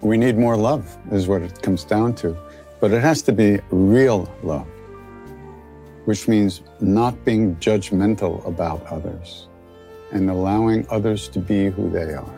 we 0.00 0.16
need 0.16 0.36
more 0.36 0.56
love, 0.56 0.96
is 1.10 1.26
what 1.26 1.42
it 1.42 1.60
comes 1.62 1.84
down 1.84 2.14
to. 2.16 2.36
But 2.80 2.92
it 2.92 3.02
has 3.02 3.22
to 3.22 3.32
be 3.32 3.60
real 3.70 4.32
love, 4.42 4.68
which 6.04 6.28
means 6.28 6.62
not 6.80 7.24
being 7.24 7.56
judgmental 7.56 8.46
about 8.46 8.86
others 8.86 9.48
and 10.12 10.30
allowing 10.30 10.86
others 10.88 11.28
to 11.28 11.40
be 11.40 11.66
who 11.66 11.90
they 11.90 12.14
are. 12.14 12.37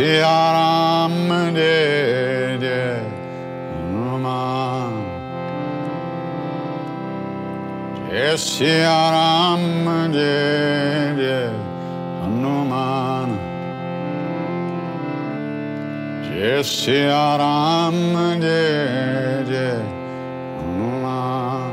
Ram 0.00 1.10
de 1.52 2.58
de 2.60 3.02
Hanuman 3.74 4.94
Ram 8.78 9.62
de 10.12 11.14
de 11.18 11.50
Hanuman 12.22 13.30
Ram 17.18 18.14
de 18.38 18.54
de 19.50 19.68
Hanuman 20.60 21.72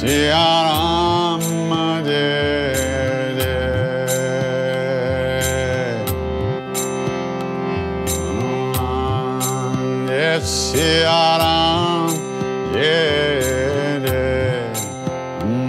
Siaram 0.00 1.38
de 2.02 2.24
de 10.16 10.40
Siaram 10.40 12.06
de 12.72 12.96
de 14.00 14.24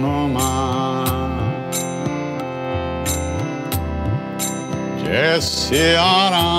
Noma 0.00 0.52
Siaram 5.42 6.51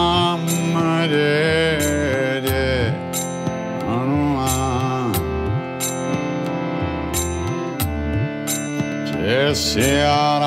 Say 9.73 10.05
on 10.05 10.43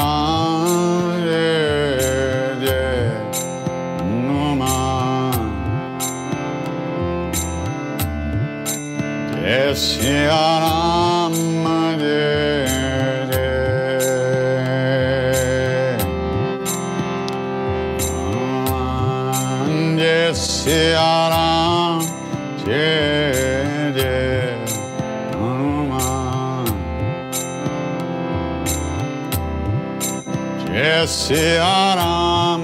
Siaram 31.27 32.63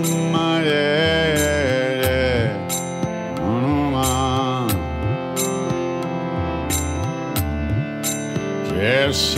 Hanuman 3.43 4.69
Yes, 8.79 9.35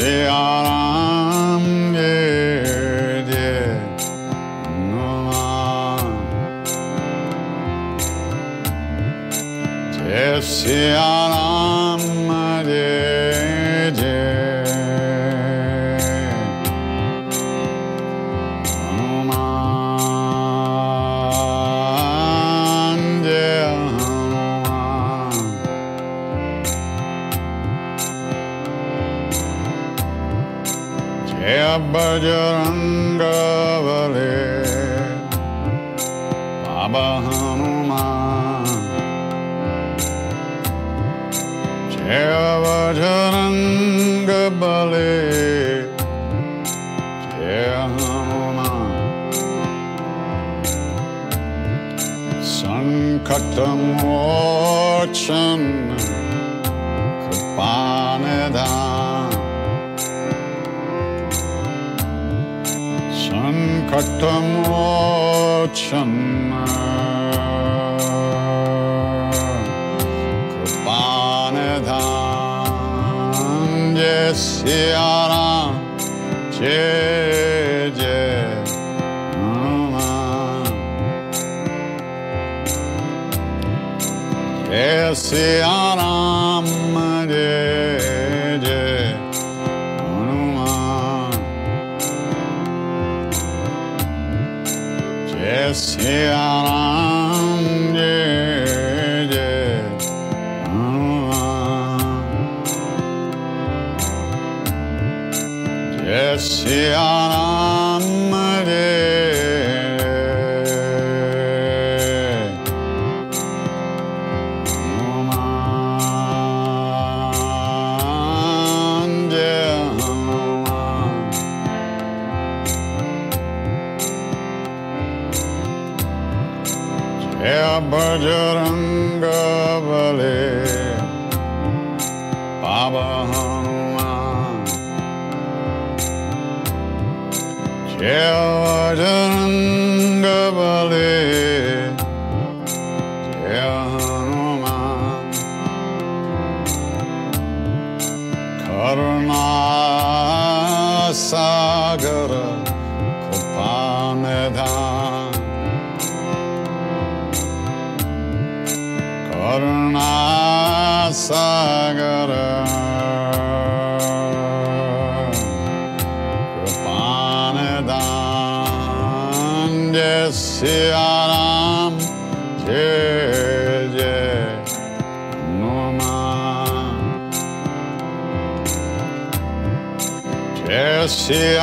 See, 181.26 181.56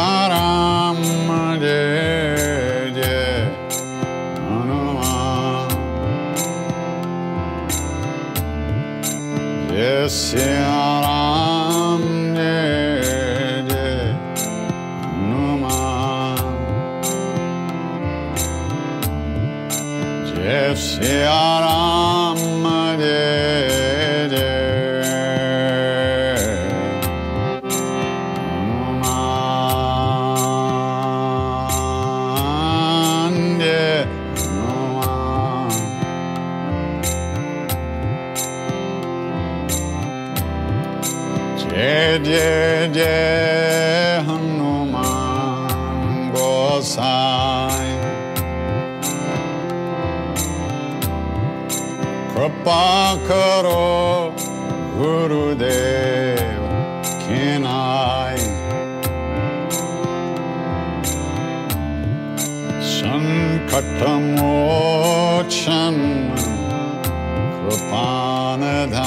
there 55.61 56.57
can 57.25 57.61
I? 57.65 58.33
Sankatam 62.95 64.25
ochan 64.41 65.97
kripanadam 67.57 69.01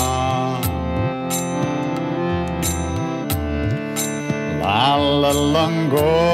La 4.62 4.96
la 5.22 5.32
lango 5.54 6.33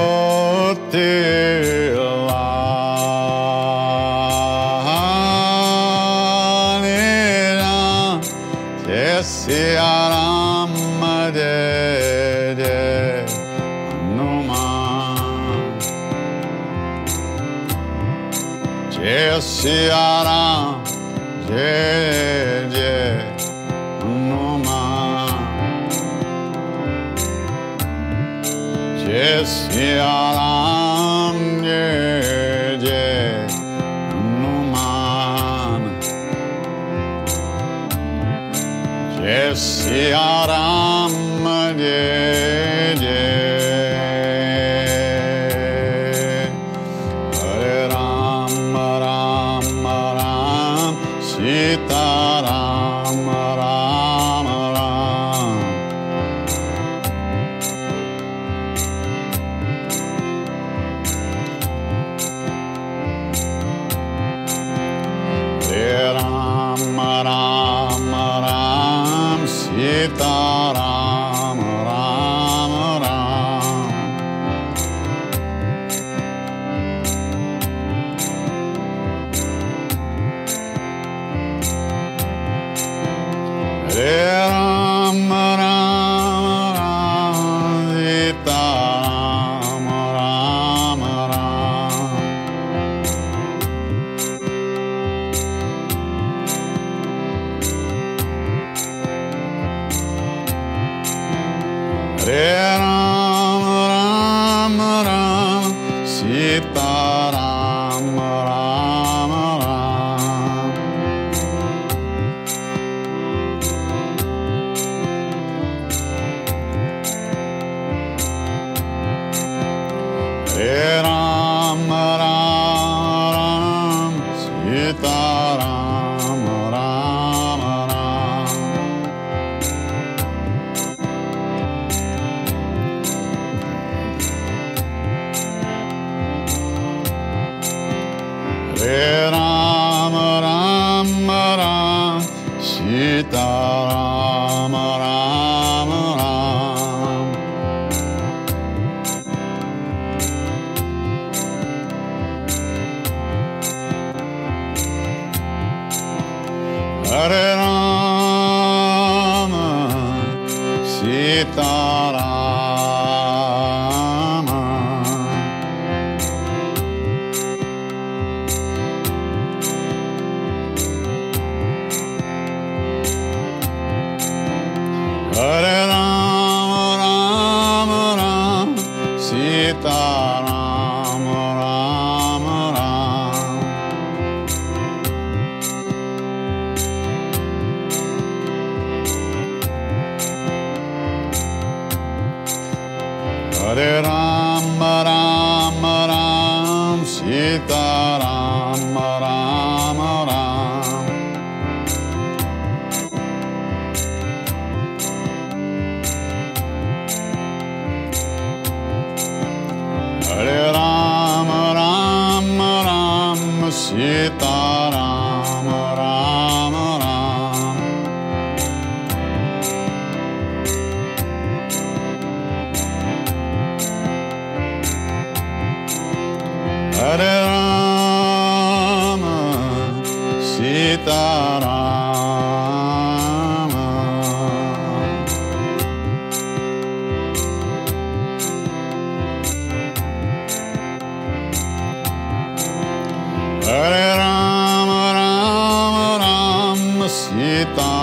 acreditar. 247.61 248.00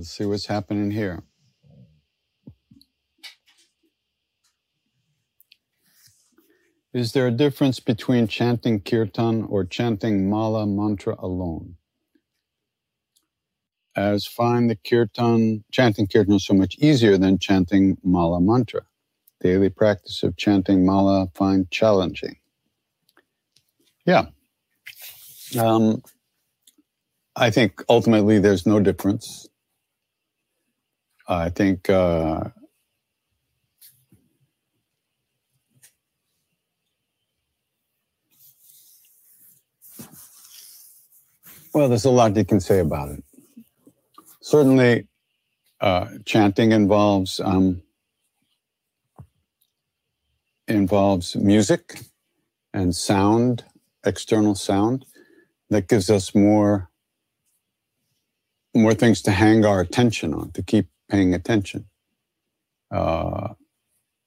Let's 0.00 0.12
see 0.12 0.24
what's 0.24 0.46
happening 0.46 0.92
here. 0.92 1.24
Is 6.94 7.12
there 7.12 7.26
a 7.26 7.30
difference 7.30 7.80
between 7.80 8.28
chanting 8.28 8.80
kirtan 8.80 9.44
or 9.44 9.66
chanting 9.66 10.30
mala 10.30 10.66
mantra 10.66 11.16
alone? 11.18 11.76
As 13.94 14.26
find 14.26 14.70
the 14.70 14.76
kirtan, 14.76 15.64
chanting 15.70 16.06
kirtan 16.06 16.38
so 16.38 16.54
much 16.54 16.76
easier 16.78 17.18
than 17.18 17.38
chanting 17.38 17.98
mala 18.02 18.40
mantra. 18.40 18.84
Daily 19.42 19.68
practice 19.68 20.22
of 20.22 20.38
chanting 20.38 20.86
mala 20.86 21.28
find 21.34 21.70
challenging. 21.70 22.38
Yeah. 24.06 24.28
Um, 25.58 26.02
I 27.36 27.50
think 27.50 27.84
ultimately 27.90 28.38
there's 28.40 28.66
no 28.66 28.80
difference. 28.80 29.49
I 31.30 31.50
think 31.50 31.90
uh, 31.90 32.44
well, 41.74 41.88
there's 41.88 42.04
a 42.06 42.10
lot 42.10 42.36
you 42.36 42.44
can 42.44 42.60
say 42.60 42.80
about 42.80 43.10
it. 43.10 43.24
Certainly, 44.42 45.06
uh, 45.80 46.08
chanting 46.26 46.72
involves 46.72 47.40
um, 47.40 47.82
involves 50.68 51.36
music 51.36 52.00
and 52.74 52.94
sound, 52.94 53.64
external 54.04 54.54
sound, 54.54 55.06
that 55.70 55.88
gives 55.88 56.10
us 56.10 56.34
more 56.34 56.90
more 58.74 58.94
things 58.94 59.22
to 59.22 59.32
hang 59.32 59.64
our 59.64 59.80
attention 59.80 60.34
on, 60.34 60.52
to 60.52 60.62
keep 60.62 60.88
paying 61.10 61.34
attention. 61.34 61.86
Uh, 62.92 63.54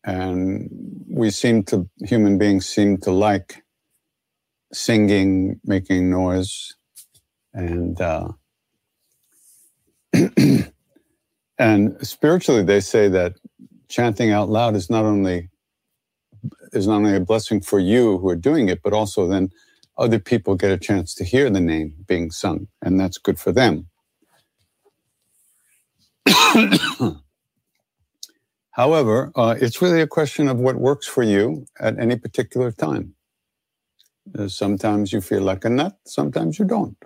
and 0.06 0.70
we 1.10 1.32
seem 1.32 1.64
to, 1.64 1.90
human 2.06 2.38
beings 2.38 2.68
seem 2.68 2.98
to 3.00 3.12
like 3.12 3.64
singing, 4.74 5.60
making 5.66 6.10
noise, 6.10 6.74
and 7.54 8.00
uh, 8.02 8.30
and 11.60 12.08
spiritually, 12.08 12.64
they 12.64 12.80
say 12.82 13.08
that 13.10 13.34
chanting 13.90 14.32
out 14.32 14.50
loud 14.50 14.76
is 14.76 14.90
not 14.90 15.06
only 15.06 15.50
is 16.74 16.88
not 16.88 16.98
only 16.98 17.16
a 17.16 17.20
blessing 17.22 17.62
for 17.62 17.80
you 17.80 18.18
who 18.20 18.30
are 18.30 18.36
doing 18.36 18.70
it, 18.70 18.82
but 18.84 18.94
also 18.94 19.28
then 19.28 19.52
other 19.98 20.20
people 20.20 20.56
get 20.56 20.72
a 20.72 20.78
chance 20.78 21.16
to 21.16 21.24
hear 21.24 21.50
the 21.50 21.62
name 21.62 21.94
being 22.08 22.32
sung, 22.32 22.68
and 22.82 23.00
that's 23.00 23.18
good 23.18 23.40
for 23.40 23.52
them. 23.52 23.88
However, 28.72 29.32
uh, 29.36 29.56
it's 29.60 29.82
really 29.82 30.02
a 30.02 30.08
question 30.08 30.48
of 30.48 30.60
what 30.60 30.76
works 30.76 31.08
for 31.08 31.24
you 31.24 31.66
at 31.80 32.00
any 32.00 32.16
particular 32.18 32.72
time. 32.72 33.16
Uh, 34.38 34.48
sometimes 34.48 35.14
you 35.14 35.22
feel 35.22 35.42
like 35.42 35.66
a 35.66 35.70
nut, 35.70 35.98
sometimes 36.06 36.60
you 36.60 36.66
don't. 36.66 36.98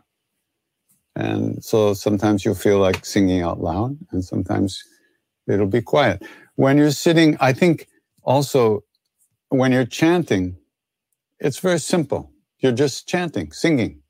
And 1.15 1.63
so 1.63 1.93
sometimes 1.93 2.45
you'll 2.45 2.55
feel 2.55 2.79
like 2.79 3.05
singing 3.05 3.41
out 3.41 3.59
loud, 3.59 3.97
and 4.11 4.23
sometimes 4.23 4.83
it'll 5.47 5.67
be 5.67 5.81
quiet. 5.81 6.23
When 6.55 6.77
you're 6.77 6.91
sitting, 6.91 7.37
I 7.39 7.53
think 7.53 7.87
also 8.23 8.83
when 9.49 9.71
you're 9.71 9.85
chanting, 9.85 10.57
it's 11.39 11.59
very 11.59 11.79
simple. 11.79 12.31
You're 12.59 12.71
just 12.73 13.07
chanting, 13.07 13.51
singing. 13.51 14.01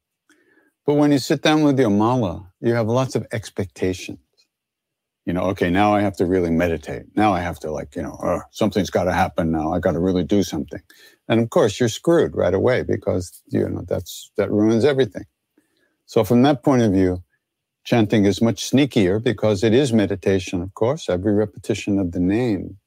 But 0.86 0.96
when 0.96 1.12
you 1.12 1.20
sit 1.20 1.42
down 1.42 1.64
with 1.64 1.80
your 1.80 1.90
mala, 1.90 2.52
you 2.62 2.74
have 2.74 2.88
lots 2.88 3.16
of 3.16 3.28
expectations 3.32 4.20
you 5.28 5.34
know, 5.34 5.42
okay, 5.42 5.70
now 5.70 5.94
I 5.94 6.00
have 6.00 6.16
to 6.18 6.26
really 6.26 6.50
meditate. 6.50 7.04
Now 7.18 7.34
I 7.34 7.42
have 7.42 7.60
to 7.60 7.70
like, 7.70 7.98
you 7.98 8.02
know, 8.02 8.18
uh, 8.24 8.40
something's 8.52 8.90
got 8.90 9.04
to 9.04 9.14
happen 9.14 9.52
now. 9.52 9.74
I 9.74 9.80
got 9.80 9.92
to 9.92 10.00
really 10.00 10.24
do 10.24 10.42
something. 10.42 10.82
And 11.28 11.42
of 11.42 11.50
course, 11.50 11.82
you're 11.82 11.90
screwed 11.90 12.34
right 12.34 12.54
away 12.54 12.84
because, 12.84 13.42
you 13.48 13.68
know, 13.68 13.84
that's, 13.86 14.32
that 14.38 14.50
ruins 14.50 14.86
everything. 14.86 15.26
So 16.06 16.24
from 16.24 16.44
that 16.44 16.64
point 16.64 16.82
of 16.82 16.94
view, 16.94 17.26
chanting 17.84 18.24
is 18.24 18.42
much 18.42 18.72
sneakier 18.72 19.22
because 19.22 19.66
it 19.66 19.74
is 19.74 19.92
meditation, 19.92 20.62
of 20.62 20.74
course. 20.76 21.10
Every 21.10 21.34
repetition 21.34 22.00
of 22.00 22.14
the 22.14 22.22
name 22.22 22.78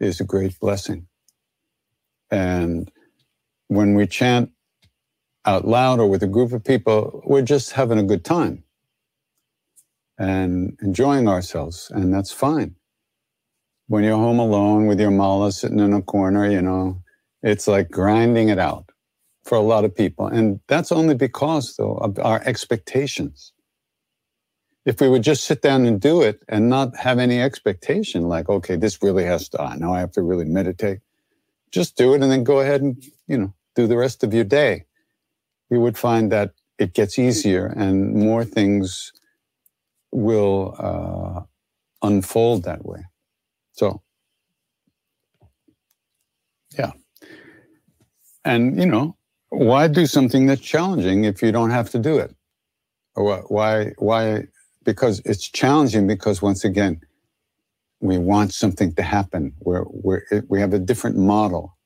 is 0.00 0.20
a 0.20 0.24
great 0.24 0.58
blessing. 0.58 1.06
And 2.32 2.90
when 3.68 3.94
we 3.94 4.08
chant 4.08 4.50
out 5.44 5.68
loud 5.68 6.00
or 6.00 6.10
with 6.10 6.24
a 6.24 6.26
group 6.26 6.52
of 6.52 6.64
people, 6.64 7.22
we're 7.24 7.42
just 7.42 7.70
having 7.70 7.98
a 8.00 8.02
good 8.02 8.24
time 8.24 8.64
and 10.18 10.76
enjoying 10.82 11.28
ourselves, 11.28 11.90
and 11.94 12.12
that's 12.12 12.32
fine. 12.32 12.74
When 13.88 14.04
you're 14.04 14.16
home 14.16 14.38
alone 14.40 14.86
with 14.86 15.00
your 15.00 15.10
mala 15.10 15.52
sitting 15.52 15.80
in 15.80 15.92
a 15.94 16.02
corner, 16.02 16.50
you 16.50 16.62
know, 16.62 17.02
it's 17.42 17.68
like 17.68 17.90
grinding 17.90 18.48
it 18.50 18.58
out 18.58 18.90
for 19.44 19.56
a 19.56 19.62
lot 19.62 19.84
of 19.84 19.96
people. 19.96 20.26
And 20.26 20.60
that's 20.68 20.92
only 20.92 21.14
because, 21.14 21.76
though, 21.76 21.96
of 21.96 22.18
our 22.18 22.42
expectations. 22.44 23.52
if 24.88 25.02
we 25.02 25.08
would 25.08 25.22
just 25.22 25.44
sit 25.44 25.60
down 25.60 25.84
and 25.84 26.00
do 26.00 26.22
it 26.22 26.42
and 26.48 26.70
not 26.70 26.96
have 26.96 27.18
any 27.18 27.42
expectation, 27.42 28.22
like, 28.22 28.48
okay, 28.48 28.74
this 28.74 29.02
really 29.02 29.24
has 29.24 29.48
to, 29.50 29.60
I 29.60 29.76
now 29.76 29.92
I 29.92 30.00
have 30.00 30.12
to 30.12 30.22
really 30.22 30.46
meditate. 30.46 31.00
Just 31.72 31.96
do 31.96 32.14
it 32.14 32.22
and 32.22 32.32
then 32.32 32.42
go 32.42 32.60
ahead 32.60 32.80
and, 32.80 33.04
you 33.26 33.36
know, 33.36 33.54
do 33.76 33.86
the 33.86 33.98
rest 33.98 34.24
of 34.24 34.32
your 34.32 34.44
day. 34.44 34.86
You 35.70 35.80
would 35.80 35.98
find 35.98 36.32
that 36.32 36.52
it 36.78 36.94
gets 36.94 37.18
easier 37.18 37.66
and 37.66 38.14
more 38.14 38.44
things 38.46 39.12
will 40.12 40.74
uh, 40.78 42.06
unfold 42.06 42.64
that 42.64 42.84
way. 42.84 43.04
So, 43.72 44.02
yeah. 46.78 46.92
And, 48.44 48.78
you 48.78 48.86
know, 48.86 49.16
why 49.50 49.88
do 49.88 50.06
something 50.06 50.46
that's 50.46 50.60
challenging 50.60 51.24
if 51.24 51.42
you 51.42 51.52
don't 51.52 51.70
have 51.70 51.90
to 51.90 51.98
do 51.98 52.18
it? 52.18 52.34
Or 53.14 53.42
why, 53.48 53.92
why, 53.98 54.44
because 54.84 55.20
it's 55.24 55.48
challenging 55.48 56.06
because 56.06 56.40
once 56.40 56.64
again, 56.64 57.00
we 58.00 58.16
want 58.18 58.54
something 58.54 58.94
to 58.94 59.02
happen. 59.02 59.54
We're, 59.60 59.84
we're, 59.88 60.22
we 60.48 60.60
have 60.60 60.72
a 60.72 60.78
different 60.78 61.16
model 61.16 61.76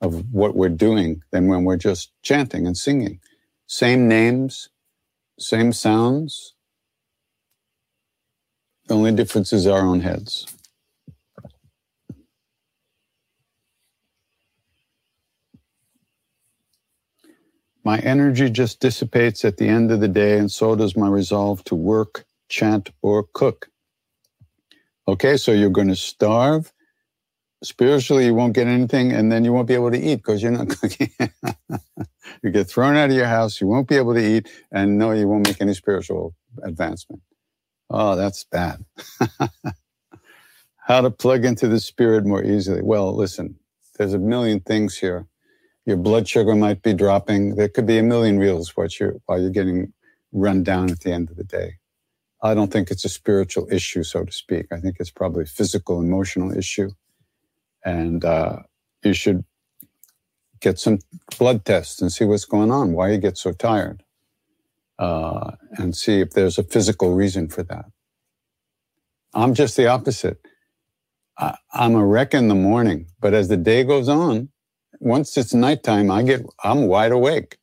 of 0.00 0.24
what 0.32 0.56
we're 0.56 0.70
doing 0.70 1.22
than 1.32 1.48
when 1.48 1.64
we're 1.64 1.76
just 1.76 2.12
chanting 2.22 2.66
and 2.66 2.76
singing. 2.76 3.20
Same 3.66 4.08
names, 4.08 4.70
same 5.38 5.72
sounds. 5.72 6.54
The 8.90 8.96
only 8.96 9.12
difference 9.12 9.52
is 9.52 9.68
our 9.68 9.82
own 9.82 10.00
heads. 10.00 10.48
My 17.84 18.00
energy 18.00 18.50
just 18.50 18.80
dissipates 18.80 19.44
at 19.44 19.58
the 19.58 19.68
end 19.68 19.92
of 19.92 20.00
the 20.00 20.08
day, 20.08 20.40
and 20.40 20.50
so 20.50 20.74
does 20.74 20.96
my 20.96 21.06
resolve 21.06 21.62
to 21.66 21.76
work, 21.76 22.24
chant, 22.48 22.90
or 23.00 23.28
cook. 23.32 23.68
Okay, 25.06 25.36
so 25.36 25.52
you're 25.52 25.70
going 25.70 25.86
to 25.86 25.94
starve. 25.94 26.72
Spiritually, 27.62 28.26
you 28.26 28.34
won't 28.34 28.54
get 28.54 28.66
anything, 28.66 29.12
and 29.12 29.30
then 29.30 29.44
you 29.44 29.52
won't 29.52 29.68
be 29.68 29.74
able 29.74 29.92
to 29.92 30.00
eat 30.00 30.16
because 30.16 30.42
you're 30.42 30.50
not 30.50 30.68
cooking. 30.80 31.12
you 32.42 32.50
get 32.50 32.68
thrown 32.68 32.96
out 32.96 33.10
of 33.10 33.14
your 33.14 33.28
house, 33.28 33.60
you 33.60 33.68
won't 33.68 33.86
be 33.86 33.94
able 33.94 34.14
to 34.14 34.36
eat, 34.36 34.48
and 34.72 34.98
no, 34.98 35.12
you 35.12 35.28
won't 35.28 35.46
make 35.46 35.60
any 35.60 35.74
spiritual 35.74 36.34
advancement. 36.64 37.22
Oh, 37.90 38.16
that's 38.16 38.44
bad. 38.44 38.84
How 40.78 41.00
to 41.02 41.10
plug 41.10 41.44
into 41.44 41.68
the 41.68 41.80
spirit 41.80 42.26
more 42.26 42.44
easily? 42.44 42.82
Well, 42.82 43.14
listen, 43.14 43.56
there's 43.98 44.14
a 44.14 44.18
million 44.18 44.60
things 44.60 44.98
here 44.98 45.26
your 45.86 45.96
blood 45.96 46.28
sugar 46.28 46.54
might 46.54 46.82
be 46.82 46.94
dropping. 46.94 47.56
There 47.56 47.68
could 47.68 47.86
be 47.86 47.98
a 47.98 48.02
million 48.02 48.38
reasons 48.38 48.76
while 48.76 48.88
you're, 48.98 49.16
while 49.26 49.40
you're 49.40 49.50
getting 49.50 49.92
run 50.32 50.62
down 50.62 50.90
at 50.90 51.00
the 51.00 51.12
end 51.12 51.30
of 51.30 51.36
the 51.36 51.44
day. 51.44 51.74
I 52.42 52.54
don't 52.54 52.72
think 52.72 52.90
it's 52.90 53.04
a 53.04 53.08
spiritual 53.10 53.68
issue, 53.70 54.02
so 54.02 54.24
to 54.24 54.32
speak. 54.32 54.66
I 54.72 54.80
think 54.80 54.96
it's 55.00 55.10
probably 55.10 55.44
a 55.44 55.46
physical, 55.46 56.00
emotional 56.00 56.56
issue. 56.56 56.90
And 57.84 58.24
uh, 58.24 58.60
you 59.04 59.14
should 59.14 59.44
get 60.60 60.78
some 60.78 60.98
blood 61.38 61.64
tests 61.64 62.02
and 62.02 62.12
see 62.12 62.24
what's 62.24 62.44
going 62.46 62.70
on, 62.70 62.92
why 62.92 63.10
you 63.12 63.18
get 63.18 63.38
so 63.38 63.52
tired, 63.52 64.02
uh, 65.00 65.52
and 65.72 65.96
see 65.96 66.20
if 66.20 66.32
there's 66.32 66.58
a 66.58 66.62
physical 66.62 67.14
reason 67.14 67.48
for 67.48 67.62
that. 67.64 67.86
I'm 69.32 69.54
just 69.54 69.76
the 69.76 69.86
opposite. 69.86 70.38
I, 71.38 71.56
I'm 71.72 71.94
a 71.94 72.04
wreck 72.04 72.34
in 72.34 72.48
the 72.48 72.54
morning, 72.54 73.06
but 73.18 73.32
as 73.32 73.48
the 73.48 73.56
day 73.56 73.82
goes 73.82 74.08
on, 74.08 74.50
once 75.00 75.36
it's 75.38 75.54
nighttime, 75.54 76.10
I 76.10 76.22
get 76.22 76.42
I'm 76.62 76.86
wide 76.86 77.12
awake, 77.12 77.56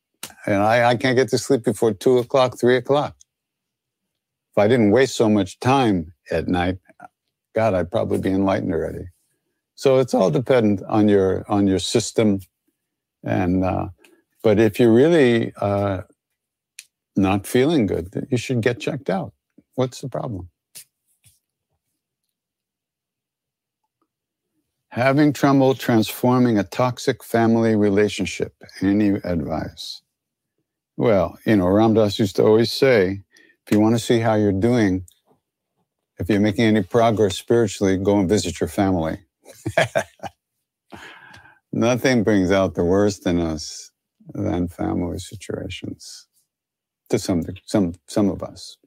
and 0.47 0.56
I, 0.56 0.89
I 0.89 0.95
can't 0.95 1.15
get 1.15 1.30
to 1.30 1.38
sleep 1.38 1.63
before 1.63 1.93
two 1.93 2.17
o'clock, 2.17 2.60
three 2.60 2.76
o'clock. 2.76 3.15
If 4.52 4.58
I 4.58 4.67
didn't 4.67 4.89
waste 4.89 5.15
so 5.15 5.30
much 5.30 5.60
time 5.60 6.13
at 6.32 6.47
night, 6.47 6.80
God, 7.54 7.76
I'd 7.76 7.91
probably 7.91 8.17
be 8.17 8.32
enlightened 8.32 8.73
already. 8.73 9.06
So 9.76 10.00
it's 10.00 10.15
all 10.15 10.32
dependent 10.32 10.82
on 10.89 11.08
your 11.08 11.45
on 11.47 11.67
your 11.67 11.78
system, 11.78 12.39
and 13.23 13.63
uh, 13.63 13.89
but 14.41 14.58
if 14.58 14.80
you're 14.80 14.93
really 14.93 15.54
uh, 15.62 16.02
not 17.18 17.48
feeling 17.48 17.88
good, 17.88 18.28
you 18.32 18.38
should 18.38 18.62
get 18.62 18.80
checked 18.80 19.10
out. 19.10 19.34
What's 19.76 20.02
the 20.02 20.10
problem? 20.10 20.50
Having 24.90 25.34
trouble 25.34 25.76
transforming 25.76 26.58
a 26.58 26.64
toxic 26.64 27.24
family 27.24 27.76
relationship. 27.76 28.54
Any 28.82 29.10
advice? 29.10 30.02
Well, 30.98 31.38
you 31.46 31.56
know, 31.58 31.68
Ram 31.68 31.94
Dass 31.94 32.20
used 32.20 32.38
to 32.38 32.44
always 32.44 32.72
say, 32.72 33.22
if 33.66 33.72
you 33.72 33.80
want 33.80 33.96
to 33.96 34.00
see 34.00 34.20
how 34.20 34.36
you're 34.36 34.52
doing, 34.52 35.06
if 36.20 36.30
you're 36.30 36.40
making 36.40 36.66
any 36.66 36.84
progress 36.84 37.38
spiritually, 37.38 37.98
go 37.98 38.20
and 38.20 38.30
visit 38.30 38.60
your 38.60 38.70
family. 38.70 39.20
Nothing 41.74 42.24
brings 42.24 42.52
out 42.52 42.76
the 42.76 42.86
worst 42.86 43.28
in 43.28 43.40
us 43.40 43.92
than 44.34 44.68
family 44.68 45.20
situations. 45.20 46.27
To 47.10 47.20
some, 47.20 47.43
some, 47.65 47.93
some 48.08 48.30
of 48.30 48.43
us. 48.43 48.78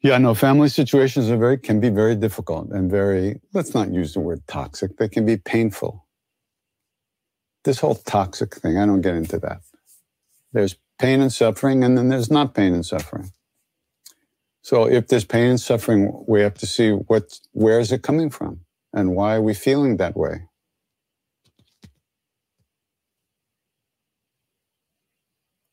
Yeah, 0.00 0.18
no, 0.18 0.34
family 0.34 0.68
situations 0.68 1.28
are 1.30 1.36
very, 1.36 1.58
can 1.58 1.80
be 1.80 1.90
very 1.90 2.14
difficult 2.14 2.70
and 2.70 2.90
very, 2.90 3.40
let's 3.52 3.74
not 3.74 3.92
use 3.92 4.14
the 4.14 4.20
word 4.20 4.46
toxic, 4.46 4.96
they 4.96 5.08
can 5.08 5.26
be 5.26 5.36
painful. 5.36 6.06
This 7.64 7.80
whole 7.80 7.96
toxic 7.96 8.54
thing, 8.54 8.78
I 8.78 8.86
don't 8.86 9.00
get 9.00 9.14
into 9.14 9.38
that. 9.40 9.60
There's 10.52 10.76
pain 10.98 11.20
and 11.20 11.32
suffering, 11.32 11.84
and 11.84 11.98
then 11.98 12.08
there's 12.08 12.30
not 12.30 12.54
pain 12.54 12.72
and 12.72 12.86
suffering. 12.86 13.32
So 14.62 14.84
if 14.84 15.08
there's 15.08 15.24
pain 15.24 15.50
and 15.50 15.60
suffering, 15.60 16.24
we 16.26 16.40
have 16.40 16.54
to 16.54 16.66
see 16.66 16.90
what, 16.90 17.38
where 17.52 17.78
is 17.78 17.92
it 17.92 18.02
coming 18.02 18.30
from 18.30 18.60
and 18.92 19.14
why 19.14 19.36
are 19.36 19.42
we 19.42 19.54
feeling 19.54 19.98
that 19.98 20.16
way? 20.16 20.48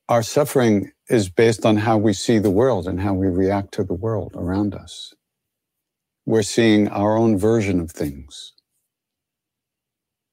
Our 0.10 0.24
suffering 0.24 0.92
is 1.10 1.30
based 1.30 1.66
on 1.66 1.78
how 1.78 1.98
we 1.98 2.14
see 2.14 2.40
the 2.40 2.52
world 2.52 2.88
and 2.88 3.02
how 3.02 3.14
we 3.14 3.28
react 3.28 3.74
to 3.76 3.84
the 3.84 3.94
world 3.94 4.34
around 4.36 4.76
us. 4.76 5.14
We're 6.26 6.44
seeing 6.44 6.88
our 6.90 7.18
own 7.18 7.38
version 7.38 7.80
of 7.80 7.92
things 7.92 8.54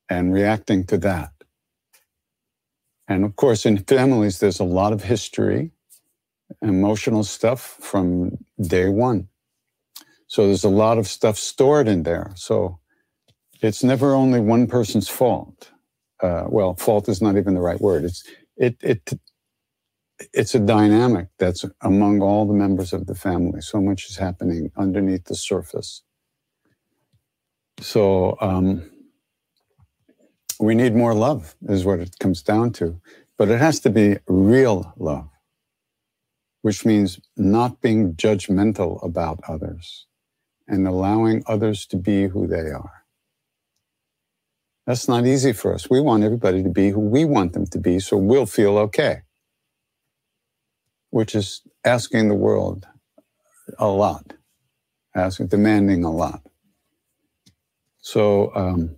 and 0.08 0.32
reacting 0.32 0.84
to 0.86 0.98
that. 0.98 1.32
And 3.08 3.24
of 3.24 3.36
course, 3.36 3.66
in 3.66 3.78
families, 3.78 4.38
there's 4.40 4.60
a 4.60 4.64
lot 4.64 4.92
of 4.92 5.04
history, 5.04 5.72
emotional 6.62 7.24
stuff 7.24 7.60
from 7.80 8.38
day 8.60 8.88
one. 8.88 9.28
So 10.28 10.46
there's 10.46 10.64
a 10.64 10.68
lot 10.70 10.98
of 10.98 11.08
stuff 11.08 11.38
stored 11.38 11.88
in 11.88 12.04
there. 12.04 12.32
So 12.36 12.78
it's 13.62 13.84
never 13.84 14.14
only 14.14 14.40
one 14.40 14.66
person's 14.66 15.08
fault. 15.08 15.70
Uh, 16.22 16.44
well, 16.48 16.74
fault 16.76 17.08
is 17.08 17.22
not 17.22 17.36
even 17.36 17.54
the 17.54 17.60
right 17.60 17.80
word. 17.80 18.04
It's 18.04 18.24
it 18.56 18.76
it 18.82 19.10
it's 20.32 20.54
a 20.54 20.60
dynamic 20.60 21.28
that's 21.38 21.64
among 21.82 22.22
all 22.22 22.46
the 22.46 22.54
members 22.54 22.92
of 22.92 23.06
the 23.06 23.14
family. 23.14 23.60
So 23.60 23.80
much 23.80 24.08
is 24.08 24.16
happening 24.16 24.70
underneath 24.76 25.24
the 25.24 25.34
surface. 25.34 26.02
So 27.80 28.36
um, 28.40 28.90
we 30.60 30.74
need 30.74 30.94
more 30.94 31.14
love, 31.14 31.54
is 31.68 31.84
what 31.84 32.00
it 32.00 32.18
comes 32.18 32.42
down 32.42 32.72
to. 32.74 33.00
But 33.38 33.48
it 33.48 33.58
has 33.58 33.80
to 33.80 33.90
be 33.90 34.18
real 34.28 34.92
love, 34.98 35.28
which 36.62 36.84
means 36.84 37.20
not 37.36 37.80
being 37.80 38.14
judgmental 38.14 39.02
about 39.04 39.40
others 39.48 40.06
and 40.68 40.86
allowing 40.86 41.42
others 41.46 41.86
to 41.86 41.96
be 41.96 42.28
who 42.28 42.46
they 42.46 42.70
are. 42.70 43.04
That's 44.86 45.08
not 45.08 45.26
easy 45.26 45.52
for 45.52 45.74
us. 45.74 45.88
We 45.88 46.00
want 46.00 46.24
everybody 46.24 46.62
to 46.62 46.68
be 46.68 46.90
who 46.90 47.00
we 47.00 47.24
want 47.24 47.52
them 47.54 47.66
to 47.66 47.78
be 47.78 48.00
so 48.00 48.16
we'll 48.16 48.46
feel 48.46 48.78
okay 48.78 49.22
which 51.10 51.34
is 51.34 51.62
asking 51.84 52.28
the 52.28 52.34
world 52.34 52.86
a 53.78 53.88
lot, 53.88 54.34
asking, 55.14 55.48
demanding 55.48 56.04
a 56.04 56.10
lot. 56.10 56.42
So 57.98 58.54
um, 58.54 58.96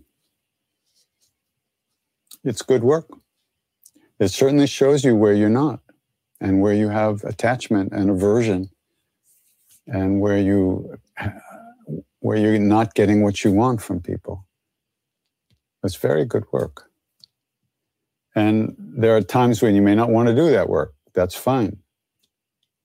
it's 2.44 2.62
good 2.62 2.82
work. 2.82 3.08
It 4.18 4.28
certainly 4.28 4.66
shows 4.66 5.04
you 5.04 5.16
where 5.16 5.32
you're 5.32 5.48
not 5.48 5.80
and 6.40 6.60
where 6.60 6.74
you 6.74 6.88
have 6.88 7.24
attachment 7.24 7.92
and 7.92 8.10
aversion 8.10 8.70
and 9.86 10.20
where 10.20 10.38
you 10.38 10.96
where 12.20 12.36
you're 12.38 12.58
not 12.58 12.94
getting 12.94 13.22
what 13.22 13.44
you 13.44 13.50
want 13.50 13.82
from 13.82 14.00
people. 14.00 14.46
It's 15.82 15.96
very 15.96 16.24
good 16.24 16.44
work. 16.52 16.88
And 18.34 18.76
there 18.78 19.16
are 19.16 19.20
times 19.22 19.60
when 19.60 19.74
you 19.74 19.82
may 19.82 19.94
not 19.94 20.10
want 20.10 20.28
to 20.28 20.34
do 20.34 20.50
that 20.50 20.68
work. 20.68 20.94
That's 21.14 21.34
fine. 21.34 21.81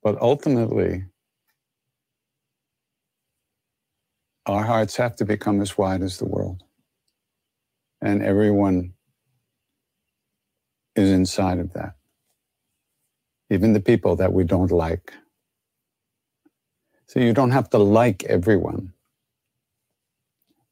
But 0.08 0.22
ultimately, 0.22 1.04
our 4.46 4.64
hearts 4.64 4.96
have 4.96 5.18
to 5.18 5.26
become 5.26 5.60
as 5.60 5.78
wide 5.78 6.02
as 6.02 6.18
the 6.18 6.24
world. 6.26 6.64
And 8.00 8.24
everyone 8.24 8.94
is 10.96 11.12
inside 11.12 11.60
of 11.60 11.74
that. 11.74 11.96
Even 13.50 13.74
the 13.74 13.82
people 13.82 14.16
that 14.16 14.32
we 14.32 14.46
don't 14.46 14.72
like. 14.72 15.12
So 17.08 17.20
you 17.20 17.34
don't 17.34 17.52
have 17.52 17.70
to 17.72 17.78
like 17.78 18.24
everyone. 18.24 18.94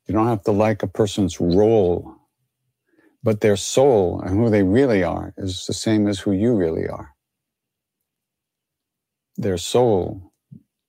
You 0.08 0.14
don't 0.14 0.28
have 0.28 0.44
to 0.44 0.54
like 0.54 0.82
a 0.82 0.88
person's 0.88 1.42
role, 1.42 2.16
but 3.22 3.42
their 3.42 3.58
soul 3.58 4.22
and 4.22 4.38
who 4.40 4.50
they 4.50 4.64
really 4.64 5.04
are 5.04 5.34
is 5.36 5.66
the 5.66 5.74
same 5.74 6.08
as 6.08 6.20
who 6.20 6.32
you 6.32 6.56
really 6.56 6.88
are. 6.88 7.15
Their 9.38 9.58
soul 9.58 10.34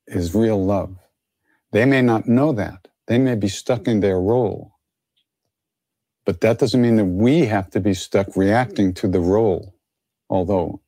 is 0.07 0.35
real 0.35 0.63
love. 0.65 0.97
They 1.73 1.85
may 1.85 2.03
not 2.03 2.29
know 2.29 2.53
that. 2.53 2.89
They 3.07 3.19
may 3.19 3.35
be 3.35 3.49
stuck 3.49 3.89
in 3.89 4.01
their 4.01 4.21
role. 4.21 4.73
But 6.25 6.41
that 6.41 6.59
doesn't 6.59 6.81
mean 6.81 6.97
that 6.97 7.05
we 7.05 7.47
have 7.47 7.71
to 7.71 7.81
be 7.81 7.95
stuck 7.95 8.37
reacting 8.37 8.95
to 8.95 9.09
the 9.09 9.21
role, 9.21 9.77
although 10.29 10.81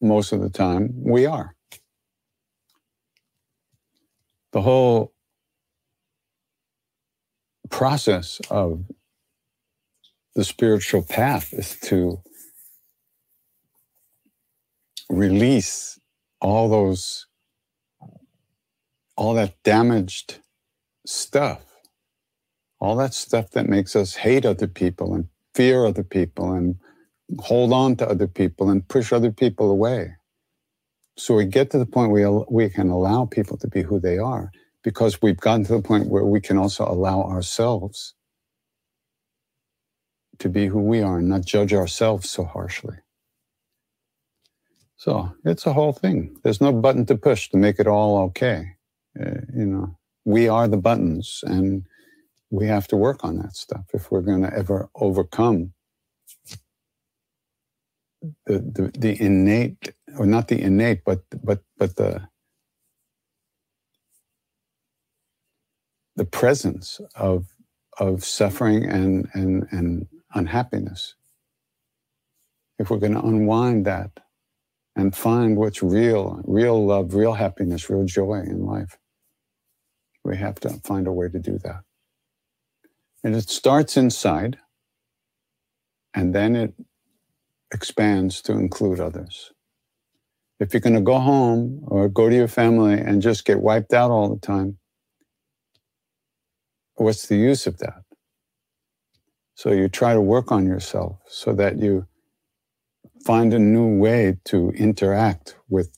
most 0.00 0.32
of 0.32 0.40
the 0.40 0.50
time 0.50 0.92
we 0.96 1.26
are. 1.26 1.54
The 4.52 4.62
whole 4.62 5.12
process 7.70 8.40
of 8.50 8.84
the 10.34 10.44
spiritual 10.44 11.02
path 11.02 11.52
is 11.52 11.78
to 11.84 12.22
release 15.08 15.98
all 16.40 16.68
those 16.68 17.26
all 19.16 19.34
that 19.34 19.54
damaged 19.64 20.40
stuff 21.06 21.62
all 22.80 22.96
that 22.96 23.14
stuff 23.14 23.50
that 23.52 23.68
makes 23.68 23.96
us 23.96 24.16
hate 24.16 24.46
other 24.46 24.68
people 24.68 25.14
and 25.14 25.28
fear 25.54 25.86
other 25.86 26.04
people 26.04 26.52
and 26.52 26.76
hold 27.40 27.72
on 27.72 27.96
to 27.96 28.08
other 28.08 28.28
people 28.28 28.70
and 28.70 28.88
push 28.88 29.12
other 29.12 29.32
people 29.32 29.70
away 29.70 30.12
so 31.18 31.34
we 31.34 31.46
get 31.46 31.70
to 31.70 31.78
the 31.78 31.86
point 31.86 32.10
where 32.12 32.30
we 32.50 32.68
can 32.70 32.90
allow 32.90 33.26
people 33.26 33.56
to 33.58 33.68
be 33.68 33.82
who 33.82 34.00
they 34.00 34.18
are 34.18 34.50
because 34.82 35.22
we've 35.22 35.38
gotten 35.38 35.64
to 35.64 35.74
the 35.74 35.82
point 35.82 36.08
where 36.08 36.24
we 36.24 36.40
can 36.40 36.58
also 36.58 36.84
allow 36.86 37.22
ourselves 37.22 38.14
to 40.38 40.48
be 40.48 40.66
who 40.66 40.80
we 40.80 41.02
are 41.02 41.18
and 41.18 41.28
not 41.28 41.44
judge 41.44 41.74
ourselves 41.74 42.30
so 42.30 42.44
harshly. 42.44 42.96
So 45.06 45.32
it's 45.44 45.66
a 45.66 45.72
whole 45.72 45.92
thing. 45.92 46.36
There's 46.42 46.60
no 46.60 46.72
button 46.72 47.06
to 47.06 47.14
push 47.14 47.48
to 47.50 47.56
make 47.56 47.78
it 47.78 47.86
all 47.86 48.18
okay. 48.24 48.72
Uh, 49.16 49.42
you 49.54 49.66
know, 49.66 49.96
we 50.24 50.48
are 50.48 50.66
the 50.66 50.78
buttons 50.78 51.44
and 51.46 51.84
we 52.50 52.66
have 52.66 52.88
to 52.88 52.96
work 52.96 53.22
on 53.24 53.38
that 53.38 53.54
stuff 53.54 53.84
if 53.94 54.10
we're 54.10 54.20
going 54.20 54.42
to 54.42 54.52
ever 54.52 54.90
overcome 54.96 55.74
the, 58.46 58.58
the, 58.58 58.92
the 58.98 59.22
innate, 59.22 59.94
or 60.18 60.26
not 60.26 60.48
the 60.48 60.60
innate, 60.60 61.04
but, 61.04 61.20
but, 61.40 61.60
but 61.78 61.94
the, 61.94 62.26
the 66.16 66.24
presence 66.24 67.00
of 67.14 67.46
of 67.98 68.24
suffering 68.24 68.84
and 68.84 69.28
and 69.34 69.68
and 69.70 70.08
unhappiness. 70.34 71.14
If 72.78 72.90
we're 72.90 72.98
going 72.98 73.14
to 73.14 73.22
unwind 73.22 73.86
that 73.86 74.10
and 74.96 75.14
find 75.14 75.56
what's 75.56 75.82
real, 75.82 76.40
real 76.44 76.84
love, 76.84 77.14
real 77.14 77.34
happiness, 77.34 77.90
real 77.90 78.04
joy 78.06 78.40
in 78.40 78.64
life, 78.64 78.96
we 80.24 80.36
have 80.36 80.58
to 80.60 80.70
find 80.84 81.06
a 81.06 81.12
way 81.12 81.28
to 81.28 81.38
do 81.38 81.58
that. 81.62 81.82
And 83.22 83.36
it 83.36 83.48
starts 83.48 83.96
inside, 83.96 84.58
and 86.14 86.34
then 86.34 86.56
it 86.56 86.74
expands 87.72 88.40
to 88.42 88.52
include 88.52 88.98
others. 89.00 89.52
If 90.58 90.72
you're 90.72 90.80
going 90.80 90.94
to 90.94 91.02
go 91.02 91.18
home 91.18 91.82
or 91.86 92.08
go 92.08 92.30
to 92.30 92.34
your 92.34 92.48
family 92.48 92.94
and 92.94 93.20
just 93.20 93.44
get 93.44 93.60
wiped 93.60 93.92
out 93.92 94.10
all 94.10 94.34
the 94.34 94.40
time, 94.40 94.78
what's 96.94 97.26
the 97.26 97.36
use 97.36 97.66
of 97.66 97.78
that? 97.78 98.02
So 99.54 99.72
you 99.72 99.88
try 99.88 100.14
to 100.14 100.20
work 100.20 100.50
on 100.52 100.66
yourself 100.66 101.18
so 101.28 101.52
that 101.54 101.78
you 101.78 102.06
find 103.26 103.52
a 103.52 103.58
new 103.58 103.98
way 103.98 104.38
to 104.44 104.70
interact 104.70 105.56
with 105.68 105.90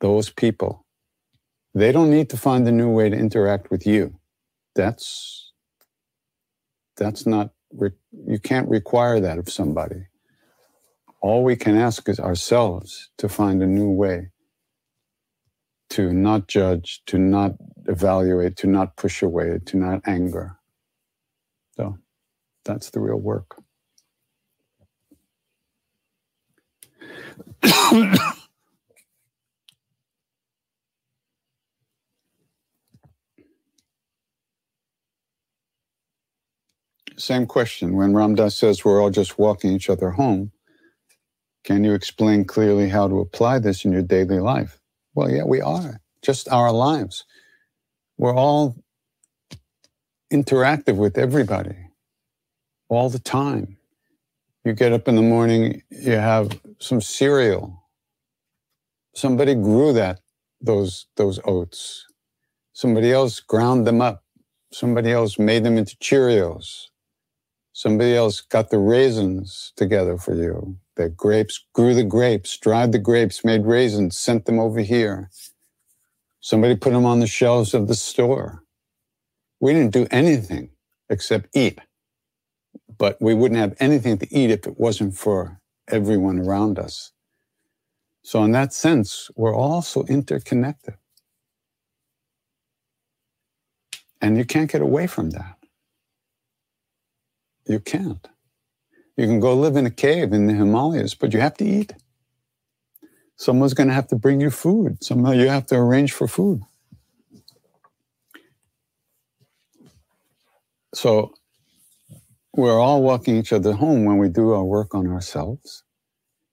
those 0.00 0.30
people. 0.30 0.86
They 1.74 1.90
don't 1.92 2.10
need 2.10 2.30
to 2.30 2.36
find 2.36 2.66
a 2.68 2.72
new 2.72 2.90
way 2.90 3.10
to 3.10 3.16
interact 3.16 3.70
with 3.72 3.86
you. 3.86 4.20
That's 4.76 5.52
that's 6.96 7.26
not 7.26 7.50
you 8.26 8.38
can't 8.38 8.68
require 8.68 9.18
that 9.20 9.38
of 9.38 9.48
somebody. 9.50 10.06
All 11.20 11.42
we 11.44 11.56
can 11.56 11.76
ask 11.76 12.08
is 12.08 12.20
ourselves 12.20 13.10
to 13.18 13.28
find 13.28 13.62
a 13.62 13.66
new 13.66 13.90
way 13.90 14.30
to 15.90 16.12
not 16.12 16.46
judge, 16.46 17.02
to 17.06 17.18
not 17.18 17.52
evaluate, 17.86 18.56
to 18.58 18.68
not 18.68 18.96
push 18.96 19.22
away, 19.22 19.58
to 19.66 19.76
not 19.76 20.00
anger. 20.06 20.56
So 21.76 21.98
that's 22.64 22.90
the 22.90 23.00
real 23.00 23.16
work. 23.18 23.56
Same 37.18 37.46
question. 37.46 37.96
When 37.96 38.14
Ram 38.14 38.34
Dass 38.36 38.56
says 38.56 38.84
we're 38.84 39.02
all 39.02 39.10
just 39.10 39.38
walking 39.38 39.72
each 39.72 39.90
other 39.90 40.10
home, 40.12 40.52
can 41.64 41.84
you 41.84 41.94
explain 41.94 42.44
clearly 42.44 42.88
how 42.88 43.08
to 43.08 43.20
apply 43.20 43.58
this 43.60 43.84
in 43.84 43.92
your 43.92 44.02
daily 44.02 44.40
life? 44.40 44.80
Well, 45.14 45.30
yeah, 45.30 45.44
we 45.44 45.60
are. 45.60 46.00
Just 46.22 46.48
our 46.50 46.72
lives. 46.72 47.24
We're 48.18 48.34
all 48.36 48.76
interactive 50.32 50.96
with 50.96 51.18
everybody 51.18 51.76
all 52.88 53.10
the 53.10 53.20
time. 53.20 53.78
You 54.64 54.74
get 54.74 54.92
up 54.92 55.08
in 55.08 55.16
the 55.16 55.22
morning, 55.22 55.82
you 55.90 56.12
have 56.12 56.60
some 56.80 57.00
cereal. 57.00 57.88
Somebody 59.14 59.54
grew 59.54 59.92
that, 59.94 60.20
those, 60.60 61.06
those 61.16 61.40
oats. 61.44 62.06
Somebody 62.74 63.10
else 63.12 63.40
ground 63.40 63.86
them 63.86 64.02
up. 64.02 64.22
Somebody 64.72 65.12
else 65.12 65.38
made 65.38 65.64
them 65.64 65.78
into 65.78 65.96
Cheerios. 65.96 66.88
Somebody 67.72 68.14
else 68.14 68.42
got 68.42 68.70
the 68.70 68.78
raisins 68.78 69.72
together 69.76 70.18
for 70.18 70.34
you. 70.34 70.76
The 70.96 71.08
grapes 71.08 71.64
grew 71.72 71.94
the 71.94 72.04
grapes, 72.04 72.58
dried 72.58 72.92
the 72.92 72.98
grapes, 72.98 73.44
made 73.44 73.64
raisins, 73.64 74.18
sent 74.18 74.44
them 74.44 74.60
over 74.60 74.80
here. 74.80 75.30
Somebody 76.40 76.76
put 76.76 76.92
them 76.92 77.06
on 77.06 77.20
the 77.20 77.26
shelves 77.26 77.72
of 77.72 77.88
the 77.88 77.94
store. 77.94 78.64
We 79.60 79.72
didn't 79.72 79.92
do 79.92 80.06
anything 80.10 80.70
except 81.08 81.48
eat. 81.54 81.80
But 83.00 83.16
we 83.20 83.34
wouldn't 83.34 83.60
have 83.60 83.76
anything 83.80 84.18
to 84.18 84.28
eat 84.32 84.50
if 84.50 84.68
it 84.68 84.78
wasn't 84.78 85.16
for 85.16 85.60
everyone 85.88 86.38
around 86.38 86.78
us. 86.78 87.12
So, 88.22 88.44
in 88.44 88.52
that 88.52 88.74
sense, 88.74 89.30
we're 89.36 89.56
all 89.56 89.82
so 89.82 90.04
interconnected. 90.04 90.94
And 94.20 94.36
you 94.36 94.44
can't 94.44 94.70
get 94.70 94.82
away 94.82 95.06
from 95.06 95.30
that. 95.30 95.56
You 97.66 97.80
can't. 97.80 98.28
You 99.16 99.26
can 99.26 99.40
go 99.40 99.54
live 99.54 99.76
in 99.76 99.86
a 99.86 99.90
cave 99.90 100.34
in 100.34 100.46
the 100.46 100.54
Himalayas, 100.54 101.14
but 101.14 101.32
you 101.32 101.40
have 101.40 101.56
to 101.56 101.64
eat. 101.64 101.94
Someone's 103.36 103.74
going 103.74 103.88
to 103.88 103.94
have 103.94 104.08
to 104.08 104.16
bring 104.16 104.42
you 104.42 104.50
food. 104.50 105.02
Somehow 105.02 105.32
you 105.32 105.48
have 105.48 105.66
to 105.68 105.76
arrange 105.76 106.12
for 106.12 106.28
food. 106.28 106.62
So 110.94 111.34
we're 112.54 112.80
all 112.80 113.02
walking 113.02 113.36
each 113.36 113.52
other 113.52 113.72
home 113.72 114.04
when 114.04 114.18
we 114.18 114.28
do 114.28 114.52
our 114.52 114.64
work 114.64 114.94
on 114.94 115.08
ourselves 115.08 115.84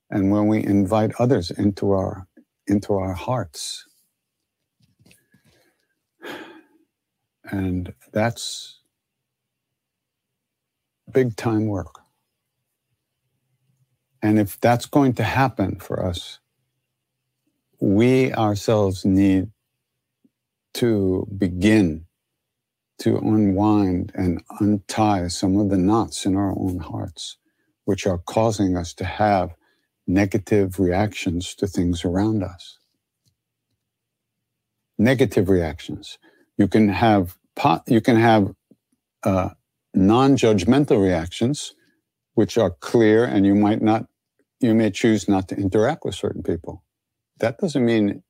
and 0.10 0.32
when 0.32 0.48
we 0.48 0.64
invite 0.64 1.12
others 1.20 1.52
into 1.52 1.92
our 1.92 2.28
into 2.68 2.94
our 2.96 3.14
hearts. 3.14 3.86
And 7.46 7.94
that's 8.14 8.82
big 11.12 11.36
time 11.38 11.68
work. 11.68 12.00
And 14.22 14.40
if 14.40 14.60
that's 14.60 14.88
going 14.88 15.14
to 15.16 15.24
happen 15.24 15.80
for 15.80 16.06
us, 16.06 16.40
we 17.82 18.34
ourselves 18.34 19.06
need 19.06 19.52
to 20.76 21.28
begin 21.38 22.07
to 23.00 23.18
unwind 23.18 24.12
and 24.16 24.42
untie 24.60 25.28
some 25.28 25.58
of 25.58 25.70
the 25.70 25.78
knots 25.78 26.26
in 26.26 26.36
our 26.36 26.52
own 26.52 26.80
hearts, 26.80 27.38
which 27.86 28.08
are 28.08 28.18
causing 28.20 28.78
us 28.78 28.94
to 28.96 29.06
have 29.06 29.56
negative 30.08 30.80
reactions 30.80 31.56
to 31.56 31.68
things 31.68 32.06
around 32.06 32.44
us. 32.44 32.80
Negative 34.98 35.50
reactions. 35.50 36.18
You 36.58 36.68
can 36.68 36.90
have 36.90 37.38
you 37.88 38.02
can 38.02 38.18
have 38.18 38.54
uh, 39.24 39.50
non-judgmental 39.94 41.02
reactions, 41.02 41.74
which 42.36 42.58
are 42.58 42.72
clear 42.72 43.26
and 43.26 43.46
you 43.46 43.56
might 43.56 43.82
not, 43.82 44.06
you 44.60 44.76
may 44.76 44.92
choose 44.92 45.28
not 45.28 45.48
to 45.50 45.56
interact 45.56 46.06
with 46.06 46.16
certain 46.16 46.44
people. 46.44 46.84
That 47.40 47.58
doesn't 47.60 47.86
mean 47.86 48.24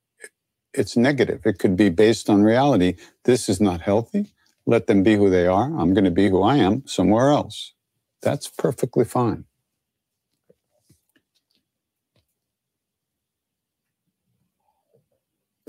it's 0.74 0.98
negative. 0.98 1.46
It 1.46 1.60
could 1.60 1.78
be 1.78 1.90
based 1.90 2.30
on 2.30 2.44
reality. 2.44 2.96
This 3.26 3.50
is 3.50 3.62
not 3.62 3.82
healthy. 3.82 4.34
Let 4.68 4.88
them 4.88 5.04
be 5.04 5.16
who 5.16 5.32
they 5.32 5.48
are. 5.48 5.68
I'm 5.80 5.96
going 5.96 6.06
to 6.06 6.12
be 6.12 6.30
who 6.30 6.44
I 6.44 6.58
am 6.58 6.88
somewhere 6.88 7.32
else. 7.32 7.74
That's 8.24 8.50
perfectly 8.50 9.06
fine. 9.06 9.46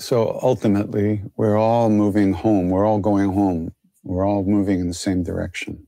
So 0.01 0.39
ultimately, 0.43 1.23
we're 1.37 1.59
all 1.59 1.91
moving 1.91 2.35
home. 2.35 2.71
We're 2.71 2.87
all 2.87 3.01
going 3.01 3.33
home. 3.33 3.75
We're 4.05 4.27
all 4.27 4.45
moving 4.45 4.81
in 4.81 4.89
the 4.89 4.95
same 4.95 5.25
direction. 5.25 5.87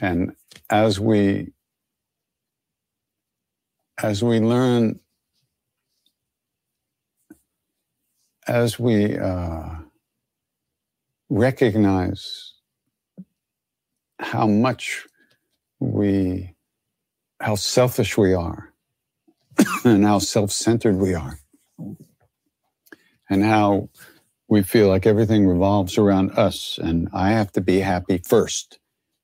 And 0.00 0.32
as 0.70 1.00
we 1.00 1.52
as 4.02 4.24
we 4.24 4.40
learn 4.40 5.00
as 8.48 8.78
we 8.78 9.18
uh, 9.18 9.76
recognize 11.34 12.52
how 14.20 14.46
much 14.46 15.04
we, 15.80 16.54
how 17.40 17.56
selfish 17.56 18.16
we 18.16 18.32
are, 18.34 18.72
and 19.84 20.04
how 20.04 20.20
self 20.20 20.52
centered 20.52 20.96
we 20.96 21.12
are, 21.12 21.40
and 23.28 23.42
how 23.42 23.88
we 24.48 24.62
feel 24.62 24.88
like 24.88 25.06
everything 25.06 25.48
revolves 25.48 25.98
around 25.98 26.30
us, 26.38 26.78
and 26.80 27.08
I 27.12 27.30
have 27.30 27.50
to 27.52 27.60
be 27.60 27.80
happy 27.80 28.18
first, 28.18 28.78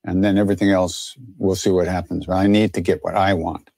and 0.05 0.25
then 0.25 0.37
everything 0.37 0.70
else, 0.70 1.16
we'll 1.38 1.55
see 1.55 1.70
what 1.70 1.87
happens. 1.87 2.29
I 2.29 2.49
need 2.49 2.75
to 2.75 2.81
get 2.81 3.05
what 3.05 3.14
I 3.14 3.35
want. 3.35 3.70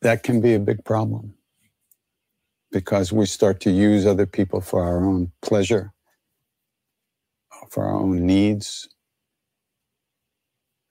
That 0.00 0.22
can 0.22 0.40
be 0.40 0.54
a 0.54 0.60
big 0.60 0.84
problem 0.86 1.34
because 2.72 3.12
we 3.12 3.26
start 3.26 3.60
to 3.60 3.70
use 3.70 4.06
other 4.06 4.26
people 4.26 4.60
for 4.60 4.84
our 4.84 5.04
own 5.04 5.32
pleasure, 5.42 5.92
for 7.70 7.86
our 7.86 7.94
own 7.96 8.26
needs, 8.26 8.88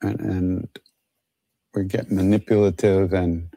and, 0.02 0.20
and 0.20 0.68
we 1.74 1.84
get 1.84 2.10
manipulative 2.10 3.12
and 3.14 3.50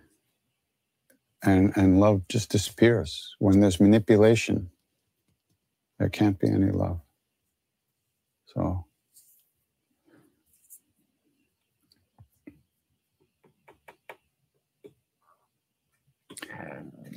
and 1.43 1.73
and 1.77 1.99
love 1.99 2.23
just 2.29 2.51
disappears. 2.51 3.36
When 3.39 3.60
there's 3.62 3.79
manipulation 3.79 4.71
there 5.99 6.10
can't 6.10 6.39
be 6.39 6.49
any 6.49 6.71
love. 6.71 6.99
So 8.47 8.86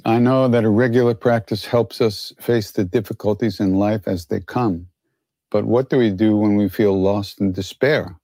I 0.05 0.19
know 0.19 0.49
that 0.49 0.65
a 0.65 0.71
regular 0.71 1.15
practice 1.15 1.67
helps 1.67 2.01
us 2.01 2.33
face 2.41 2.73
the 2.73 2.85
difficulties 2.85 3.61
in 3.61 3.75
life 3.77 4.09
as 4.09 4.27
they 4.27 4.41
come. 4.41 4.89
But 5.51 5.65
what 5.67 5.91
do 5.91 5.99
we 5.99 6.11
do 6.11 6.37
when 6.37 6.57
we 6.57 6.69
feel 6.69 7.01
lost 7.01 7.41
in 7.41 7.53
despair? 7.53 8.19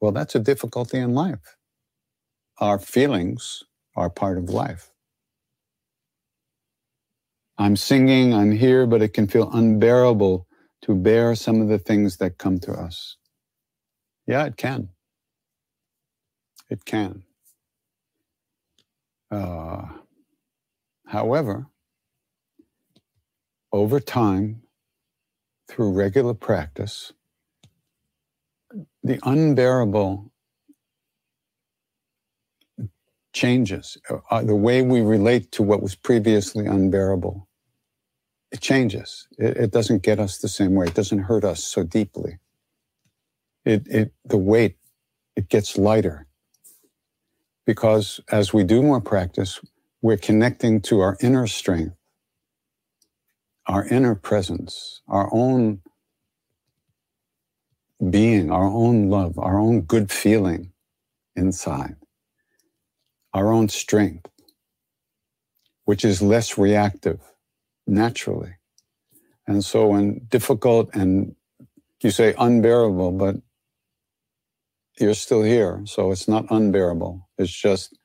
Well, 0.00 0.12
that's 0.12 0.34
a 0.36 0.40
difficulty 0.40 0.98
in 0.98 1.14
life. 1.14 1.56
Our 2.58 2.78
feelings 2.78 3.64
are 3.96 4.10
part 4.10 4.38
of 4.38 4.50
life. 4.50 4.90
I'm 7.58 7.76
singing, 7.76 8.34
I'm 8.34 8.52
here, 8.52 8.86
but 8.86 9.02
it 9.02 9.14
can 9.14 9.28
feel 9.28 9.50
unbearable 9.52 10.46
to 10.82 10.94
bear 10.94 11.34
some 11.34 11.60
of 11.60 11.68
the 11.68 11.78
things 11.78 12.18
that 12.18 12.38
come 12.38 12.58
to 12.60 12.72
us. 12.72 13.16
Yeah, 14.26 14.46
it 14.46 14.56
can. 14.56 14.90
It 16.70 16.84
can. 16.84 17.24
Uh, 19.30 19.86
However, 21.08 21.68
over 23.72 23.98
time, 23.98 24.62
through 25.66 25.92
regular 25.92 26.34
practice, 26.34 27.12
the 29.02 29.18
unbearable 29.22 30.30
changes. 33.32 33.96
Uh, 34.30 34.42
the 34.42 34.54
way 34.54 34.82
we 34.82 35.00
relate 35.00 35.50
to 35.52 35.62
what 35.62 35.82
was 35.82 35.94
previously 35.94 36.66
unbearable, 36.66 37.48
it 38.52 38.60
changes. 38.60 39.28
It, 39.38 39.56
it, 39.56 39.70
doesn't 39.70 40.02
get 40.02 40.18
us 40.18 40.38
the 40.38 40.48
same 40.48 40.74
way. 40.74 40.86
It 40.86 40.94
doesn't 40.94 41.20
hurt 41.20 41.44
us 41.44 41.64
so 41.64 41.84
deeply. 41.84 42.38
It, 43.64 43.86
it, 43.86 44.12
the 44.26 44.38
weight, 44.38 44.76
it 45.36 45.48
gets 45.48 45.78
lighter. 45.78 46.26
Because 47.64 48.20
as 48.30 48.52
we 48.52 48.64
do 48.64 48.82
more 48.82 49.00
practice, 49.00 49.60
we're 50.02 50.16
connecting 50.16 50.80
to 50.82 51.00
our 51.00 51.16
inner 51.20 51.46
strength, 51.46 51.96
our 53.66 53.84
inner 53.86 54.14
presence, 54.14 55.02
our 55.08 55.28
own 55.32 55.80
being, 58.10 58.50
our 58.50 58.64
own 58.66 59.10
love, 59.10 59.38
our 59.38 59.58
own 59.58 59.82
good 59.82 60.10
feeling 60.10 60.72
inside, 61.36 61.96
our 63.34 63.52
own 63.52 63.68
strength, 63.68 64.26
which 65.84 66.04
is 66.04 66.22
less 66.22 66.58
reactive 66.58 67.20
naturally. 67.86 68.54
And 69.46 69.64
so 69.64 69.88
when 69.88 70.26
difficult 70.28 70.90
and 70.94 71.34
you 72.02 72.10
say 72.10 72.34
unbearable, 72.38 73.12
but 73.12 73.36
you're 75.00 75.14
still 75.14 75.42
here. 75.42 75.82
So 75.86 76.10
it's 76.12 76.28
not 76.28 76.46
unbearable. 76.50 77.28
It's 77.38 77.52
just 77.52 77.96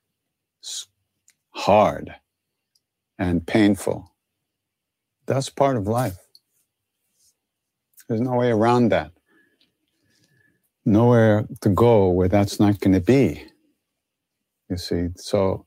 hard 1.53 2.15
and 3.17 3.45
painful. 3.45 4.11
That's 5.25 5.49
part 5.49 5.77
of 5.77 5.87
life. 5.87 6.17
There's 8.07 8.21
no 8.21 8.33
way 8.33 8.51
around 8.51 8.89
that. 8.89 9.11
Nowhere 10.85 11.47
to 11.61 11.69
go 11.69 12.09
where 12.09 12.27
that's 12.27 12.59
not 12.59 12.79
going 12.79 12.93
to 12.93 12.99
be. 12.99 13.45
You 14.69 14.77
see, 14.77 15.09
so 15.15 15.65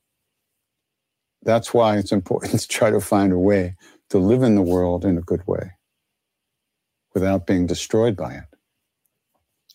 that's 1.43 1.73
why 1.73 1.97
it's 1.97 2.13
important 2.13 2.61
to 2.61 2.69
try 2.69 2.91
to 2.91 3.01
find 3.01 3.33
a 3.33 3.39
way 3.39 3.77
to 4.11 4.19
live 4.19 4.43
in 4.43 4.55
the 4.55 4.63
world 4.63 5.05
in 5.05 5.17
a 5.17 5.23
good 5.23 5.47
way 5.47 5.73
without 7.15 7.47
being 7.47 7.67
destroyed 7.67 8.17
by 8.17 8.35
it. 8.35 8.45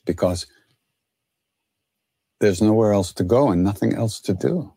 Because 0.06 0.46
there's 2.40 2.62
nowhere 2.62 2.94
else 2.94 3.14
to 3.14 3.24
go 3.24 3.50
and 3.50 3.64
nothing 3.64 3.94
else 3.94 4.20
to 4.22 4.34
do 4.34 4.74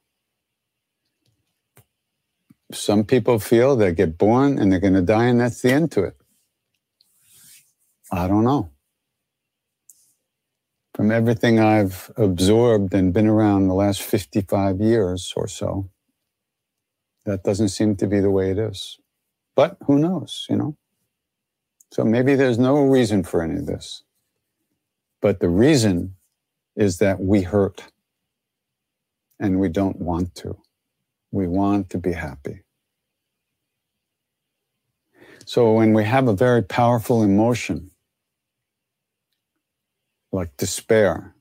some 2.76 3.04
people 3.04 3.38
feel 3.38 3.76
they 3.76 3.92
get 3.92 4.18
born 4.18 4.58
and 4.58 4.70
they're 4.70 4.80
going 4.80 4.94
to 4.94 5.02
die 5.02 5.26
and 5.26 5.40
that's 5.40 5.62
the 5.62 5.72
end 5.72 5.92
to 5.92 6.04
it. 6.04 6.16
I 8.12 8.28
don't 8.28 8.44
know. 8.44 8.70
From 10.94 11.10
everything 11.10 11.58
I've 11.58 12.10
absorbed 12.16 12.94
and 12.94 13.12
been 13.12 13.26
around 13.26 13.66
the 13.68 13.74
last 13.74 14.02
55 14.02 14.80
years 14.80 15.32
or 15.37 15.48
so, 15.48 15.90
that 17.24 17.42
doesn't 17.42 17.70
seem 17.70 17.96
to 17.96 18.06
be 18.06 18.20
the 18.20 18.30
way 18.30 18.50
it 18.50 18.58
is. 18.58 18.98
But 19.56 19.76
who 19.87 19.98
knows, 19.98 20.46
you 20.48 20.56
know? 20.56 20.76
So 21.92 22.04
maybe 22.04 22.34
there's 22.34 22.58
no 22.58 22.84
reason 22.84 23.24
for 23.24 23.42
any 23.42 23.56
of 23.56 23.66
this. 23.66 24.02
But 25.22 25.40
the 25.40 25.48
reason 25.48 26.16
is 26.76 26.98
that 26.98 27.20
we 27.20 27.42
hurt 27.42 27.84
and 29.40 29.60
we 29.60 29.68
don't 29.68 30.00
want 30.00 30.34
to. 30.37 30.58
We 31.32 31.48
want 31.48 31.90
to 31.90 31.98
be 31.98 32.12
happy. 32.12 32.63
So 35.46 35.74
when 35.74 35.92
we 35.92 36.04
have 36.04 36.28
a 36.28 36.35
very 36.35 36.62
powerful 36.62 37.22
emotion, 37.22 37.90
like 40.33 40.57
despair, 40.57 41.35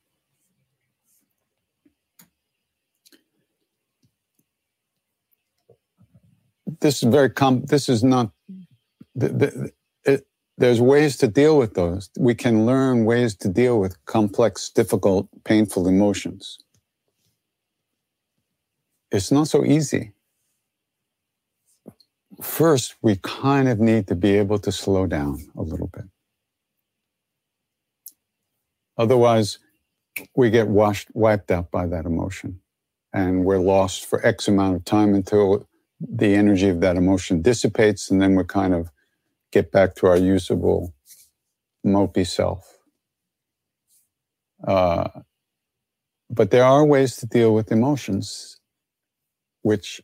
this 6.82 7.04
is 7.04 7.10
very 7.10 7.30
com- 7.30 7.66
this 7.66 7.90
is 7.90 8.04
not 8.04 8.32
it, 9.16 10.28
there's 10.58 10.82
ways 10.82 11.18
to 11.18 11.28
deal 11.28 11.58
with 11.58 11.74
those. 11.74 12.10
We 12.18 12.36
can 12.36 12.66
learn 12.66 13.06
ways 13.06 13.36
to 13.38 13.50
deal 13.50 13.80
with 13.80 14.04
complex 14.06 14.70
difficult 14.70 15.28
painful 15.46 15.88
emotions. 15.88 16.58
It's 19.12 19.32
not 19.32 19.48
so 19.48 19.64
easy 19.66 20.14
first, 22.42 22.96
we 23.02 23.18
kind 23.18 23.68
of 23.68 23.80
need 23.80 24.08
to 24.08 24.16
be 24.16 24.38
able 24.38 24.60
to 24.60 24.72
slow 24.72 25.08
down 25.08 25.44
a 25.56 25.62
little 25.62 25.88
bit. 25.88 26.06
Otherwise, 28.98 29.60
we 30.36 30.50
get 30.50 30.68
washed, 30.68 31.10
wiped 31.14 31.52
out 31.52 31.72
by 31.72 31.88
that 31.88 32.06
emotion. 32.06 32.60
And 33.12 33.46
we're 33.46 33.60
lost 33.60 34.06
for 34.06 34.26
X 34.26 34.48
amount 34.48 34.76
of 34.76 34.86
time 34.86 35.14
until 35.14 35.68
the 36.00 36.36
energy 36.36 36.70
of 36.70 36.82
that 36.82 36.96
emotion 36.96 37.42
dissipates. 37.42 38.10
And 38.10 38.22
then 38.22 38.36
we 38.36 38.44
kind 38.44 38.74
of 38.74 38.92
get 39.52 39.72
back 39.72 39.96
to 39.96 40.08
our 40.08 40.18
usable, 40.18 40.94
mopey 41.86 42.26
self. 42.26 42.80
Uh, 44.68 45.10
but 46.30 46.52
there 46.52 46.64
are 46.64 46.86
ways 46.86 47.18
to 47.18 47.28
deal 47.28 47.54
with 47.54 47.72
emotions 47.72 48.60
which 49.62 50.02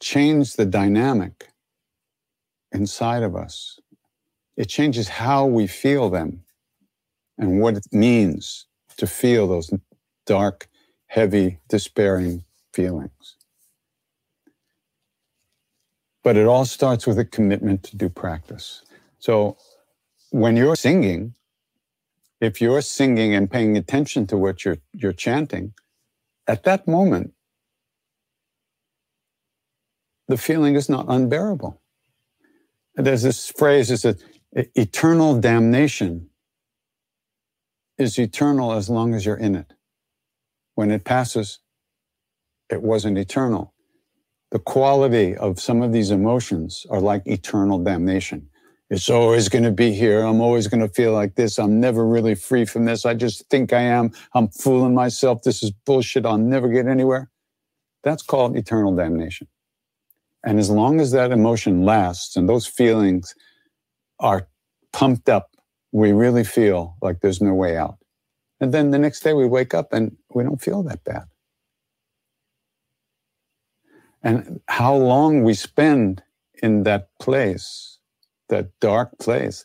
change 0.00 0.54
the 0.54 0.66
dynamic 0.66 1.48
inside 2.72 3.22
of 3.22 3.34
us. 3.34 3.78
It 4.56 4.68
changes 4.68 5.08
how 5.08 5.46
we 5.46 5.66
feel 5.66 6.10
them 6.10 6.42
and 7.38 7.60
what 7.60 7.76
it 7.76 7.86
means 7.92 8.66
to 8.96 9.06
feel 9.06 9.46
those 9.46 9.72
dark, 10.26 10.68
heavy, 11.06 11.58
despairing 11.68 12.44
feelings. 12.72 13.36
But 16.24 16.36
it 16.36 16.46
all 16.46 16.64
starts 16.64 17.06
with 17.06 17.18
a 17.18 17.24
commitment 17.24 17.84
to 17.84 17.96
do 17.96 18.08
practice. 18.08 18.82
So 19.18 19.56
when 20.30 20.56
you're 20.56 20.76
singing, 20.76 21.34
if 22.40 22.60
you're 22.60 22.82
singing 22.82 23.34
and 23.34 23.50
paying 23.50 23.76
attention 23.76 24.26
to 24.26 24.36
what 24.36 24.64
you're, 24.64 24.78
you're 24.92 25.12
chanting, 25.12 25.72
at 26.46 26.64
that 26.64 26.86
moment, 26.86 27.32
the 30.28 30.36
feeling 30.36 30.76
is 30.76 30.88
not 30.88 31.06
unbearable. 31.08 31.80
There's 32.94 33.22
this 33.22 33.50
phrase, 33.50 33.90
is 33.90 34.02
that 34.02 34.22
eternal 34.52 35.40
damnation 35.40 36.30
is 37.96 38.18
eternal 38.18 38.72
as 38.72 38.88
long 38.88 39.14
as 39.14 39.26
you're 39.26 39.36
in 39.36 39.56
it. 39.56 39.72
When 40.74 40.90
it 40.90 41.04
passes, 41.04 41.60
it 42.70 42.82
wasn't 42.82 43.18
eternal. 43.18 43.74
The 44.50 44.58
quality 44.58 45.36
of 45.36 45.60
some 45.60 45.82
of 45.82 45.92
these 45.92 46.10
emotions 46.10 46.86
are 46.90 47.00
like 47.00 47.26
eternal 47.26 47.78
damnation. 47.82 48.48
It's 48.90 49.10
always 49.10 49.48
going 49.48 49.64
to 49.64 49.70
be 49.70 49.92
here. 49.92 50.22
I'm 50.22 50.40
always 50.40 50.66
going 50.66 50.80
to 50.80 50.88
feel 50.88 51.12
like 51.12 51.34
this. 51.34 51.58
I'm 51.58 51.78
never 51.78 52.06
really 52.06 52.34
free 52.34 52.64
from 52.64 52.86
this. 52.86 53.04
I 53.04 53.12
just 53.14 53.46
think 53.50 53.72
I 53.72 53.82
am. 53.82 54.12
I'm 54.34 54.48
fooling 54.48 54.94
myself. 54.94 55.42
This 55.42 55.62
is 55.62 55.70
bullshit. 55.70 56.24
I'll 56.24 56.38
never 56.38 56.68
get 56.68 56.86
anywhere. 56.86 57.30
That's 58.02 58.22
called 58.22 58.56
eternal 58.56 58.96
damnation. 58.96 59.48
And 60.44 60.58
as 60.58 60.70
long 60.70 61.00
as 61.00 61.10
that 61.12 61.32
emotion 61.32 61.84
lasts 61.84 62.36
and 62.36 62.48
those 62.48 62.66
feelings 62.66 63.34
are 64.20 64.48
pumped 64.92 65.28
up, 65.28 65.50
we 65.92 66.12
really 66.12 66.44
feel 66.44 66.96
like 67.02 67.20
there's 67.20 67.40
no 67.40 67.54
way 67.54 67.76
out. 67.76 67.98
And 68.60 68.72
then 68.72 68.90
the 68.90 68.98
next 68.98 69.20
day 69.20 69.32
we 69.32 69.46
wake 69.46 69.74
up 69.74 69.92
and 69.92 70.16
we 70.34 70.44
don't 70.44 70.60
feel 70.60 70.82
that 70.84 71.04
bad. 71.04 71.24
And 74.22 74.60
how 74.68 74.94
long 74.94 75.44
we 75.44 75.54
spend 75.54 76.22
in 76.62 76.82
that 76.82 77.08
place, 77.20 77.98
that 78.48 78.68
dark 78.80 79.18
place, 79.18 79.64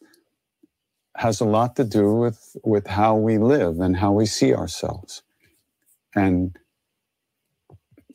has 1.15 1.39
a 1.39 1.45
lot 1.45 1.76
to 1.76 1.84
do 1.84 2.13
with, 2.13 2.55
with 2.63 2.88
how 2.88 3.15
we 3.15 3.38
live 3.38 3.80
and 3.80 3.97
how 3.97 4.11
we 4.11 4.26
see 4.26 4.53
ourselves 4.53 5.24
and 6.15 6.57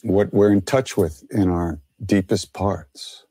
what 0.02 0.32
we're 0.32 0.52
in 0.52 0.62
touch 0.62 0.96
with 0.96 1.24
in 1.30 1.48
our 1.48 1.80
deepest 2.04 2.52
parts. 2.52 3.24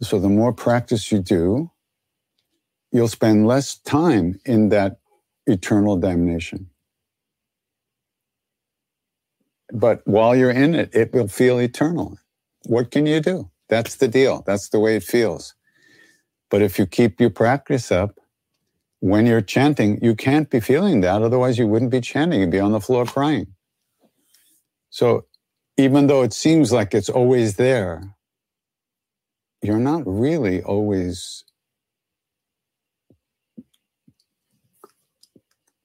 So 0.00 0.18
the 0.18 0.28
more 0.28 0.52
practice 0.52 1.10
you 1.10 1.20
do, 1.20 1.70
you'll 2.92 3.08
spend 3.08 3.46
less 3.46 3.76
time 3.76 4.40
in 4.44 4.68
that 4.68 4.98
eternal 5.46 5.96
damnation. 5.96 6.70
But 9.72 10.02
while 10.06 10.34
you're 10.34 10.50
in 10.50 10.74
it, 10.74 10.94
it 10.94 11.12
will 11.12 11.28
feel 11.28 11.58
eternal. 11.58 12.18
What 12.66 12.90
can 12.90 13.06
you 13.06 13.20
do? 13.20 13.50
That's 13.68 13.96
the 13.96 14.08
deal. 14.08 14.42
That's 14.46 14.70
the 14.70 14.80
way 14.80 14.96
it 14.96 15.02
feels. 15.02 15.54
But 16.50 16.62
if 16.62 16.78
you 16.78 16.86
keep 16.86 17.20
your 17.20 17.30
practice 17.30 17.92
up, 17.92 18.18
when 19.00 19.26
you're 19.26 19.42
chanting, 19.42 20.02
you 20.02 20.16
can't 20.16 20.50
be 20.50 20.60
feeling 20.60 21.02
that. 21.02 21.22
Otherwise, 21.22 21.58
you 21.58 21.66
wouldn't 21.66 21.90
be 21.90 22.00
chanting. 22.00 22.40
You'd 22.40 22.50
be 22.50 22.58
on 22.60 22.72
the 22.72 22.80
floor 22.80 23.04
crying. 23.04 23.54
So 24.90 25.26
even 25.78 26.08
though 26.08 26.22
it 26.22 26.34
seems 26.34 26.72
like 26.72 26.94
it's 26.94 27.10
always 27.10 27.56
there, 27.56 28.16
you're 29.62 29.78
not 29.78 30.02
really 30.06 30.62
always 30.62 31.44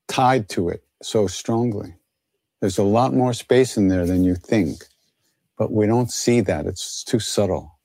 tied 0.07 0.49
to 0.49 0.69
it 0.69 0.83
so 1.01 1.27
strongly. 1.27 1.95
There's 2.61 2.79
a 2.79 2.83
lot 2.83 3.13
more 3.13 3.33
space 3.33 3.77
in 3.77 3.89
there 3.89 4.05
than 4.05 4.23
you 4.23 4.35
think, 4.35 4.85
but 5.57 5.71
we 5.71 5.87
don't 5.87 6.11
see 6.11 6.41
that. 6.41 6.65
It's 6.65 7.03
too 7.03 7.19
subtle. 7.19 7.79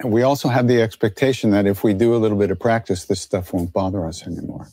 And 0.00 0.12
we 0.12 0.22
also 0.22 0.48
have 0.48 0.68
the 0.68 0.82
expectation 0.82 1.50
that 1.52 1.66
if 1.66 1.84
we 1.84 1.94
do 1.94 2.14
a 2.14 2.18
little 2.18 2.38
bit 2.38 2.50
of 2.50 2.60
practice, 2.60 3.04
this 3.06 3.20
stuff 3.20 3.52
won't 3.52 3.72
bother 3.72 4.06
us 4.06 4.26
anymore. 4.26 4.68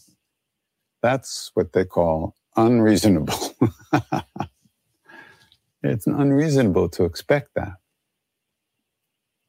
That's 1.01 1.51
what 1.55 1.73
they 1.73 1.85
call 1.85 2.35
unreasonable. 2.55 3.55
it's 5.83 6.07
unreasonable 6.07 6.89
to 6.89 7.05
expect 7.05 7.51
that. 7.55 7.73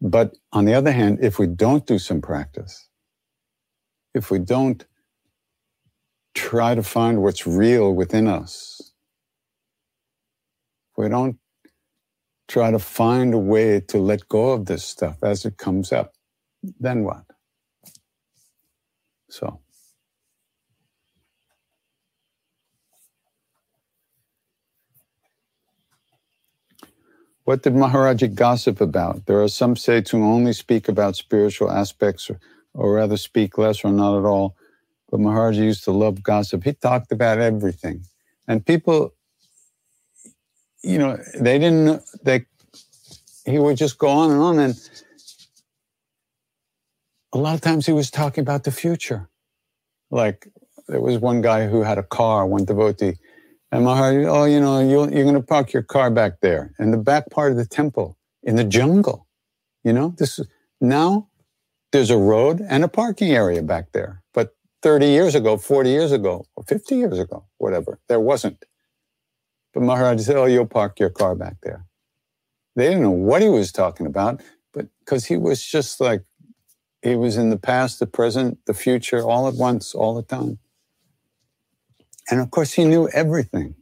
But 0.01 0.37
on 0.53 0.67
the 0.67 0.75
other 0.75 0.93
hand, 0.93 1.19
if 1.23 1.39
we 1.39 1.47
don't 1.47 1.87
do 1.87 1.99
some 1.99 2.21
practice, 2.23 2.89
if 4.15 4.31
we 4.31 4.39
don't 4.39 4.85
try 6.35 6.75
to 6.75 6.83
find 6.83 7.23
what's 7.23 7.47
real 7.47 7.95
within 7.95 8.29
us, 8.29 8.81
if 10.93 10.99
we 11.05 11.09
don't 11.09 11.39
try 12.49 12.71
to 12.71 12.79
find 12.79 13.35
a 13.35 13.39
way 13.39 13.81
to 13.81 13.99
let 13.99 14.29
go 14.29 14.53
of 14.53 14.67
this 14.67 14.85
stuff 14.85 15.19
as 15.23 15.45
it 15.45 15.59
comes 15.59 15.93
up, 15.93 16.13
then 16.81 17.05
what? 17.05 17.25
So. 19.31 19.61
What 27.49 27.63
did 27.63 27.73
Maharaji 27.73 28.35
gossip 28.35 28.79
about? 28.79 29.25
There 29.25 29.43
are 29.43 29.49
some 29.49 29.75
say 29.75 30.03
to 30.03 30.19
only 30.19 30.53
speak 30.53 30.87
about 30.87 31.17
spiritual 31.17 31.71
aspects 31.71 32.29
or, 32.29 32.39
or 32.75 32.93
rather 32.93 33.17
speak 33.17 33.57
less 33.57 33.87
or 33.87 33.91
not 33.91 34.19
at 34.19 34.27
all. 34.27 34.55
But 35.11 35.21
Maharaji 35.21 35.65
used 35.65 35.85
to 35.85 35.91
love 35.91 36.23
gossip. 36.23 36.65
He 36.65 36.75
talked 36.75 37.11
about 37.11 37.39
everything. 37.39 38.03
And 38.47 38.67
people, 38.67 39.15
you 40.83 40.99
know, 40.99 41.17
they 41.41 41.59
didn't, 41.59 42.03
they, 42.23 42.45
he 43.47 43.59
would 43.59 43.79
just 43.79 43.97
go 43.97 44.09
on 44.09 44.31
and 44.31 44.43
on. 44.43 44.59
And 44.59 44.91
a 47.33 47.39
lot 47.39 47.55
of 47.55 47.63
times 47.63 47.87
he 47.87 47.93
was 47.93 48.11
talking 48.11 48.43
about 48.43 48.65
the 48.65 48.73
future. 48.73 49.31
Like 50.11 50.49
there 50.87 51.01
was 51.01 51.17
one 51.17 51.41
guy 51.41 51.67
who 51.67 51.81
had 51.81 51.97
a 51.97 52.03
car, 52.03 52.47
one 52.47 52.67
devotee, 52.67 53.17
and 53.71 53.85
Maharaj, 53.85 54.27
oh, 54.27 54.45
you 54.45 54.61
know, 54.61 54.81
you 54.81 55.01
are 55.01 55.09
going 55.09 55.35
to 55.35 55.43
park 55.43 55.73
your 55.73 55.83
car 55.83 56.11
back 56.11 56.41
there 56.41 56.73
in 56.79 56.91
the 56.91 56.97
back 56.97 57.31
part 57.31 57.53
of 57.53 57.59
the 57.59 57.67
temple 57.67 58.17
in 58.43 58.57
the 58.57 58.65
jungle. 58.65 59.27
You 59.85 59.93
know, 59.93 60.15
this 60.17 60.39
is 60.39 60.47
now 60.81 61.29
there's 61.93 62.11
a 62.11 62.19
road 62.19 62.65
and 62.69 62.85
a 62.85 62.89
parking 62.89 63.31
area 63.31 63.63
back 63.63 63.93
there. 63.93 64.23
But 64.33 64.55
30 64.83 65.07
years 65.07 65.35
ago, 65.35 65.57
40 65.57 65.91
years 65.91 66.13
ago, 66.13 66.47
or 66.57 66.65
50 66.65 66.97
years 66.97 67.19
ago, 67.19 67.47
whatever, 67.59 67.99
there 68.09 68.21
wasn't. 68.21 68.65
But 69.75 69.83
Maharaj 69.83 70.23
said, 70.23 70.37
oh, 70.37 70.47
you'll 70.47 70.67
park 70.67 70.99
your 70.99 71.11
car 71.11 71.35
back 71.35 71.57
there. 71.63 71.85
They 72.77 72.89
didn't 72.89 73.03
know 73.03 73.11
what 73.11 73.43
he 73.43 73.49
was 73.49 73.73
talking 73.73 74.07
about, 74.07 74.41
but 74.73 74.87
because 75.01 75.27
he 75.27 75.37
was 75.37 75.65
just 75.65 76.01
like, 76.01 76.25
he 77.03 77.17
was 77.17 77.37
in 77.37 77.51
the 77.51 77.59
past, 77.59 77.99
the 77.99 78.07
present, 78.07 78.59
the 78.67 78.75
future, 78.75 79.23
all 79.23 79.47
at 79.49 79.55
once, 79.55 79.95
all 79.95 80.15
the 80.15 80.23
time. 80.23 80.59
And 82.31 82.41
of 82.41 82.51
course, 82.51 82.73
he 82.73 82.85
knew 82.85 83.09
everything. 83.09 83.75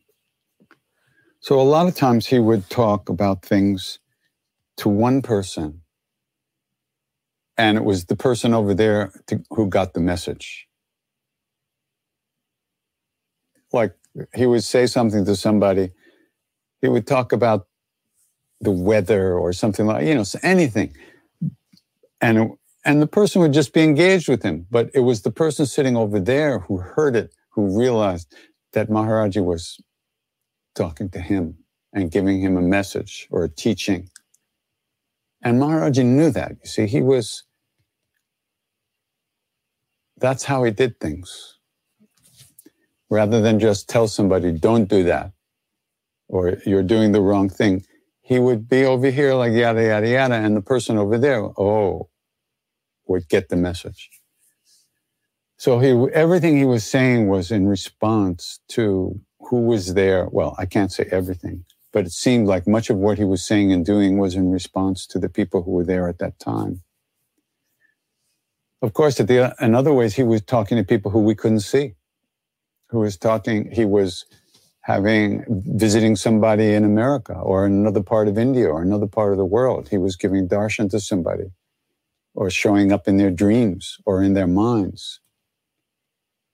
So 1.40 1.60
a 1.60 1.62
lot 1.62 1.86
of 1.86 1.94
times 1.94 2.26
he 2.26 2.38
would 2.38 2.68
talk 2.70 3.08
about 3.08 3.44
things 3.44 3.98
to 4.78 4.88
one 4.88 5.22
person, 5.22 5.82
and 7.56 7.78
it 7.78 7.84
was 7.84 8.06
the 8.06 8.16
person 8.16 8.52
over 8.52 8.74
there 8.74 9.12
to, 9.28 9.42
who 9.50 9.68
got 9.68 9.94
the 9.94 10.00
message. 10.00 10.66
Like 13.72 13.94
he 14.34 14.46
would 14.46 14.64
say 14.64 14.86
something 14.86 15.24
to 15.24 15.36
somebody, 15.36 15.92
he 16.80 16.88
would 16.88 17.06
talk 17.06 17.32
about 17.32 17.66
the 18.60 18.70
weather 18.70 19.36
or 19.36 19.52
something 19.52 19.86
like, 19.86 20.06
you 20.06 20.14
know, 20.14 20.24
anything. 20.42 20.94
And, 22.20 22.52
and 22.84 23.02
the 23.02 23.06
person 23.06 23.42
would 23.42 23.52
just 23.52 23.72
be 23.72 23.82
engaged 23.82 24.28
with 24.28 24.42
him. 24.42 24.66
But 24.70 24.90
it 24.94 25.00
was 25.00 25.22
the 25.22 25.30
person 25.30 25.66
sitting 25.66 25.96
over 25.96 26.18
there 26.18 26.60
who 26.60 26.78
heard 26.78 27.16
it 27.16 27.34
who 27.56 27.78
realized 27.78 28.34
that 28.74 28.90
Maharaji 28.90 29.44
was 29.44 29.80
talking 30.76 31.10
to 31.10 31.20
him 31.20 31.56
and 31.92 32.12
giving 32.12 32.40
him 32.40 32.56
a 32.56 32.62
message 32.62 33.28
or 33.30 33.44
a 33.44 33.50
teaching. 33.50 34.10
And 35.42 35.60
Maharaji 35.60 36.04
knew 36.04 36.30
that. 36.30 36.52
You 36.62 36.68
see, 36.68 36.86
he 36.86 37.02
was, 37.02 37.44
that's 40.18 40.44
how 40.44 40.64
he 40.64 40.70
did 40.70 41.00
things. 41.00 41.58
Rather 43.10 43.40
than 43.40 43.60
just 43.60 43.88
tell 43.88 44.08
somebody, 44.08 44.52
don't 44.52 44.88
do 44.88 45.04
that, 45.04 45.32
or 46.28 46.58
you're 46.66 46.82
doing 46.82 47.12
the 47.12 47.22
wrong 47.22 47.48
thing, 47.48 47.84
he 48.22 48.38
would 48.40 48.68
be 48.68 48.84
over 48.84 49.10
here 49.10 49.34
like 49.34 49.52
yada, 49.52 49.82
yada, 49.84 50.08
yada, 50.08 50.34
and 50.34 50.56
the 50.56 50.62
person 50.62 50.98
over 50.98 51.18
there, 51.18 51.42
oh, 51.58 52.10
would 53.06 53.28
get 53.28 53.48
the 53.48 53.56
message. 53.56 54.10
So 55.58 55.78
he, 55.78 55.90
everything 56.12 56.56
he 56.56 56.66
was 56.66 56.84
saying 56.84 57.28
was 57.28 57.50
in 57.50 57.66
response 57.66 58.60
to 58.68 59.18
who 59.40 59.62
was 59.62 59.94
there. 59.94 60.28
Well, 60.30 60.54
I 60.58 60.66
can't 60.66 60.92
say 60.92 61.08
everything, 61.10 61.64
but 61.92 62.06
it 62.06 62.12
seemed 62.12 62.46
like 62.46 62.66
much 62.66 62.90
of 62.90 62.98
what 62.98 63.18
he 63.18 63.24
was 63.24 63.44
saying 63.44 63.72
and 63.72 63.84
doing 63.84 64.18
was 64.18 64.34
in 64.34 64.50
response 64.50 65.06
to 65.08 65.18
the 65.18 65.28
people 65.30 65.62
who 65.62 65.70
were 65.70 65.84
there 65.84 66.08
at 66.08 66.18
that 66.18 66.38
time. 66.38 66.82
Of 68.82 68.92
course, 68.92 69.16
the, 69.16 69.54
in 69.60 69.74
other 69.74 69.94
ways, 69.94 70.14
he 70.14 70.22
was 70.22 70.42
talking 70.42 70.76
to 70.76 70.84
people 70.84 71.10
who 71.10 71.20
we 71.20 71.34
couldn't 71.34 71.60
see, 71.60 71.94
who 72.90 72.98
was 72.98 73.16
talking, 73.16 73.70
he 73.72 73.86
was 73.86 74.26
having, 74.82 75.44
visiting 75.48 76.16
somebody 76.16 76.74
in 76.74 76.84
America 76.84 77.32
or 77.32 77.64
in 77.64 77.72
another 77.72 78.02
part 78.02 78.28
of 78.28 78.36
India 78.36 78.68
or 78.68 78.82
another 78.82 79.06
part 79.06 79.32
of 79.32 79.38
the 79.38 79.44
world. 79.46 79.88
He 79.88 79.96
was 79.98 80.16
giving 80.16 80.48
darshan 80.48 80.90
to 80.90 81.00
somebody 81.00 81.50
or 82.34 82.50
showing 82.50 82.92
up 82.92 83.08
in 83.08 83.16
their 83.16 83.30
dreams 83.30 83.96
or 84.04 84.22
in 84.22 84.34
their 84.34 84.46
minds. 84.46 85.20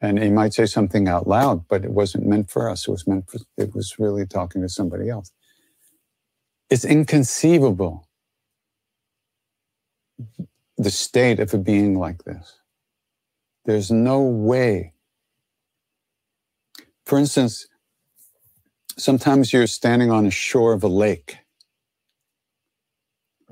And 0.02 0.20
he 0.20 0.30
might 0.30 0.52
say 0.52 0.66
something 0.66 1.06
out 1.06 1.28
loud, 1.28 1.68
but 1.68 1.84
it 1.84 1.92
wasn't 1.92 2.26
meant 2.26 2.50
for 2.50 2.68
us. 2.68 2.88
It 2.88 2.90
was 2.90 3.06
meant 3.06 3.30
for, 3.30 3.38
it 3.56 3.72
was 3.72 4.00
really 4.00 4.26
talking 4.26 4.60
to 4.60 4.68
somebody 4.68 5.08
else. 5.08 5.30
It's 6.68 6.84
inconceivable 6.84 8.08
the 10.76 10.90
state 10.90 11.38
of 11.38 11.54
a 11.54 11.58
being 11.58 11.96
like 11.98 12.24
this. 12.24 12.58
There's 13.64 13.92
no 13.92 14.22
way. 14.22 14.92
For 17.06 17.16
instance, 17.16 17.68
sometimes 18.98 19.52
you're 19.52 19.68
standing 19.68 20.10
on 20.10 20.26
a 20.26 20.30
shore 20.30 20.72
of 20.72 20.82
a 20.82 20.88
lake 20.88 21.38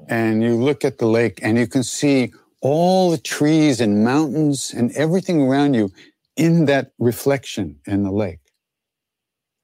and 0.08 0.42
you 0.42 0.56
look 0.56 0.84
at 0.84 0.98
the 0.98 1.06
lake 1.06 1.38
and 1.42 1.56
you 1.56 1.68
can 1.68 1.84
see 1.84 2.32
all 2.60 3.10
the 3.10 3.18
trees 3.18 3.80
and 3.80 4.04
mountains 4.04 4.72
and 4.74 4.90
everything 4.92 5.42
around 5.42 5.74
you 5.74 5.92
in 6.40 6.64
that 6.64 6.92
reflection 6.98 7.78
in 7.86 8.02
the 8.02 8.10
lake, 8.10 8.40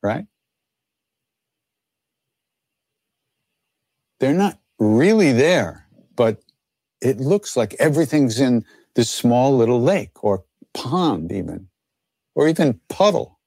right? 0.02 0.26
They're 4.20 4.34
not 4.34 4.58
really 4.78 5.32
there, 5.32 5.86
but 6.16 6.42
it 7.00 7.16
looks 7.16 7.56
like 7.56 7.74
everything's 7.78 8.38
in 8.38 8.62
this 8.94 9.10
small 9.10 9.56
little 9.56 9.80
lake 9.80 10.22
or 10.22 10.44
pond, 10.74 11.32
even, 11.32 11.68
or 12.34 12.46
even 12.46 12.78
puddle. 12.90 13.38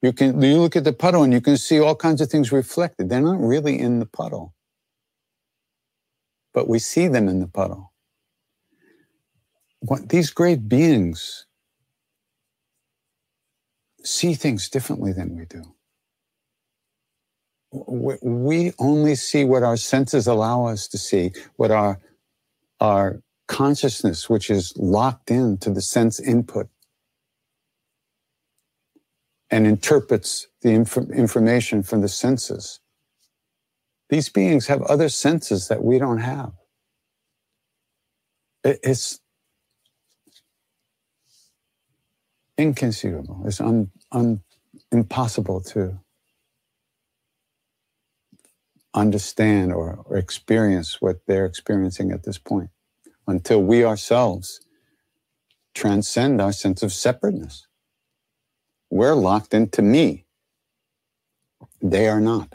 You 0.00 0.14
can 0.14 0.40
you 0.40 0.56
look 0.56 0.74
at 0.74 0.84
the 0.84 0.94
puddle 0.94 1.22
and 1.24 1.34
you 1.34 1.42
can 1.42 1.58
see 1.58 1.80
all 1.80 1.94
kinds 1.94 2.22
of 2.22 2.30
things 2.30 2.50
reflected. 2.50 3.10
They're 3.10 3.20
not 3.20 3.40
really 3.40 3.78
in 3.78 3.98
the 3.98 4.06
puddle, 4.06 4.54
but 6.54 6.66
we 6.66 6.78
see 6.78 7.08
them 7.08 7.28
in 7.28 7.40
the 7.40 7.46
puddle. 7.46 7.92
What, 9.80 10.08
these 10.08 10.30
great 10.30 10.66
beings 10.66 11.44
see 14.04 14.34
things 14.34 14.68
differently 14.68 15.12
than 15.12 15.36
we 15.36 15.44
do. 15.44 15.62
Mm-hmm. 17.74 18.44
We 18.44 18.72
only 18.78 19.14
see 19.14 19.44
what 19.44 19.62
our 19.62 19.76
senses 19.76 20.26
allow 20.26 20.66
us 20.66 20.88
to 20.88 20.98
see, 20.98 21.32
what 21.56 21.70
our 21.70 22.00
our 22.80 23.22
consciousness, 23.48 24.28
which 24.28 24.50
is 24.50 24.72
locked 24.76 25.30
into 25.30 25.70
the 25.70 25.80
sense 25.80 26.18
input 26.20 26.68
and 29.50 29.66
interprets 29.66 30.48
the 30.62 30.70
inf- 30.70 30.96
information 30.96 31.82
from 31.82 32.00
the 32.00 32.08
senses. 32.08 32.80
These 34.08 34.28
beings 34.30 34.66
have 34.66 34.82
other 34.82 35.08
senses 35.08 35.68
that 35.68 35.84
we 35.84 35.98
don't 35.98 36.18
have. 36.18 36.52
It's 38.64 39.20
inconceivable. 42.58 43.42
It's 43.46 43.60
un, 43.60 43.90
un, 44.12 44.42
impossible 44.92 45.60
to 45.62 46.00
understand 48.94 49.72
or, 49.72 50.00
or 50.06 50.16
experience 50.18 51.00
what 51.00 51.18
they're 51.26 51.46
experiencing 51.46 52.12
at 52.12 52.24
this 52.24 52.38
point 52.38 52.70
until 53.26 53.62
we 53.62 53.84
ourselves 53.84 54.60
transcend 55.74 56.40
our 56.40 56.52
sense 56.52 56.82
of 56.82 56.92
separateness. 56.92 57.66
We're 58.90 59.14
locked 59.14 59.54
into 59.54 59.82
me. 59.82 60.26
They 61.80 62.08
are 62.08 62.20
not. 62.20 62.54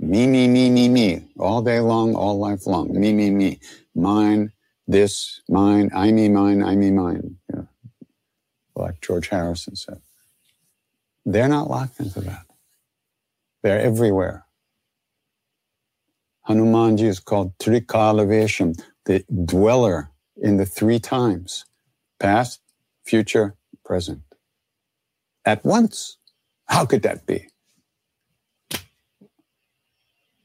Me, 0.00 0.26
me, 0.26 0.46
me, 0.48 0.70
me, 0.70 0.88
me, 0.88 1.24
all 1.38 1.60
day 1.62 1.80
long, 1.80 2.14
all 2.14 2.38
life 2.38 2.66
long. 2.66 2.92
Me, 2.98 3.12
me, 3.12 3.30
me. 3.30 3.60
Mine, 3.94 4.52
this, 4.86 5.40
mine, 5.48 5.90
I, 5.94 6.12
me, 6.12 6.28
mine, 6.28 6.62
I, 6.62 6.76
me, 6.76 6.90
mine. 6.92 7.36
Know, 7.52 7.68
like 8.78 9.00
George 9.00 9.28
Harrison 9.28 9.76
said. 9.76 10.00
They're 11.26 11.48
not 11.48 11.70
locked 11.70 12.00
into 12.00 12.20
that. 12.22 12.46
They're 13.62 13.80
everywhere. 13.80 14.46
Hanumanji 16.48 17.04
is 17.04 17.20
called 17.20 17.56
Trikalavesham, 17.58 18.82
the 19.04 19.24
dweller 19.44 20.10
in 20.36 20.56
the 20.56 20.66
three 20.66 20.98
times 20.98 21.64
past, 22.18 22.60
future, 23.04 23.56
present. 23.84 24.22
At 25.44 25.64
once. 25.64 26.18
How 26.66 26.86
could 26.86 27.02
that 27.02 27.26
be? 27.26 27.48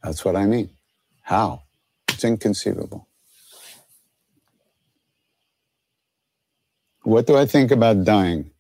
That's 0.03 0.25
what 0.25 0.36
I 0.36 0.45
mean. 0.45 0.69
How? 1.21 1.63
It's 2.09 2.23
inconceivable. 2.23 3.07
What 7.04 7.28
do 7.28 7.38
I 7.38 7.45
think 7.45 7.72
about 7.72 8.04
dying? 8.04 8.51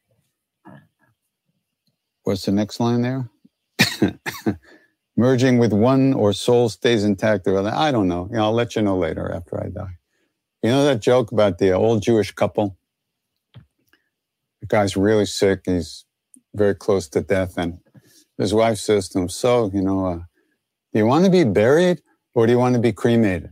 What's 2.23 2.45
the 2.45 2.51
next 2.51 2.79
line 2.79 3.01
there? 3.01 3.29
merging 5.15 5.57
with 5.59 5.73
one 5.73 6.13
or 6.13 6.33
soul 6.33 6.69
stays 6.69 7.03
intact 7.03 7.47
or 7.47 7.57
other. 7.57 7.71
I 7.73 7.91
don't 7.91 8.07
know. 8.07 8.27
You 8.31 8.37
know, 8.37 8.45
I'll 8.45 8.53
let 8.53 8.75
you 8.75 8.81
know 8.81 8.97
later 8.97 9.31
after 9.31 9.61
I 9.61 9.69
die. 9.69 9.97
You 10.61 10.69
know 10.69 10.85
that 10.85 11.01
joke 11.01 11.31
about 11.31 11.57
the 11.57 11.71
old 11.71 12.01
Jewish 12.01 12.31
couple? 12.31 12.77
The 13.53 14.67
guy's 14.67 14.95
really 14.95 15.25
sick. 15.25 15.61
He's 15.65 16.05
very 16.55 16.73
close 16.73 17.07
to 17.09 17.21
death. 17.21 17.57
And 17.57 17.79
his 18.37 18.53
wife 18.53 18.77
says 18.77 19.09
to 19.09 19.19
him, 19.19 19.29
So, 19.29 19.69
you 19.73 19.81
know, 19.81 20.05
uh, 20.05 20.19
do 20.93 20.99
you 20.99 21.05
want 21.05 21.25
to 21.25 21.31
be 21.31 21.43
buried 21.43 22.01
or 22.33 22.45
do 22.45 22.53
you 22.53 22.59
want 22.59 22.75
to 22.75 22.81
be 22.81 22.93
cremated? 22.93 23.49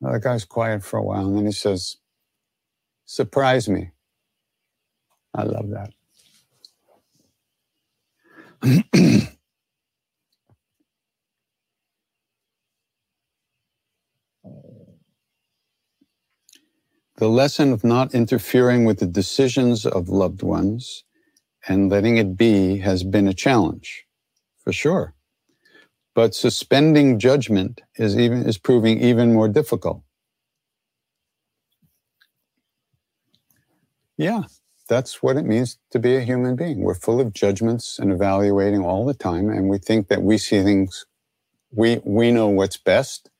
Well, 0.00 0.12
the 0.12 0.20
guy's 0.20 0.44
quiet 0.44 0.84
for 0.84 0.98
a 0.98 1.02
while 1.02 1.26
and 1.26 1.36
then 1.36 1.46
he 1.46 1.52
says, 1.52 1.96
Surprise 3.10 3.68
me. 3.68 3.90
I 5.34 5.42
love 5.44 5.70
that. 5.70 5.90
The 17.18 17.28
lesson 17.28 17.72
of 17.72 17.84
not 17.84 18.14
interfering 18.14 18.86
with 18.86 18.98
the 18.98 19.06
decisions 19.06 19.86
of 19.86 20.08
loved 20.08 20.42
ones 20.42 21.04
and 21.68 21.90
letting 21.90 22.16
it 22.18 22.36
be 22.36 22.78
has 22.78 23.04
been 23.04 23.28
a 23.28 23.34
challenge, 23.34 24.06
for 24.64 24.72
sure. 24.72 25.14
But 26.14 26.34
suspending 26.34 27.18
judgment 27.18 27.82
is 27.96 28.18
even 28.18 28.46
is 28.46 28.58
proving 28.58 29.00
even 29.00 29.34
more 29.34 29.48
difficult. 29.48 30.02
Yeah, 34.20 34.44
that's 34.88 35.22
what 35.22 35.38
it 35.38 35.44
means 35.46 35.78
to 35.92 36.00
be 36.00 36.16
a 36.16 36.20
human 36.22 36.56
being. 36.56 36.82
We're 36.82 36.94
full 36.94 37.20
of 37.20 37.32
judgments 37.32 37.98
and 37.98 38.12
evaluating 38.12 38.84
all 38.84 39.06
the 39.06 39.14
time, 39.14 39.50
and 39.50 39.70
we 39.70 39.78
think 39.78 40.08
that 40.08 40.22
we 40.22 40.38
see 40.38 40.62
things, 40.62 41.06
we 41.72 42.00
we 42.04 42.32
know 42.32 42.48
what's 42.48 42.76
best, 42.76 43.30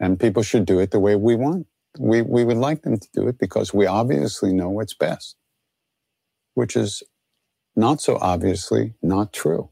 and 0.00 0.20
people 0.20 0.42
should 0.44 0.66
do 0.66 0.80
it 0.80 0.90
the 0.92 1.00
way 1.00 1.16
we 1.16 1.36
want 1.36 1.66
we, 1.98 2.22
we 2.22 2.44
would 2.44 2.56
like 2.56 2.82
them 2.82 2.98
to 2.98 3.08
do 3.12 3.28
it 3.28 3.38
because 3.38 3.74
we 3.74 3.86
obviously 3.86 4.52
know 4.52 4.70
what's 4.70 4.94
best, 4.94 5.36
which 6.54 6.76
is 6.76 7.02
not 7.76 8.00
so 8.00 8.18
obviously 8.20 8.94
not 9.02 9.32
true. 9.32 9.70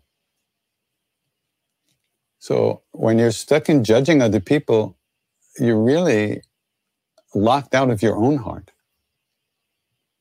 So 2.39 2.83
when 2.93 3.19
you're 3.19 3.33
stuck 3.33 3.69
in 3.69 3.85
judging 3.85 4.23
other 4.23 4.41
people, 4.41 4.97
you're 5.59 5.83
really 5.83 6.43
locked 7.35 7.75
out 7.75 7.91
of 7.91 8.03
your 8.03 8.17
own 8.17 8.39
heart. 8.39 8.73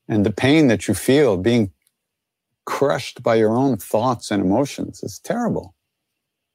And 0.08 0.24
the 0.24 0.32
pain 0.32 0.68
that 0.68 0.86
you 0.86 0.94
feel 0.94 1.36
being 1.36 1.72
crushed 2.64 3.22
by 3.22 3.36
your 3.36 3.56
own 3.56 3.76
thoughts 3.76 4.30
and 4.30 4.42
emotions 4.42 5.02
is 5.02 5.18
terrible. 5.18 5.74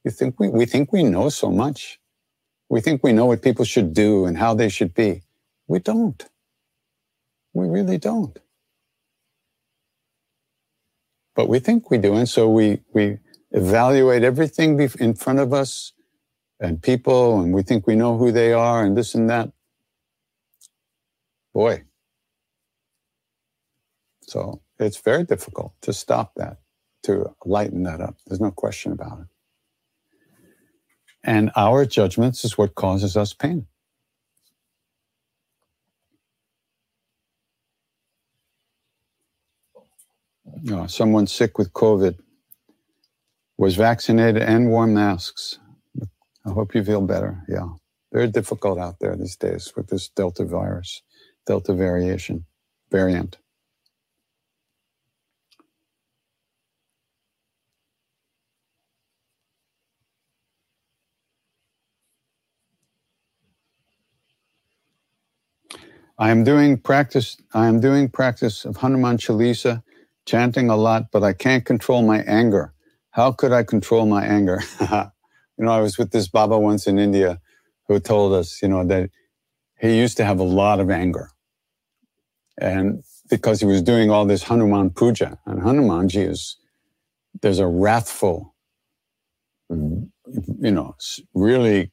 You 0.03 0.11
think 0.11 0.39
we, 0.39 0.49
we 0.49 0.65
think 0.65 0.91
we 0.91 1.03
know 1.03 1.29
so 1.29 1.51
much. 1.51 1.99
We 2.69 2.81
think 2.81 3.03
we 3.03 3.13
know 3.13 3.25
what 3.25 3.41
people 3.41 3.65
should 3.65 3.93
do 3.93 4.25
and 4.25 4.37
how 4.37 4.53
they 4.53 4.69
should 4.69 4.93
be. 4.93 5.23
We 5.67 5.79
don't. 5.79 6.23
We 7.53 7.67
really 7.67 7.97
don't. 7.97 8.39
But 11.35 11.49
we 11.49 11.59
think 11.59 11.89
we 11.89 11.97
do. 11.97 12.15
And 12.15 12.27
so 12.27 12.49
we, 12.49 12.81
we 12.93 13.19
evaluate 13.51 14.23
everything 14.23 14.79
in 14.99 15.13
front 15.13 15.39
of 15.39 15.53
us 15.53 15.93
and 16.59 16.81
people, 16.81 17.41
and 17.41 17.53
we 17.53 17.63
think 17.63 17.87
we 17.87 17.95
know 17.95 18.17
who 18.17 18.31
they 18.31 18.53
are 18.53 18.83
and 18.83 18.95
this 18.95 19.15
and 19.15 19.29
that. 19.29 19.51
Boy, 21.53 21.83
So 24.31 24.61
it's 24.79 25.01
very 25.01 25.25
difficult 25.25 25.73
to 25.81 25.91
stop 25.91 26.35
that, 26.37 26.59
to 27.03 27.35
lighten 27.43 27.83
that 27.83 27.99
up. 27.99 28.15
There's 28.25 28.39
no 28.39 28.51
question 28.51 28.93
about 28.93 29.19
it. 29.19 29.27
And 31.21 31.51
our 31.57 31.85
judgments 31.85 32.45
is 32.45 32.57
what 32.57 32.75
causes 32.75 33.17
us 33.17 33.33
pain. 33.33 33.67
Oh, 40.71 40.87
someone 40.87 41.27
sick 41.27 41.57
with 41.57 41.73
COVID 41.73 42.17
was 43.57 43.75
vaccinated 43.75 44.43
and 44.43 44.69
wore 44.69 44.87
masks. 44.87 45.59
I 46.45 46.51
hope 46.51 46.73
you 46.73 46.85
feel 46.85 47.01
better. 47.01 47.43
Yeah. 47.49 47.67
Very 48.13 48.27
difficult 48.27 48.79
out 48.79 48.95
there 49.01 49.17
these 49.17 49.35
days 49.35 49.73
with 49.75 49.87
this 49.87 50.07
Delta 50.07 50.45
virus, 50.45 51.01
Delta 51.45 51.73
variation, 51.73 52.45
variant. 52.89 53.40
I 66.21 66.29
am 66.29 66.43
doing 66.43 66.77
practice. 66.77 67.35
I 67.51 67.65
am 67.65 67.79
doing 67.79 68.07
practice 68.07 68.63
of 68.63 68.77
Hanuman 68.77 69.17
Chalisa, 69.17 69.81
chanting 70.27 70.69
a 70.69 70.75
lot, 70.75 71.05
but 71.11 71.23
I 71.23 71.33
can't 71.33 71.65
control 71.65 72.03
my 72.03 72.19
anger. 72.27 72.75
How 73.09 73.31
could 73.31 73.51
I 73.51 73.63
control 73.63 74.05
my 74.05 74.23
anger? 74.23 74.61
you 74.79 75.65
know, 75.65 75.71
I 75.71 75.79
was 75.79 75.97
with 75.97 76.11
this 76.11 76.27
Baba 76.27 76.59
once 76.59 76.85
in 76.85 76.99
India 76.99 77.41
who 77.87 77.99
told 77.99 78.33
us, 78.33 78.61
you 78.61 78.67
know, 78.67 78.85
that 78.85 79.09
he 79.79 79.97
used 79.97 80.15
to 80.17 80.23
have 80.23 80.39
a 80.39 80.43
lot 80.43 80.79
of 80.79 80.91
anger. 80.91 81.31
And 82.59 83.03
because 83.31 83.59
he 83.59 83.65
was 83.65 83.81
doing 83.81 84.11
all 84.11 84.25
this 84.25 84.43
Hanuman 84.43 84.91
puja, 84.91 85.39
and 85.47 85.63
Hanumanji 85.63 86.29
is, 86.29 86.55
there's 87.41 87.57
a 87.57 87.65
wrathful, 87.65 88.53
you 89.71 90.71
know, 90.71 90.95
really 91.33 91.91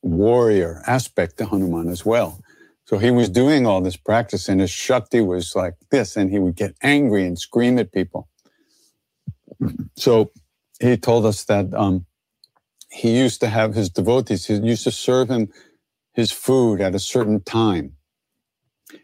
warrior 0.00 0.82
aspect 0.86 1.36
to 1.36 1.44
Hanuman 1.44 1.90
as 1.90 2.06
well. 2.06 2.40
So 2.86 2.98
he 2.98 3.10
was 3.10 3.28
doing 3.28 3.66
all 3.66 3.80
this 3.80 3.96
practice 3.96 4.48
and 4.48 4.60
his 4.60 4.70
Shakti 4.70 5.20
was 5.20 5.56
like 5.56 5.74
this, 5.90 6.16
and 6.16 6.30
he 6.30 6.38
would 6.38 6.54
get 6.54 6.76
angry 6.82 7.26
and 7.26 7.36
scream 7.36 7.78
at 7.78 7.92
people. 7.92 8.28
So 9.96 10.30
he 10.80 10.96
told 10.96 11.26
us 11.26 11.44
that 11.44 11.74
um, 11.74 12.06
he 12.88 13.18
used 13.18 13.40
to 13.40 13.48
have 13.48 13.74
his 13.74 13.90
devotees, 13.90 14.46
he 14.46 14.54
used 14.54 14.84
to 14.84 14.92
serve 14.92 15.28
him 15.28 15.48
his 16.14 16.30
food 16.30 16.80
at 16.80 16.94
a 16.94 17.00
certain 17.00 17.42
time. 17.42 17.94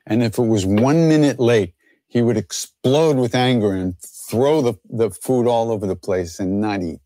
And 0.07 0.23
if 0.23 0.39
it 0.39 0.47
was 0.47 0.65
one 0.65 1.09
minute 1.09 1.41
late, 1.41 1.75
he 2.07 2.23
would 2.23 2.37
explode 2.37 3.17
with 3.17 3.35
anger 3.35 3.73
and 3.73 3.99
throw 3.99 4.63
the, 4.63 4.75
the 4.89 5.11
food 5.11 5.49
all 5.49 5.73
over 5.73 5.89
the 5.89 5.97
place 5.97 6.39
and 6.39 6.61
not 6.61 6.83
eat. 6.83 7.01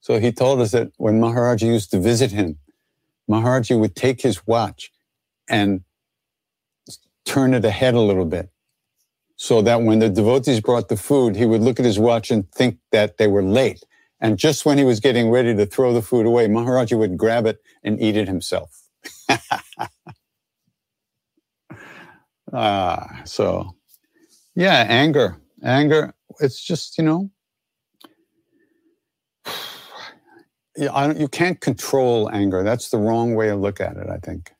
So 0.00 0.18
he 0.18 0.32
told 0.32 0.60
us 0.60 0.70
that 0.70 0.92
when 0.96 1.20
Maharaji 1.20 1.66
used 1.66 1.90
to 1.90 2.00
visit 2.00 2.30
him, 2.30 2.58
Maharaji 3.28 3.78
would 3.78 3.94
take 3.94 4.22
his 4.22 4.46
watch 4.46 4.90
and 5.48 5.82
turn 7.24 7.54
it 7.54 7.64
ahead 7.64 7.94
a 7.94 8.00
little 8.00 8.24
bit 8.24 8.50
so 9.36 9.62
that 9.62 9.82
when 9.82 9.98
the 9.98 10.08
devotees 10.08 10.60
brought 10.60 10.88
the 10.88 10.96
food, 10.96 11.34
he 11.36 11.46
would 11.46 11.60
look 11.62 11.80
at 11.80 11.84
his 11.84 11.98
watch 11.98 12.30
and 12.30 12.48
think 12.52 12.78
that 12.92 13.16
they 13.16 13.26
were 13.26 13.42
late. 13.42 13.82
And 14.20 14.38
just 14.38 14.64
when 14.64 14.78
he 14.78 14.84
was 14.84 15.00
getting 15.00 15.30
ready 15.30 15.52
to 15.56 15.66
throw 15.66 15.92
the 15.92 16.00
food 16.02 16.26
away, 16.26 16.46
Maharaji 16.46 16.96
would 16.96 17.16
grab 17.16 17.46
it 17.46 17.58
and 17.82 18.00
eat 18.00 18.16
it 18.16 18.28
himself. 18.28 18.82
ah, 22.52 23.22
so 23.24 23.74
yeah, 24.54 24.86
anger, 24.88 25.38
anger. 25.64 26.14
It's 26.40 26.62
just, 26.62 26.96
you 26.98 27.04
know, 27.04 27.30
you 30.76 31.28
can't 31.28 31.60
control 31.60 32.30
anger. 32.32 32.62
That's 32.62 32.90
the 32.90 32.98
wrong 32.98 33.34
way 33.34 33.48
to 33.48 33.56
look 33.56 33.80
at 33.80 33.96
it, 33.96 34.08
I 34.08 34.18
think 34.18 34.52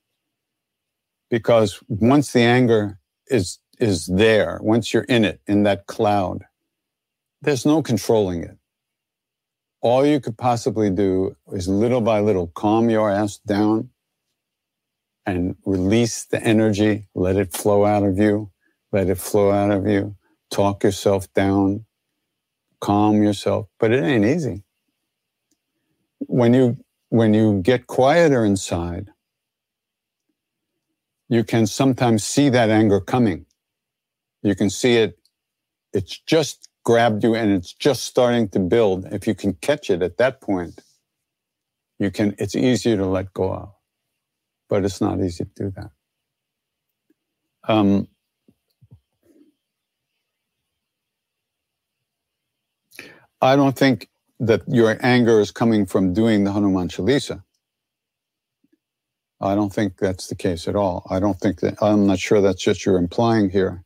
because 1.33 1.83
once 1.89 2.33
the 2.33 2.43
anger 2.43 3.01
is 3.26 3.59
is 3.80 4.07
there, 4.07 4.61
once 4.62 4.93
you're 4.93 5.05
in 5.05 5.24
it, 5.24 5.41
in 5.47 5.64
that 5.64 5.87
cloud, 5.87 6.45
there's 7.41 7.64
no 7.66 7.83
controlling 7.83 8.45
it. 8.45 8.57
All 9.80 10.05
you 10.07 10.20
could 10.20 10.37
possibly 10.37 10.91
do 10.91 11.35
is 11.53 11.66
little 11.66 12.03
by 12.03 12.20
little 12.20 12.49
calm 12.49 12.91
your 12.91 13.11
ass 13.11 13.39
down 13.39 13.89
and 15.24 15.57
release 15.64 16.26
the 16.26 16.41
energy, 16.45 17.09
let 17.14 17.37
it 17.37 17.53
flow 17.53 17.87
out 17.87 18.05
of 18.05 18.18
you, 18.18 18.51
let 18.93 19.09
it 19.09 19.18
flow 19.18 19.51
out 19.51 19.70
of 19.70 19.87
you, 19.89 20.14
talk 20.51 20.85
yourself 20.85 21.33
down, 21.33 21.87
calm 22.80 23.22
yourself, 23.22 23.68
but 23.80 23.91
it 23.91 24.05
ain't 24.05 24.26
easy. 24.26 24.64
When 26.18 26.53
you 26.53 26.76
when 27.09 27.33
you 27.33 27.62
get 27.62 27.87
quieter 27.87 28.45
inside, 28.45 29.11
you 31.33 31.43
can 31.43 31.66
sometimes 31.66 32.24
see 32.24 32.51
that 32.51 32.68
anger 32.68 33.01
coming. 33.01 33.47
You 34.43 34.55
can 34.55 34.68
see 34.68 34.97
it, 34.97 35.18
it's 35.95 36.18
just 36.26 36.68
grabbed 36.85 37.24
you 37.24 37.35
and 37.35 37.51
it's 37.51 37.72
just 37.72 38.05
starting 38.05 38.51
to 38.51 38.59
build. 38.59 39.07
If 39.11 39.26
you 39.26 39.35
can 39.35 39.55
catch 39.55 39.89
it 39.89 40.03
at 40.03 40.18
that 40.18 40.43
point, 40.43 40.78
you 41.99 42.11
can, 42.11 42.35
it's 42.39 42.55
easier 42.55 42.99
to 42.99 43.07
let 43.07 43.33
go 43.33 43.51
of. 43.51 43.70
But 44.68 44.85
it's 44.85 45.01
not 45.01 45.20
easy 45.20 45.45
to 45.45 45.51
do 45.57 45.72
that. 45.76 45.91
Um, 47.66 48.09
I 53.41 53.57
don't 53.57 53.76
think 53.76 54.11
that 54.41 54.62
your 54.68 54.99
anger 55.01 55.41
is 55.41 55.51
coming 55.51 55.87
from 55.87 56.12
doing 56.12 56.45
the 56.45 56.53
Hanuman 56.53 56.89
Chalisa. 56.89 57.43
I 59.43 59.55
don't 59.57 59.72
think 59.72 59.99
that's 59.99 60.28
the 60.28 60.36
case 60.36 60.68
at 60.68 60.76
all. 60.76 61.07
I 61.11 61.20
don't 61.20 61.40
think 61.40 61.61
that, 61.61 61.82
I'm 61.82 62.07
not 62.07 62.20
sure 62.20 62.40
that's 62.40 62.66
what 62.66 62.86
you're 62.86 62.99
implying 62.99 63.51
here. 63.51 63.84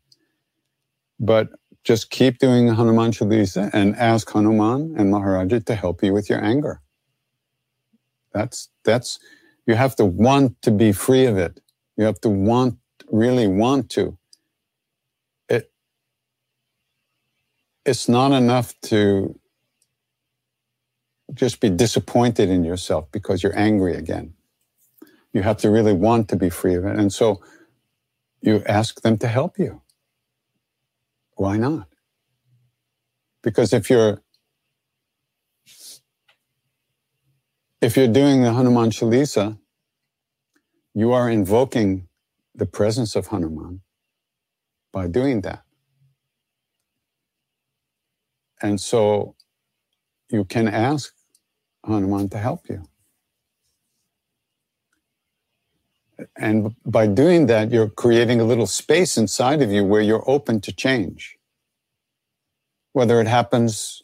But 1.19 1.51
just 1.85 2.11
keep 2.11 2.39
doing 2.39 2.69
Hanuman 2.69 3.13
Chalisa 3.13 3.71
and 3.73 3.97
ask 3.97 4.31
Hanuman 4.31 4.95
and 4.99 5.11
Maharaja 5.11 5.61
to 5.61 5.75
help 5.75 6.03
you 6.03 6.13
with 6.13 6.29
your 6.31 6.45
anger. 6.45 6.83
That's, 8.35 8.69
that's, 8.85 9.19
you 9.67 9.75
have 9.77 9.97
to 9.97 10.05
want 10.05 10.61
to 10.63 10.71
be 10.71 10.93
free 10.93 11.27
of 11.27 11.39
it. 11.39 11.61
You 11.97 12.05
have 12.05 12.21
to 12.23 12.29
want, 12.29 12.79
really 13.11 13.47
want 13.49 13.91
to. 13.93 14.19
It, 15.49 15.73
it's 17.87 18.09
not 18.09 18.33
enough 18.33 18.75
to 18.83 19.39
just 21.35 21.61
be 21.61 21.71
disappointed 21.71 22.51
in 22.51 22.65
yourself 22.65 23.11
because 23.13 23.43
you're 23.43 23.59
angry 23.59 23.97
again. 23.97 24.36
You 25.33 25.43
have 25.43 25.59
to 25.59 25.71
really 25.71 25.93
want 25.93 26.29
to 26.31 26.37
be 26.37 26.51
free 26.51 26.75
of 26.75 26.85
it. 26.85 26.97
And 26.99 27.13
so 27.13 27.43
you 28.41 28.63
ask 28.67 29.03
them 29.03 29.19
to 29.19 29.29
help 29.29 29.59
you. 29.59 29.83
Why 31.35 31.57
not? 31.57 31.89
Because 33.43 33.73
if 33.73 33.91
you're 33.91 34.23
if 37.81 37.97
you're 37.97 38.09
doing 38.09 38.43
the 38.43 38.53
Hanuman 38.53 38.91
Chalisa, 38.91 39.59
you 40.95 41.13
are 41.13 41.31
invoking 41.31 42.09
the 42.55 42.67
presence 42.67 43.15
of 43.15 43.27
Hanuman 43.29 43.83
by 44.93 45.07
doing 45.07 45.43
that. 45.43 45.63
And 48.63 48.81
so 48.81 49.37
you 50.31 50.45
can 50.45 50.69
ask 50.69 51.13
Hanuman 51.85 52.29
to 52.31 52.39
help 52.39 52.69
you. 52.69 52.85
And 56.37 56.75
by 56.85 57.07
doing 57.07 57.47
that, 57.47 57.71
you're 57.71 57.89
creating 57.89 58.41
a 58.41 58.45
little 58.45 58.67
space 58.67 59.17
inside 59.17 59.63
of 59.63 59.71
you 59.71 59.85
where 59.85 60.03
you're 60.03 60.29
open 60.29 60.61
to 60.63 60.73
change. 60.73 61.37
Whether 62.93 63.21
it 63.21 63.27
happens 63.27 64.03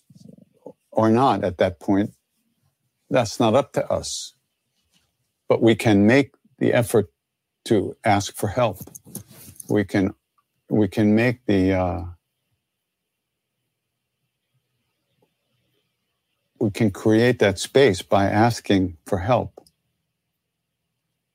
or 0.90 1.10
not 1.10 1.44
at 1.44 1.58
that 1.58 1.80
point, 1.80 2.12
that's 3.10 3.40
not 3.40 3.54
up 3.54 3.72
to 3.74 3.90
us. 3.90 4.34
But 5.48 5.62
we 5.62 5.74
can 5.74 6.06
make 6.06 6.34
the 6.58 6.72
effort 6.72 7.10
to 7.66 7.96
ask 8.04 8.34
for 8.34 8.48
help. 8.48 8.78
We 9.68 9.84
can, 9.84 10.14
we 10.68 10.88
can 10.88 11.14
make 11.14 11.44
the, 11.46 11.72
uh, 11.72 12.04
we 16.60 16.70
can 16.70 16.90
create 16.90 17.38
that 17.40 17.58
space 17.58 18.02
by 18.02 18.26
asking 18.26 18.96
for 19.06 19.18
help. 19.18 19.61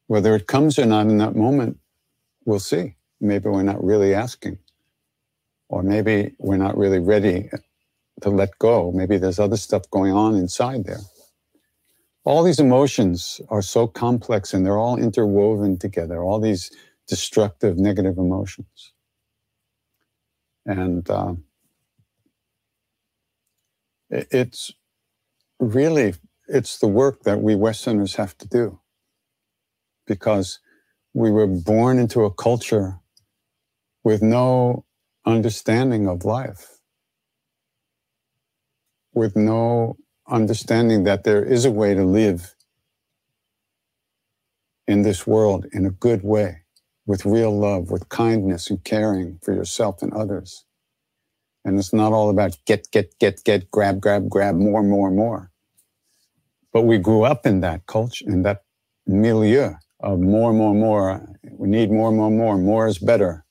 Whether 0.08 0.36
it 0.36 0.48
comes 0.48 0.80
or 0.80 0.86
not 0.86 1.08
in 1.08 1.18
that 1.18 1.36
moment, 1.36 1.80
we'll 2.46 2.60
see. 2.60 2.96
Maybe 3.20 3.50
we're 3.50 3.64
not 3.64 3.84
really 3.84 4.14
asking. 4.14 4.58
Or 5.70 5.84
maybe 5.84 6.34
we're 6.40 6.58
not 6.58 6.78
really 6.78 7.00
ready 7.00 7.50
to 8.22 8.30
let 8.30 8.58
go. 8.58 8.92
Maybe 8.92 9.18
there's 9.18 9.40
other 9.40 9.58
stuff 9.58 9.90
going 9.92 10.14
on 10.14 10.36
inside 10.36 10.86
there. 10.86 11.02
All 12.24 12.44
these 12.44 12.60
emotions 12.60 13.42
are 13.50 13.62
so 13.62 13.88
complex 13.88 14.54
and 14.54 14.66
they're 14.66 14.78
all 14.78 14.98
interwoven 14.98 15.78
together, 15.78 16.22
all 16.24 16.40
these 16.40 16.72
destructive, 17.08 17.78
negative 17.78 18.18
emotions. 18.18 18.94
And 20.66 21.10
uh, 21.10 21.36
it's 24.10 24.74
really 25.60 26.16
it's 26.48 26.80
the 26.80 26.88
work 26.88 27.24
that 27.24 27.42
we 27.42 27.56
Westerners 27.56 28.16
have 28.16 28.38
to 28.38 28.48
do 28.48 28.80
because 30.08 30.60
we 31.14 31.32
were 31.32 31.48
born 31.48 32.00
into 32.00 32.24
a 32.24 32.34
culture 32.34 33.00
with 34.04 34.22
no 34.22 34.86
understanding 35.26 36.08
of 36.08 36.26
life, 36.26 36.80
with 39.14 39.36
no 39.36 39.98
understanding 40.28 41.04
that 41.04 41.24
there 41.24 41.44
is 41.44 41.66
a 41.66 41.72
way 41.72 41.94
to 41.94 42.04
live 42.06 42.56
in 44.88 45.02
this 45.02 45.28
world 45.28 45.66
in 45.74 45.86
a 45.86 45.92
good 45.92 46.24
way, 46.24 46.64
with 47.06 47.26
real 47.26 47.58
love, 47.58 47.92
with 47.92 48.10
kindness 48.10 48.70
and 48.70 48.84
caring 48.84 49.40
for 49.44 49.54
yourself 49.54 50.02
and 50.02 50.14
others. 50.14 50.66
And 51.66 51.78
it's 51.78 51.94
not 51.94 52.14
all 52.14 52.30
about 52.30 52.58
get, 52.66 52.90
get, 52.92 53.18
get, 53.20 53.44
get, 53.44 53.70
grab, 53.72 54.00
grab, 54.00 54.30
grab, 54.30 54.56
more, 54.56 54.84
more, 54.84 55.12
more. 55.12 55.52
But 56.72 56.84
we 56.84 56.98
grew 56.98 57.24
up 57.24 57.46
in 57.46 57.62
that 57.62 57.86
culture, 57.88 58.26
in 58.28 58.44
that 58.44 58.64
milieu 59.06 59.74
of 60.00 60.20
more, 60.20 60.54
more, 60.54 60.76
more. 60.76 61.28
We 61.52 61.68
need 61.68 61.92
more, 61.92 62.12
more, 62.12 62.32
more. 62.32 62.58
More 62.58 62.88
is 62.88 63.00
better. 63.00 63.46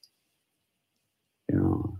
You 1.51 1.57
know. 1.59 1.99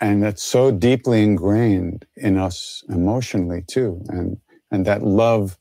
And 0.00 0.22
that's 0.22 0.42
so 0.42 0.70
deeply 0.70 1.22
ingrained 1.22 2.06
in 2.16 2.38
us 2.38 2.84
emotionally 2.88 3.62
too. 3.66 4.02
And, 4.08 4.38
and 4.70 4.86
that 4.86 5.02
love 5.02 5.58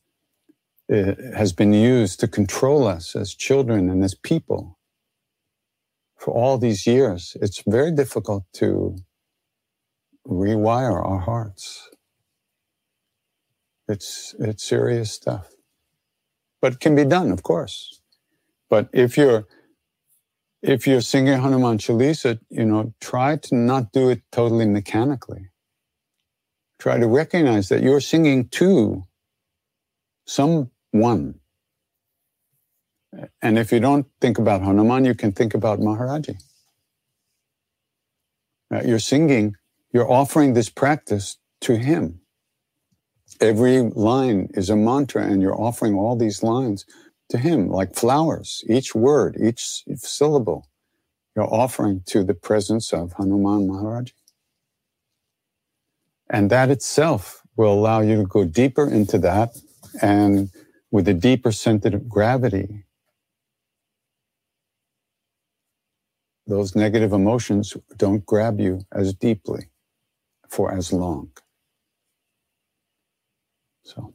uh, 0.94 1.14
has 1.36 1.54
been 1.54 1.74
used 1.74 2.20
to 2.22 2.28
control 2.28 2.88
us 2.88 3.16
as 3.16 3.36
children 3.36 3.90
and 3.90 4.04
as 4.04 4.16
people 4.16 4.78
for 6.20 6.34
all 6.34 6.58
these 6.58 6.88
years. 6.88 7.38
It's 7.42 7.64
very 7.68 7.92
difficult 7.92 8.46
to 8.56 8.98
rewire 10.28 11.06
our 11.06 11.20
hearts. 11.20 11.90
It's, 13.90 14.36
it's 14.40 14.64
serious 14.64 15.12
stuff. 15.12 15.53
But 16.64 16.80
can 16.80 16.96
be 16.96 17.04
done, 17.04 17.32
of 17.34 17.44
course. 17.44 18.00
But 18.70 18.88
if 18.94 19.18
you're 19.18 19.46
if 20.62 20.88
you're 20.88 21.02
singing 21.02 21.38
Hanuman 21.38 21.78
Chalisa, 21.78 22.40
you 22.50 22.66
know, 22.66 22.94
try 23.02 23.36
to 23.36 23.56
not 23.56 23.92
do 23.92 24.10
it 24.10 24.22
totally 24.32 24.66
mechanically. 24.66 25.50
Try 26.80 27.00
to 27.00 27.08
recognize 27.08 27.68
that 27.68 27.84
you're 27.84 28.00
singing 28.00 28.48
to 28.60 29.04
someone. 30.26 31.42
And 33.42 33.60
if 33.60 33.74
you 33.74 33.82
don't 33.82 34.08
think 34.22 34.40
about 34.40 34.62
Hanuman, 34.62 35.04
you 35.04 35.16
can 35.16 35.34
think 35.34 35.54
about 35.54 35.82
Maharaji. 35.82 36.42
Uh, 38.74 38.84
you're 38.86 39.00
singing, 39.00 39.58
you're 39.92 40.10
offering 40.10 40.54
this 40.54 40.70
practice 40.70 41.38
to 41.62 41.76
him. 41.76 42.22
Every 43.42 43.82
line 43.82 44.50
is 44.56 44.70
a 44.70 44.76
mantra, 44.76 45.24
and 45.26 45.42
you're 45.42 45.60
offering 45.60 45.96
all 45.96 46.16
these 46.16 46.44
lines 46.44 46.86
to 47.30 47.38
Him 47.38 47.70
like 47.70 47.96
flowers. 47.96 48.64
Each 48.70 48.96
word, 48.96 49.38
each 49.42 49.84
syllable, 49.98 50.68
you're 51.36 51.54
offering 51.54 52.04
to 52.08 52.24
the 52.24 52.34
presence 52.36 52.94
of 52.94 53.14
Hanuman 53.14 53.68
Maharaj. 53.68 54.12
And 56.30 56.50
that 56.50 56.72
itself 56.72 57.42
will 57.58 57.74
allow 57.74 58.02
you 58.02 58.18
to 58.18 58.28
go 58.28 58.46
deeper 58.46 58.88
into 58.90 59.18
that 59.20 59.58
and 60.02 60.50
with 60.92 61.08
a 61.08 61.14
deeper 61.14 61.52
sense 61.52 61.86
of 61.86 62.10
gravity. 62.10 62.86
Those 66.48 66.76
negative 66.76 67.14
emotions 67.14 67.76
don't 67.98 68.26
grab 68.26 68.60
you 68.60 68.82
as 68.92 69.14
deeply 69.14 69.70
for 70.50 70.74
as 70.74 70.94
long. 70.94 71.32
So. 73.84 74.14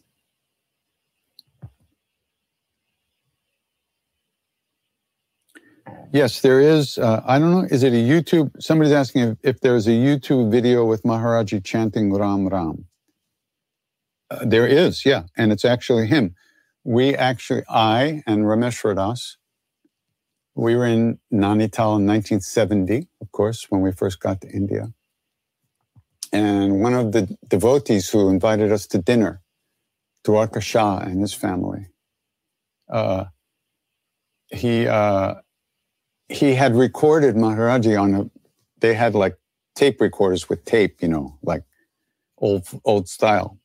Yes, 6.13 6.41
there 6.41 6.61
is. 6.61 6.99
Uh, 6.99 7.23
I 7.27 7.39
don't 7.39 7.51
know. 7.53 7.69
Is 7.71 7.83
it 7.83 7.93
a 7.93 7.97
YouTube? 7.97 8.51
Somebody's 8.63 8.93
asking 8.95 9.23
if, 9.23 9.39
if 9.43 9.61
there's 9.61 9.87
a 9.87 9.93
YouTube 9.93 10.51
video 10.51 10.87
with 10.87 11.03
Maharaji 11.05 11.65
chanting 11.65 12.15
Ram 12.15 12.49
Ram. 12.49 12.87
Uh, 14.31 14.45
there 14.45 14.67
is, 14.67 15.07
yeah, 15.07 15.25
and 15.37 15.53
it's 15.53 15.65
actually 15.65 16.07
him. 16.07 16.35
We 16.85 17.15
actually, 17.17 17.63
I 17.69 18.23
and 18.27 18.45
Rameshwar 18.45 18.97
Das, 18.97 19.39
we 20.55 20.77
were 20.77 20.87
in 20.87 21.19
Nainital 21.33 21.99
in 21.99 22.07
1970, 22.07 23.09
of 23.23 23.33
course, 23.33 23.67
when 23.71 23.83
we 23.83 23.93
first 23.93 24.21
got 24.21 24.41
to 24.43 24.49
India. 24.51 24.93
And 26.33 26.83
one 26.83 26.95
of 26.95 27.13
the 27.13 27.37
devotees 27.49 28.11
who 28.11 28.29
invited 28.31 28.73
us 28.73 28.87
to 28.89 28.99
dinner 28.99 29.43
Dwarka 30.25 30.61
Shah 30.61 30.99
and 30.99 31.21
his 31.21 31.35
family. 31.35 31.87
Uh, 32.89 33.27
he 34.49 34.87
uh, 34.87 35.35
he 36.29 36.55
had 36.55 36.75
recorded 36.75 37.37
Maharaji 37.37 38.01
on 38.01 38.15
a. 38.15 38.31
They 38.81 38.95
had 38.95 39.15
like 39.15 39.37
tape 39.75 40.01
recorders 40.01 40.49
with 40.49 40.65
tape, 40.65 41.03
you 41.03 41.09
know, 41.09 41.39
like 41.43 41.65
old 42.39 42.67
old 42.85 43.09
style. 43.09 43.59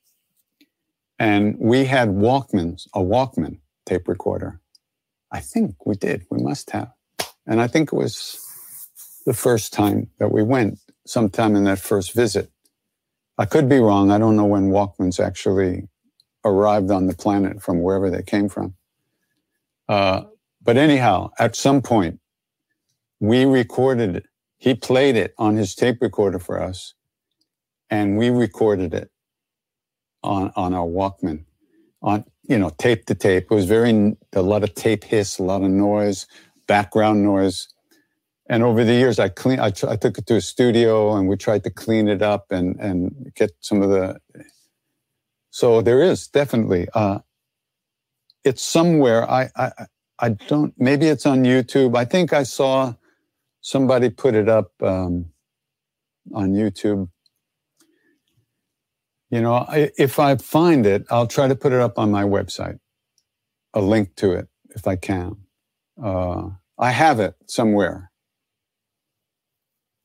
And 1.19 1.57
we 1.59 1.85
had 1.85 2.09
Walkmans, 2.09 2.87
a 2.93 2.99
Walkman 2.99 3.59
tape 3.85 4.07
recorder. 4.07 4.59
I 5.31 5.39
think 5.39 5.85
we 5.85 5.95
did. 5.95 6.25
We 6.29 6.41
must 6.41 6.71
have. 6.71 6.91
And 7.45 7.61
I 7.61 7.67
think 7.67 7.93
it 7.93 7.95
was 7.95 8.39
the 9.25 9.33
first 9.33 9.73
time 9.73 10.09
that 10.19 10.31
we 10.31 10.43
went, 10.43 10.79
sometime 11.05 11.55
in 11.55 11.63
that 11.65 11.79
first 11.79 12.13
visit. 12.13 12.51
I 13.37 13.45
could 13.45 13.67
be 13.67 13.79
wrong. 13.79 14.11
I 14.11 14.17
don't 14.17 14.35
know 14.35 14.45
when 14.45 14.69
Walkmans 14.69 15.19
actually 15.23 15.87
arrived 16.45 16.91
on 16.91 17.07
the 17.07 17.15
planet 17.15 17.61
from 17.61 17.81
wherever 17.81 18.09
they 18.09 18.23
came 18.23 18.49
from. 18.49 18.75
Uh, 19.87 20.23
but 20.61 20.77
anyhow, 20.77 21.31
at 21.39 21.55
some 21.55 21.81
point, 21.81 22.19
we 23.19 23.45
recorded 23.45 24.15
it. 24.17 24.25
He 24.57 24.75
played 24.75 25.15
it 25.15 25.33
on 25.37 25.55
his 25.55 25.75
tape 25.75 25.97
recorder 26.01 26.39
for 26.39 26.61
us, 26.61 26.93
and 27.89 28.17
we 28.17 28.29
recorded 28.29 28.93
it 28.93 29.11
on 30.23 30.51
on 30.55 30.73
our 30.73 30.87
Walkman, 30.87 31.43
on 32.01 32.23
you 32.43 32.57
know 32.57 32.69
tape 32.77 33.05
to 33.07 33.15
tape. 33.15 33.47
It 33.51 33.53
was 33.53 33.65
very 33.65 34.15
a 34.33 34.41
lot 34.41 34.63
of 34.63 34.73
tape 34.75 35.03
hiss, 35.03 35.37
a 35.37 35.43
lot 35.43 35.63
of 35.63 35.69
noise, 35.69 36.27
background 36.67 37.23
noise. 37.23 37.67
And 38.49 38.63
over 38.63 38.83
the 38.83 38.93
years, 38.93 39.19
I 39.19 39.29
clean. 39.29 39.59
I, 39.59 39.67
I 39.67 39.95
took 39.95 40.17
it 40.17 40.27
to 40.27 40.35
a 40.35 40.41
studio, 40.41 41.15
and 41.15 41.27
we 41.27 41.37
tried 41.37 41.63
to 41.65 41.69
clean 41.69 42.07
it 42.07 42.21
up 42.21 42.51
and 42.51 42.79
and 42.79 43.31
get 43.35 43.51
some 43.59 43.81
of 43.81 43.89
the 43.89 44.19
so 45.53 45.83
there 45.83 46.01
is 46.01 46.27
definitely. 46.27 46.87
Uh, 46.95 47.19
it's 48.43 48.63
somewhere. 48.63 49.29
I, 49.29 49.51
I 49.55 49.71
I 50.17 50.29
don't. 50.29 50.73
Maybe 50.79 51.05
it's 51.05 51.27
on 51.27 51.43
YouTube. 51.43 51.95
I 51.95 52.05
think 52.05 52.33
I 52.33 52.41
saw 52.41 52.95
somebody 53.61 54.09
put 54.09 54.33
it 54.33 54.49
up 54.49 54.71
um, 54.81 55.27
on 56.33 56.53
YouTube. 56.53 57.09
You 59.29 59.41
know, 59.41 59.53
I, 59.53 59.91
if 59.95 60.17
I 60.17 60.35
find 60.37 60.87
it, 60.87 61.05
I'll 61.11 61.27
try 61.27 61.47
to 61.47 61.55
put 61.55 61.71
it 61.71 61.79
up 61.79 61.99
on 61.99 62.09
my 62.09 62.23
website, 62.23 62.79
a 63.75 63.81
link 63.81 64.15
to 64.15 64.31
it 64.31 64.47
if 64.71 64.87
I 64.87 64.95
can. 64.95 65.35
Uh, 66.03 66.49
I 66.79 66.89
have 66.89 67.19
it 67.19 67.35
somewhere. 67.45 68.11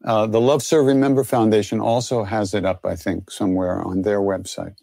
Uh, 0.05 0.26
the 0.26 0.42
Love 0.42 0.62
Serve 0.62 0.84
Remember 0.84 1.24
Foundation 1.24 1.80
also 1.80 2.24
has 2.24 2.53
it 2.53 2.66
up, 2.66 2.84
I 2.84 2.96
think, 2.96 3.30
somewhere 3.30 3.80
on 3.80 4.03
their 4.03 4.20
website. 4.20 4.76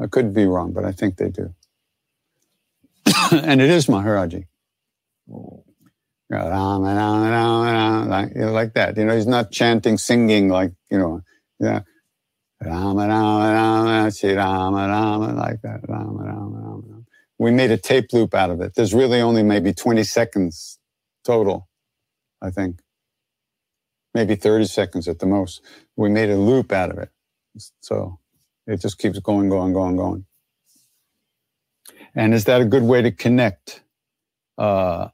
I 0.00 0.06
could 0.06 0.34
be 0.34 0.46
wrong, 0.46 0.72
but 0.72 0.84
I 0.84 0.92
think 0.92 1.16
they 1.16 1.30
do. 1.30 1.54
and 3.32 3.60
it 3.60 3.70
is 3.70 3.86
Maharaji. 3.86 4.46
Like, 8.08 8.74
that. 8.74 8.96
You 8.96 9.04
know, 9.04 9.14
he's 9.14 9.26
not 9.26 9.52
chanting, 9.52 9.98
singing 9.98 10.48
like, 10.48 10.72
you 10.90 10.98
know, 10.98 11.22
yeah. 11.60 11.80
Rama, 12.60 13.06
Rama, 13.06 13.52
Rama, 13.52 14.10
Rama, 14.36 14.88
Rama, 14.88 15.34
like 15.34 15.60
that. 15.62 15.80
Rama, 15.88 16.24
Rama, 16.24 16.58
Rama. 16.58 17.02
We 17.38 17.50
made 17.50 17.70
a 17.70 17.76
tape 17.76 18.12
loop 18.12 18.34
out 18.34 18.50
of 18.50 18.60
it. 18.60 18.74
There's 18.74 18.94
really 18.94 19.20
only 19.20 19.42
maybe 19.42 19.72
20 19.72 20.02
seconds 20.04 20.78
total, 21.24 21.68
I 22.40 22.50
think. 22.50 22.80
Maybe 24.14 24.34
30 24.36 24.66
seconds 24.66 25.08
at 25.08 25.18
the 25.18 25.26
most. 25.26 25.60
We 25.96 26.08
made 26.08 26.30
a 26.30 26.36
loop 26.36 26.72
out 26.72 26.90
of 26.90 26.98
it. 26.98 27.10
So 27.80 28.18
it 28.66 28.80
just 28.80 28.98
keeps 28.98 29.18
going, 29.18 29.48
going, 29.48 29.72
going, 29.72 29.96
going. 29.96 30.26
And 32.14 32.34
is 32.34 32.44
that 32.44 32.60
a 32.60 32.64
good 32.64 32.82
way 32.82 33.02
to 33.02 33.10
connect 33.10 33.82
uh, 34.58 35.08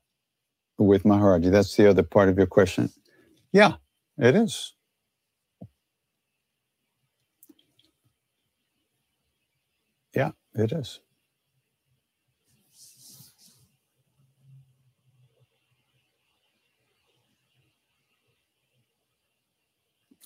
with 0.78 1.04
Maharaji? 1.04 1.50
That's 1.50 1.76
the 1.76 1.88
other 1.88 2.02
part 2.02 2.28
of 2.28 2.36
your 2.36 2.46
question. 2.46 2.90
Yeah, 3.52 3.74
it 4.18 4.36
is. 4.36 4.74
Yeah, 10.14 10.32
it 10.54 10.72
is. 10.72 11.00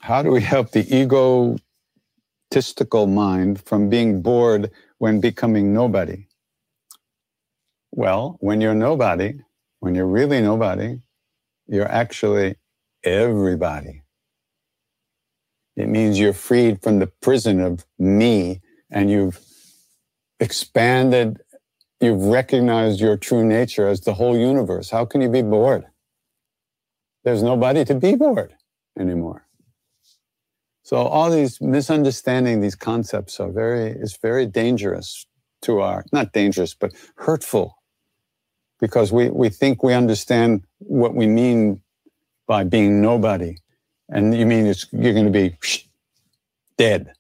how 0.04 0.22
do 0.22 0.30
we 0.30 0.42
help 0.42 0.70
the 0.72 0.84
egotistical 2.54 3.08
mind 3.08 3.60
from 3.60 3.88
being 3.88 4.22
bored 4.22 4.70
when 4.98 5.20
becoming 5.20 5.74
nobody? 5.74 6.28
Well, 7.90 8.36
when 8.40 8.60
you're 8.60 8.76
nobody, 8.76 9.40
when 9.80 9.96
you're 9.96 10.06
really 10.06 10.40
nobody, 10.40 11.00
you're 11.66 11.90
actually 11.90 12.54
everybody. 13.02 14.02
It 15.76 15.88
means 15.88 16.20
you're 16.20 16.32
freed 16.32 16.80
from 16.80 17.00
the 17.00 17.08
prison 17.08 17.60
of 17.60 17.84
me 17.98 18.60
and 18.88 19.10
you've 19.10 19.40
expanded, 20.38 21.40
you've 22.00 22.22
recognized 22.22 23.00
your 23.00 23.16
true 23.16 23.44
nature 23.44 23.88
as 23.88 24.02
the 24.02 24.14
whole 24.14 24.36
universe. 24.38 24.90
How 24.90 25.04
can 25.04 25.20
you 25.20 25.28
be 25.28 25.42
bored? 25.42 25.86
There's 27.24 27.42
nobody 27.42 27.84
to 27.86 27.94
be 27.94 28.14
bored 28.14 28.54
anymore. 28.96 29.43
So 30.84 30.98
all 30.98 31.30
these 31.30 31.60
misunderstanding 31.62 32.60
these 32.60 32.74
concepts 32.74 33.40
are 33.40 33.50
very, 33.50 33.90
it's 33.90 34.18
very 34.18 34.44
dangerous 34.44 35.26
to 35.62 35.80
our, 35.80 36.04
not 36.12 36.32
dangerous, 36.32 36.74
but 36.74 36.92
hurtful 37.16 37.78
because 38.80 39.10
we, 39.10 39.30
we 39.30 39.48
think 39.48 39.82
we 39.82 39.94
understand 39.94 40.62
what 40.78 41.14
we 41.14 41.26
mean 41.26 41.80
by 42.46 42.64
being 42.64 43.00
nobody. 43.00 43.56
And 44.10 44.36
you 44.36 44.44
mean 44.44 44.66
it's, 44.66 44.86
you're 44.92 45.14
going 45.14 45.24
to 45.24 45.30
be 45.30 45.56
dead, 46.76 47.14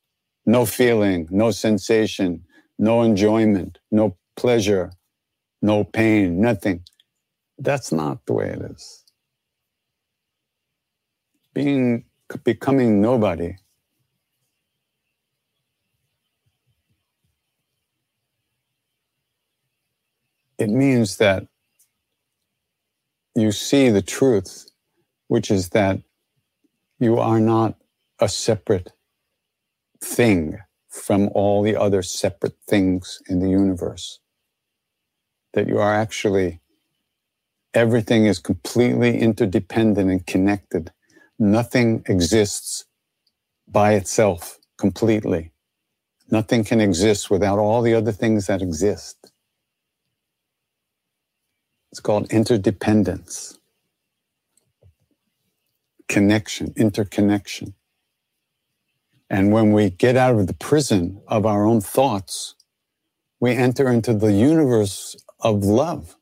no 0.44 0.66
feeling, 0.66 1.26
no 1.30 1.50
sensation, 1.50 2.44
no 2.78 3.00
enjoyment, 3.00 3.78
no 3.90 4.18
pleasure, 4.36 4.92
no 5.62 5.84
pain, 5.84 6.38
nothing. 6.38 6.84
That's 7.58 7.92
not 7.92 8.26
the 8.26 8.34
way 8.34 8.48
it 8.50 8.60
is. 8.60 9.04
Being, 11.54 12.04
becoming 12.44 13.00
nobody 13.00 13.56
it 20.58 20.70
means 20.70 21.16
that 21.18 21.46
you 23.34 23.52
see 23.52 23.90
the 23.90 24.02
truth, 24.02 24.66
which 25.28 25.50
is 25.50 25.70
that 25.70 26.00
you 26.98 27.18
are 27.18 27.40
not 27.40 27.76
a 28.20 28.28
separate 28.28 28.92
thing 30.00 30.58
from 30.88 31.28
all 31.34 31.62
the 31.62 31.76
other 31.76 32.02
separate 32.02 32.56
things 32.68 33.20
in 33.28 33.40
the 33.40 33.50
universe. 33.50 34.20
That 35.54 35.68
you 35.68 35.78
are 35.78 35.94
actually, 35.94 36.60
everything 37.74 38.26
is 38.26 38.38
completely 38.38 39.18
interdependent 39.18 40.10
and 40.10 40.26
connected. 40.26 40.92
Nothing 41.44 42.02
exists 42.08 42.86
by 43.68 43.92
itself 43.92 44.58
completely. 44.78 45.52
Nothing 46.30 46.64
can 46.64 46.80
exist 46.80 47.30
without 47.30 47.58
all 47.58 47.82
the 47.82 47.92
other 47.92 48.12
things 48.12 48.46
that 48.46 48.62
exist. 48.62 49.30
It's 51.92 52.00
called 52.00 52.32
interdependence, 52.32 53.58
connection, 56.08 56.72
interconnection. 56.78 57.74
And 59.28 59.52
when 59.52 59.74
we 59.74 59.90
get 59.90 60.16
out 60.16 60.36
of 60.36 60.46
the 60.46 60.54
prison 60.54 61.20
of 61.28 61.44
our 61.44 61.66
own 61.66 61.82
thoughts, 61.82 62.54
we 63.38 63.52
enter 63.52 63.92
into 63.92 64.14
the 64.14 64.32
universe 64.32 65.14
of 65.40 65.62
love. 65.62 66.16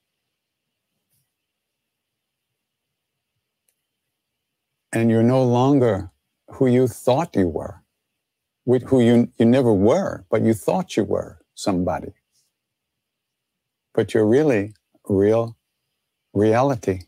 And 4.93 5.11
you're 5.11 5.22
no 5.24 5.45
longer 5.45 6.11
who 6.53 6.66
you 6.68 6.88
thought 6.88 7.36
you 7.36 7.49
were, 7.49 7.82
who 8.86 9.01
you, 9.03 9.32
you 9.38 9.47
never 9.47 9.72
were, 9.72 10.26
but 10.30 10.43
you 10.43 10.55
thought 10.55 10.97
you 10.97 11.05
were 11.05 11.40
somebody. 11.55 12.12
But 13.95 14.14
you're 14.14 14.26
really 14.26 14.74
real 15.09 15.57
reality, 16.34 17.03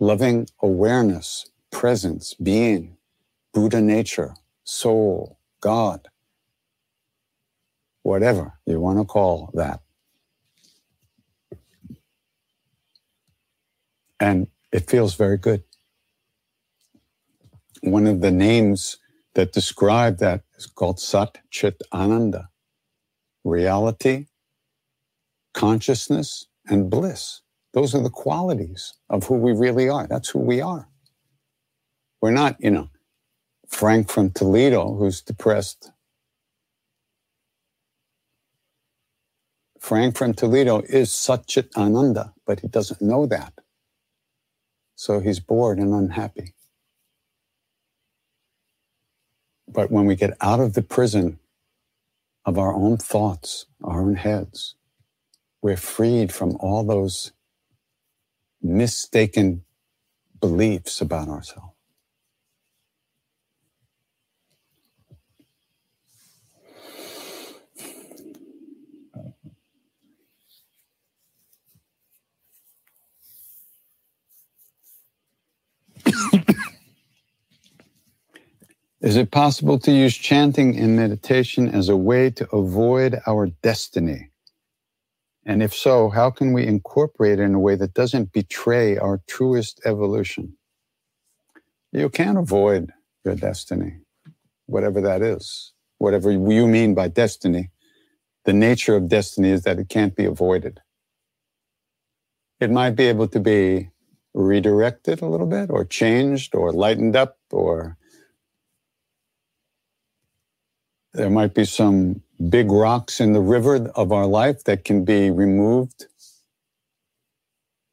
loving 0.00 0.48
awareness, 0.62 1.50
presence, 1.70 2.34
being, 2.34 2.96
Buddha 3.54 3.80
nature, 3.80 4.34
soul, 4.64 5.38
God, 5.60 6.08
whatever 8.02 8.54
you 8.66 8.80
want 8.80 8.98
to 8.98 9.04
call 9.06 9.50
that. 9.54 9.80
And 14.20 14.48
it 14.72 14.90
feels 14.90 15.14
very 15.16 15.38
good. 15.38 15.64
One 17.82 18.06
of 18.06 18.20
the 18.20 18.30
names 18.30 18.98
that 19.34 19.52
describe 19.52 20.18
that 20.18 20.42
is 20.56 20.66
called 20.66 21.00
Sat 21.00 21.38
Chit 21.50 21.82
Ananda 21.92 22.50
reality, 23.44 24.26
consciousness, 25.54 26.46
and 26.68 26.90
bliss. 26.90 27.40
Those 27.72 27.94
are 27.94 28.02
the 28.02 28.10
qualities 28.10 28.94
of 29.08 29.24
who 29.26 29.34
we 29.36 29.52
really 29.52 29.88
are. 29.88 30.06
That's 30.06 30.28
who 30.30 30.40
we 30.40 30.60
are. 30.60 30.88
We're 32.20 32.32
not, 32.32 32.56
you 32.60 32.70
know, 32.70 32.90
Frank 33.68 34.10
from 34.10 34.30
Toledo 34.30 34.94
who's 34.94 35.22
depressed. 35.22 35.90
Frank 39.78 40.16
from 40.16 40.34
Toledo 40.34 40.80
is 40.80 41.10
Satchit 41.10 41.74
Ananda, 41.76 42.34
but 42.46 42.60
he 42.60 42.68
doesn't 42.68 43.00
know 43.00 43.26
that. 43.26 43.54
So 44.96 45.20
he's 45.20 45.40
bored 45.40 45.78
and 45.78 45.94
unhappy. 45.94 46.54
But 49.72 49.90
when 49.92 50.06
we 50.06 50.16
get 50.16 50.36
out 50.40 50.60
of 50.60 50.74
the 50.74 50.82
prison 50.82 51.40
of 52.46 52.58
our 52.58 52.74
own 52.74 52.98
thoughts, 52.98 53.66
our 53.84 54.02
own 54.02 54.16
heads, 54.16 54.76
we're 55.62 55.76
freed 55.76 56.32
from 56.32 56.56
all 56.60 56.84
those 56.84 57.32
mistaken 58.62 59.64
beliefs 60.40 61.00
about 61.00 61.28
ourselves. 61.28 61.74
Is 79.00 79.16
it 79.16 79.30
possible 79.30 79.78
to 79.78 79.92
use 79.92 80.14
chanting 80.14 80.74
in 80.74 80.94
meditation 80.94 81.70
as 81.70 81.88
a 81.88 81.96
way 81.96 82.28
to 82.32 82.46
avoid 82.54 83.18
our 83.26 83.46
destiny? 83.62 84.30
And 85.46 85.62
if 85.62 85.74
so, 85.74 86.10
how 86.10 86.30
can 86.30 86.52
we 86.52 86.66
incorporate 86.66 87.38
it 87.38 87.42
in 87.42 87.54
a 87.54 87.58
way 87.58 87.76
that 87.76 87.94
doesn't 87.94 88.32
betray 88.32 88.98
our 88.98 89.22
truest 89.26 89.80
evolution? 89.86 90.58
You 91.92 92.10
can't 92.10 92.36
avoid 92.36 92.92
your 93.24 93.36
destiny, 93.36 94.00
whatever 94.66 95.00
that 95.00 95.22
is, 95.22 95.72
whatever 95.96 96.30
you 96.30 96.66
mean 96.66 96.94
by 96.94 97.08
destiny. 97.08 97.70
The 98.44 98.52
nature 98.52 98.96
of 98.96 99.08
destiny 99.08 99.48
is 99.48 99.62
that 99.62 99.78
it 99.78 99.88
can't 99.88 100.14
be 100.14 100.26
avoided. 100.26 100.80
It 102.60 102.70
might 102.70 102.96
be 102.96 103.04
able 103.04 103.28
to 103.28 103.40
be 103.40 103.88
redirected 104.34 105.22
a 105.22 105.26
little 105.26 105.46
bit 105.46 105.70
or 105.70 105.86
changed 105.86 106.54
or 106.54 106.70
lightened 106.70 107.16
up 107.16 107.38
or 107.50 107.96
there 111.14 111.30
might 111.30 111.54
be 111.54 111.64
some 111.64 112.22
big 112.48 112.70
rocks 112.70 113.20
in 113.20 113.32
the 113.32 113.40
river 113.40 113.90
of 113.94 114.12
our 114.12 114.26
life 114.26 114.64
that 114.64 114.84
can 114.84 115.04
be 115.04 115.30
removed 115.30 116.06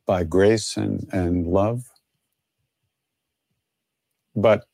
by 0.05 0.23
grace 0.23 0.77
and, 0.77 1.07
and 1.11 1.47
love. 1.47 1.85
But 4.35 4.65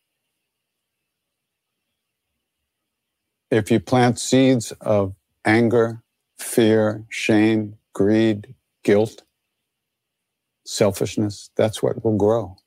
if 3.52 3.72
you 3.72 3.80
plant 3.80 4.20
seeds 4.20 4.72
of 4.82 5.16
anger, 5.46 6.04
fear, 6.40 7.06
shame, 7.10 7.78
greed, 7.94 8.56
guilt, 8.84 9.24
selfishness, 10.66 11.50
that's 11.56 11.84
what 11.84 12.04
will 12.04 12.18
grow. 12.18 12.58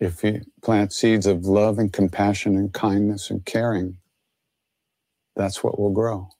If 0.00 0.24
you 0.24 0.42
plant 0.62 0.92
seeds 0.92 1.26
of 1.26 1.44
love 1.44 1.78
and 1.78 1.92
compassion 1.92 2.56
and 2.56 2.72
kindness 2.72 3.30
and 3.30 3.44
caring, 3.44 3.98
that's 5.36 5.62
what 5.62 5.78
will 5.78 5.92
grow. 5.92 6.30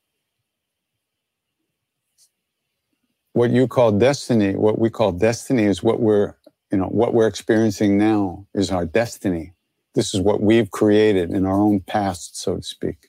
What 3.35 3.51
you 3.51 3.69
call 3.69 3.93
destiny, 3.93 4.57
what 4.57 4.79
we 4.79 4.91
call 4.91 5.13
destiny 5.13 5.65
is 5.65 5.83
what 5.83 6.01
we're, 6.01 6.37
you 6.73 6.79
know, 6.79 6.87
what 6.87 7.15
we're 7.15 7.29
experiencing 7.29 7.99
now 7.99 8.47
is 8.55 8.71
our 8.71 8.87
destiny. 8.87 9.53
This 9.95 10.15
is 10.15 10.21
what 10.21 10.41
we've 10.41 10.71
created 10.71 11.31
in 11.31 11.47
our 11.47 11.61
own 11.61 11.81
past, 11.81 12.39
so 12.39 12.57
to 12.57 12.63
speak. 12.63 13.09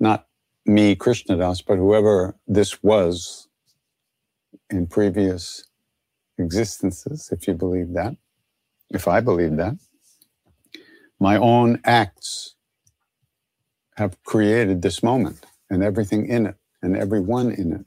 Not 0.00 0.26
me, 0.64 0.94
Krishna 0.96 1.36
Das, 1.36 1.62
but 1.62 1.76
whoever 1.76 2.36
this 2.46 2.82
was 2.82 3.48
in 4.70 4.86
previous 4.86 5.66
existences, 6.38 7.30
if 7.32 7.48
you 7.48 7.54
believe 7.54 7.92
that, 7.94 8.16
if 8.90 9.08
I 9.08 9.20
believe 9.20 9.56
that. 9.56 9.76
My 11.20 11.36
own 11.36 11.80
acts 11.84 12.56
have 13.96 14.22
created 14.24 14.82
this 14.82 15.02
moment 15.02 15.44
and 15.70 15.82
everything 15.82 16.28
in 16.28 16.46
it 16.46 16.56
and 16.82 16.96
everyone 16.96 17.50
in 17.52 17.72
it. 17.72 17.86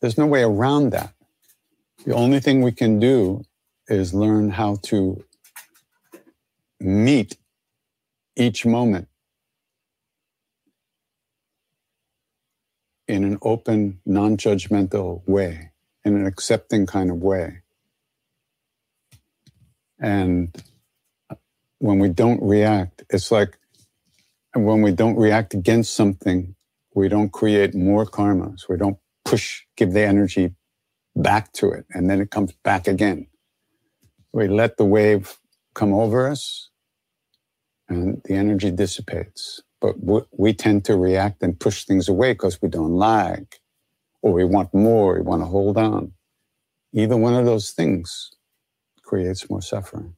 There's 0.00 0.18
no 0.18 0.26
way 0.26 0.42
around 0.42 0.90
that. 0.90 1.14
The 2.06 2.14
only 2.14 2.40
thing 2.40 2.62
we 2.62 2.72
can 2.72 3.00
do 3.00 3.42
is 3.88 4.14
learn 4.14 4.50
how 4.50 4.76
to 4.84 5.24
meet 6.80 7.36
each 8.36 8.66
moment 8.66 9.08
in 13.08 13.24
an 13.24 13.38
open, 13.42 14.00
non 14.06 14.36
judgmental 14.36 15.22
way, 15.28 15.67
in 16.08 16.16
an 16.16 16.26
accepting 16.26 16.86
kind 16.86 17.10
of 17.10 17.18
way. 17.18 17.62
And 20.00 20.54
when 21.78 22.00
we 22.00 22.08
don't 22.08 22.42
react, 22.42 23.04
it's 23.10 23.30
like 23.30 23.58
when 24.54 24.82
we 24.82 24.92
don't 24.92 25.16
react 25.16 25.54
against 25.54 25.94
something, 25.94 26.56
we 26.94 27.08
don't 27.08 27.30
create 27.32 27.74
more 27.74 28.06
karmas. 28.06 28.68
We 28.68 28.76
don't 28.76 28.98
push, 29.24 29.62
give 29.76 29.92
the 29.92 30.02
energy 30.02 30.54
back 31.16 31.52
to 31.54 31.70
it, 31.70 31.86
and 31.90 32.10
then 32.10 32.20
it 32.20 32.30
comes 32.30 32.52
back 32.64 32.88
again. 32.88 33.28
We 34.32 34.48
let 34.48 34.76
the 34.76 34.84
wave 34.84 35.38
come 35.74 35.94
over 35.94 36.28
us, 36.28 36.70
and 37.88 38.22
the 38.24 38.34
energy 38.34 38.70
dissipates. 38.70 39.62
But 39.80 39.96
we 40.32 40.54
tend 40.54 40.84
to 40.86 40.96
react 40.96 41.42
and 41.42 41.58
push 41.58 41.84
things 41.84 42.08
away 42.08 42.32
because 42.32 42.60
we 42.62 42.68
don't 42.68 42.94
like, 42.94 43.60
or 44.22 44.32
we 44.32 44.44
want 44.44 44.74
more, 44.74 45.14
we 45.16 45.22
want 45.22 45.42
to 45.42 45.46
hold 45.46 45.78
on. 45.78 46.12
Either 46.94 47.16
one 47.16 47.34
of 47.34 47.46
those 47.46 47.72
things 47.72 48.30
creates 49.04 49.50
more 49.50 49.62
suffering. 49.62 50.14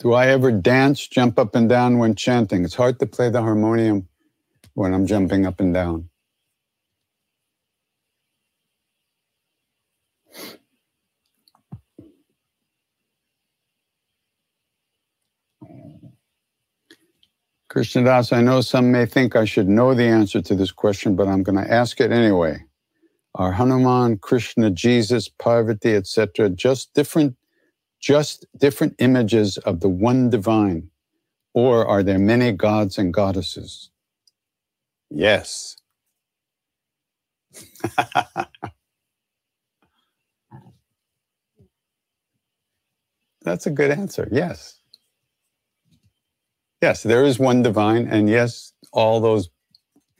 Do 0.00 0.14
I 0.14 0.28
ever 0.28 0.52
dance, 0.52 1.06
jump 1.06 1.38
up 1.38 1.54
and 1.54 1.68
down 1.68 1.98
when 1.98 2.14
chanting? 2.16 2.64
It's 2.64 2.74
hard 2.74 2.98
to 3.00 3.06
play 3.06 3.30
the 3.30 3.42
harmonium 3.42 4.08
when 4.74 4.94
I'm 4.94 5.06
jumping 5.06 5.46
up 5.46 5.60
and 5.60 5.74
down. 5.74 6.10
Krishna 17.76 18.04
Das, 18.04 18.32
I 18.32 18.40
know 18.40 18.62
some 18.62 18.90
may 18.90 19.04
think 19.04 19.36
I 19.36 19.44
should 19.44 19.68
know 19.68 19.92
the 19.92 20.04
answer 20.04 20.40
to 20.40 20.54
this 20.54 20.72
question, 20.72 21.14
but 21.14 21.28
I'm 21.28 21.42
going 21.42 21.62
to 21.62 21.70
ask 21.70 22.00
it 22.00 22.10
anyway. 22.10 22.64
Are 23.34 23.52
Hanuman, 23.52 24.16
Krishna, 24.16 24.70
Jesus, 24.70 25.28
Parvati, 25.28 25.94
etc., 25.94 26.48
just 26.48 26.94
different 26.94 27.36
just 28.00 28.46
different 28.56 28.94
images 28.98 29.58
of 29.58 29.80
the 29.80 29.90
one 29.90 30.30
divine? 30.30 30.88
Or 31.52 31.86
are 31.86 32.02
there 32.02 32.18
many 32.18 32.50
gods 32.52 32.96
and 32.96 33.12
goddesses? 33.12 33.90
Yes. 35.10 35.76
That's 43.42 43.66
a 43.66 43.70
good 43.70 43.90
answer. 43.90 44.28
Yes. 44.32 44.75
Yes, 46.82 47.02
there 47.02 47.24
is 47.24 47.38
one 47.38 47.62
divine. 47.62 48.08
And 48.08 48.28
yes, 48.30 48.72
all 48.92 49.20
those 49.20 49.50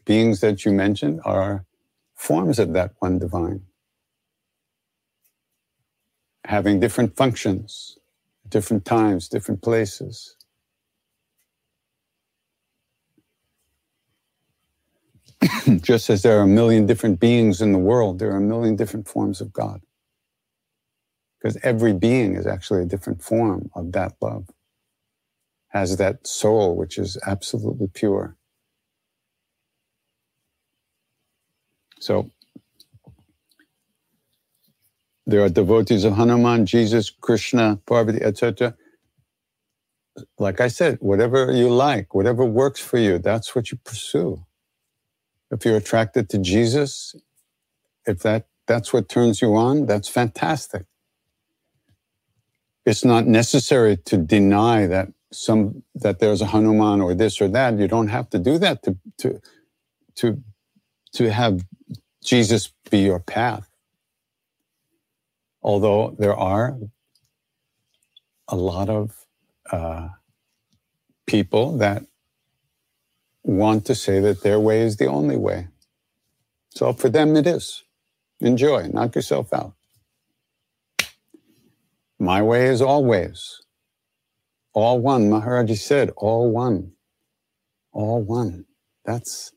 beings 0.07 0.40
that 0.40 0.64
you 0.64 0.72
mentioned 0.72 1.20
are 1.24 1.66
forms 2.16 2.59
of 2.59 2.72
that 2.74 2.92
one 3.00 3.18
divine 3.18 3.62
having 6.46 6.80
different 6.80 7.16
functions, 7.16 7.98
different 8.48 8.84
times, 8.84 9.28
different 9.28 9.62
places. 9.62 10.36
Just 15.82 16.11
as 16.11 16.22
there 16.22 16.38
are 16.38 16.42
a 16.44 16.48
million 16.48 16.86
different 16.86 17.20
beings 17.20 17.62
in 17.62 17.72
the 17.72 17.78
world, 17.78 18.18
there 18.18 18.32
are 18.32 18.38
a 18.38 18.42
million 18.42 18.76
different 18.76 19.09
forms 19.09 19.40
of 19.40 19.52
God. 19.52 19.82
Because 21.40 21.59
every 21.62 21.94
being 21.94 22.36
is 22.36 22.46
actually 22.46 22.82
a 22.82 22.86
different 22.86 23.22
form 23.22 23.70
of 23.74 23.92
that 23.92 24.14
love, 24.22 24.46
has 25.76 25.96
that 25.98 26.26
soul 26.26 26.76
which 26.76 26.98
is 26.98 27.18
absolutely 27.26 27.88
pure. 28.02 28.36
So 32.00 32.30
there 35.26 35.42
are 35.44 35.48
devotees 35.50 36.04
of 36.04 36.14
Hanuman, 36.14 36.66
Jesus, 36.66 37.10
Krishna, 37.10 37.80
Parvati, 37.86 38.22
etc. 38.22 38.76
Like 40.38 40.60
I 40.60 40.68
said, 40.68 40.98
whatever 41.00 41.52
you 41.52 41.70
like, 41.70 42.14
whatever 42.14 42.44
works 42.44 42.80
for 42.80 42.98
you, 42.98 43.18
that's 43.18 43.54
what 43.54 43.70
you 43.72 43.78
pursue. 43.84 44.44
If 45.52 45.64
you're 45.64 45.78
attracted 45.78 46.30
to 46.30 46.38
Jesus, 46.38 47.16
if 48.06 48.20
that, 48.20 48.48
that's 48.66 48.92
what 48.92 49.08
turns 49.08 49.42
you 49.42 49.56
on, 49.56 49.86
that's 49.86 50.08
fantastic. 50.08 50.84
It's 52.86 53.04
not 53.04 53.26
necessary 53.26 53.96
to 54.10 54.18
deny 54.18 54.86
that 54.88 55.08
some 55.32 55.82
that 55.96 56.20
there's 56.20 56.42
a 56.42 56.46
Hanuman 56.46 57.00
or 57.00 57.14
this 57.14 57.40
or 57.40 57.48
that. 57.48 57.78
You 57.78 57.88
don't 57.88 58.08
have 58.08 58.30
to 58.30 58.38
do 58.38 58.58
that 58.58 58.82
to 58.84 58.96
to 59.18 59.40
to 60.16 60.42
to 61.14 61.32
have 61.32 61.64
Jesus 62.24 62.72
be 62.90 62.98
your 62.98 63.20
path 63.20 63.66
although 65.66 66.14
there 66.18 66.36
are 66.36 66.78
a 68.48 68.56
lot 68.56 68.88
of 68.88 69.26
uh, 69.72 70.08
people 71.26 71.78
that 71.78 72.04
want 73.42 73.84
to 73.86 73.94
say 73.94 74.20
that 74.20 74.42
their 74.42 74.60
way 74.60 74.82
is 74.82 74.96
the 74.96 75.06
only 75.06 75.36
way. 75.36 75.68
So 76.70 76.92
for 76.92 77.08
them, 77.08 77.36
it 77.36 77.46
is. 77.46 77.82
Enjoy, 78.40 78.88
knock 78.88 79.14
yourself 79.16 79.52
out. 79.52 79.74
My 82.18 82.42
way 82.42 82.66
is 82.66 82.82
always. 82.82 83.62
All 84.76 85.00
one. 85.00 85.30
Maharaji 85.30 85.78
said, 85.78 86.12
all 86.18 86.52
one. 86.52 86.92
All 87.92 88.22
one. 88.22 88.66
That's 89.06 89.52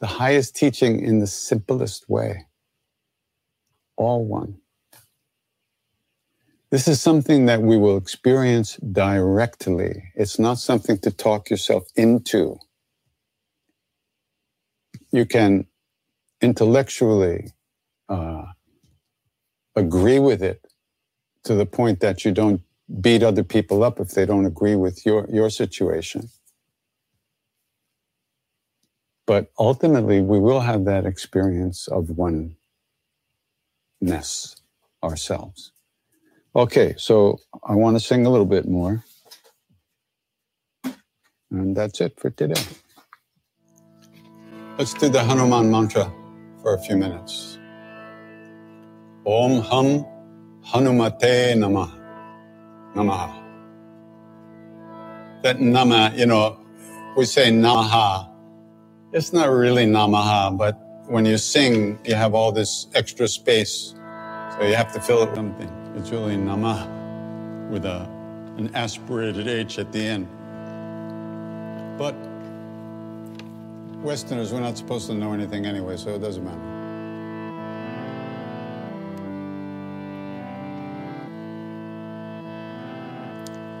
the 0.00 0.06
highest 0.06 0.56
teaching 0.56 1.00
in 1.00 1.20
the 1.20 1.26
simplest 1.28 2.08
way. 2.10 2.46
All 3.96 4.26
one. 4.26 4.58
This 6.70 6.88
is 6.88 7.00
something 7.00 7.46
that 7.46 7.62
we 7.62 7.78
will 7.78 7.96
experience 7.96 8.76
directly. 8.92 10.12
It's 10.16 10.38
not 10.38 10.58
something 10.58 10.98
to 10.98 11.10
talk 11.12 11.50
yourself 11.50 11.88
into. 11.96 12.58
You 15.12 15.26
can 15.26 15.66
intellectually 16.42 17.52
uh, 18.08 18.44
agree 19.76 20.18
with 20.18 20.42
it 20.42 20.66
to 21.44 21.54
the 21.54 21.66
point 21.66 22.00
that 22.00 22.24
you 22.24 22.32
don't 22.32 22.62
beat 23.00 23.22
other 23.22 23.44
people 23.44 23.84
up 23.84 24.00
if 24.00 24.10
they 24.10 24.26
don't 24.26 24.46
agree 24.46 24.76
with 24.76 25.06
your, 25.06 25.28
your 25.30 25.50
situation. 25.50 26.30
But 29.26 29.50
ultimately, 29.58 30.20
we 30.22 30.38
will 30.38 30.60
have 30.60 30.84
that 30.86 31.06
experience 31.06 31.88
of 31.88 32.10
oneness 32.10 32.56
ourselves. 35.02 35.72
Okay, 36.56 36.94
so 36.98 37.38
I 37.66 37.74
want 37.74 37.96
to 37.96 38.00
sing 38.00 38.26
a 38.26 38.30
little 38.30 38.46
bit 38.46 38.68
more. 38.68 39.04
And 41.50 41.76
that's 41.76 42.00
it 42.00 42.18
for 42.18 42.30
today. 42.30 42.62
Let's 44.78 44.94
do 44.94 45.08
the 45.08 45.22
Hanuman 45.24 45.70
mantra 45.70 46.12
for 46.62 46.74
a 46.74 46.78
few 46.80 46.96
minutes. 46.96 47.58
Om 49.26 49.60
Hum 49.60 50.06
Hanumate 50.64 51.54
Namah. 51.56 51.97
Namaha. 52.98 53.32
That 55.42 55.60
Nama, 55.60 56.12
you 56.16 56.26
know, 56.26 56.58
we 57.16 57.24
say 57.24 57.50
Namaha. 57.50 58.28
It's 59.12 59.32
not 59.32 59.50
really 59.50 59.86
Namaha, 59.86 60.58
but 60.58 60.76
when 61.06 61.24
you 61.24 61.38
sing, 61.38 61.98
you 62.04 62.16
have 62.16 62.34
all 62.34 62.50
this 62.52 62.88
extra 62.94 63.28
space. 63.28 63.94
So 64.58 64.64
you 64.64 64.74
have 64.74 64.92
to 64.94 65.00
fill 65.00 65.22
it 65.22 65.26
with 65.30 65.36
something. 65.36 65.94
It's 65.96 66.10
really 66.10 66.36
Nama 66.36 67.68
with 67.70 67.84
a, 67.84 68.08
an 68.56 68.74
aspirated 68.74 69.46
H 69.46 69.78
at 69.78 69.92
the 69.92 70.00
end. 70.00 70.28
But 71.96 72.16
Westerners, 74.02 74.52
we're 74.52 74.60
not 74.60 74.76
supposed 74.76 75.06
to 75.08 75.14
know 75.14 75.32
anything 75.32 75.66
anyway, 75.66 75.96
so 75.96 76.14
it 76.14 76.20
doesn't 76.20 76.44
matter. 76.44 76.77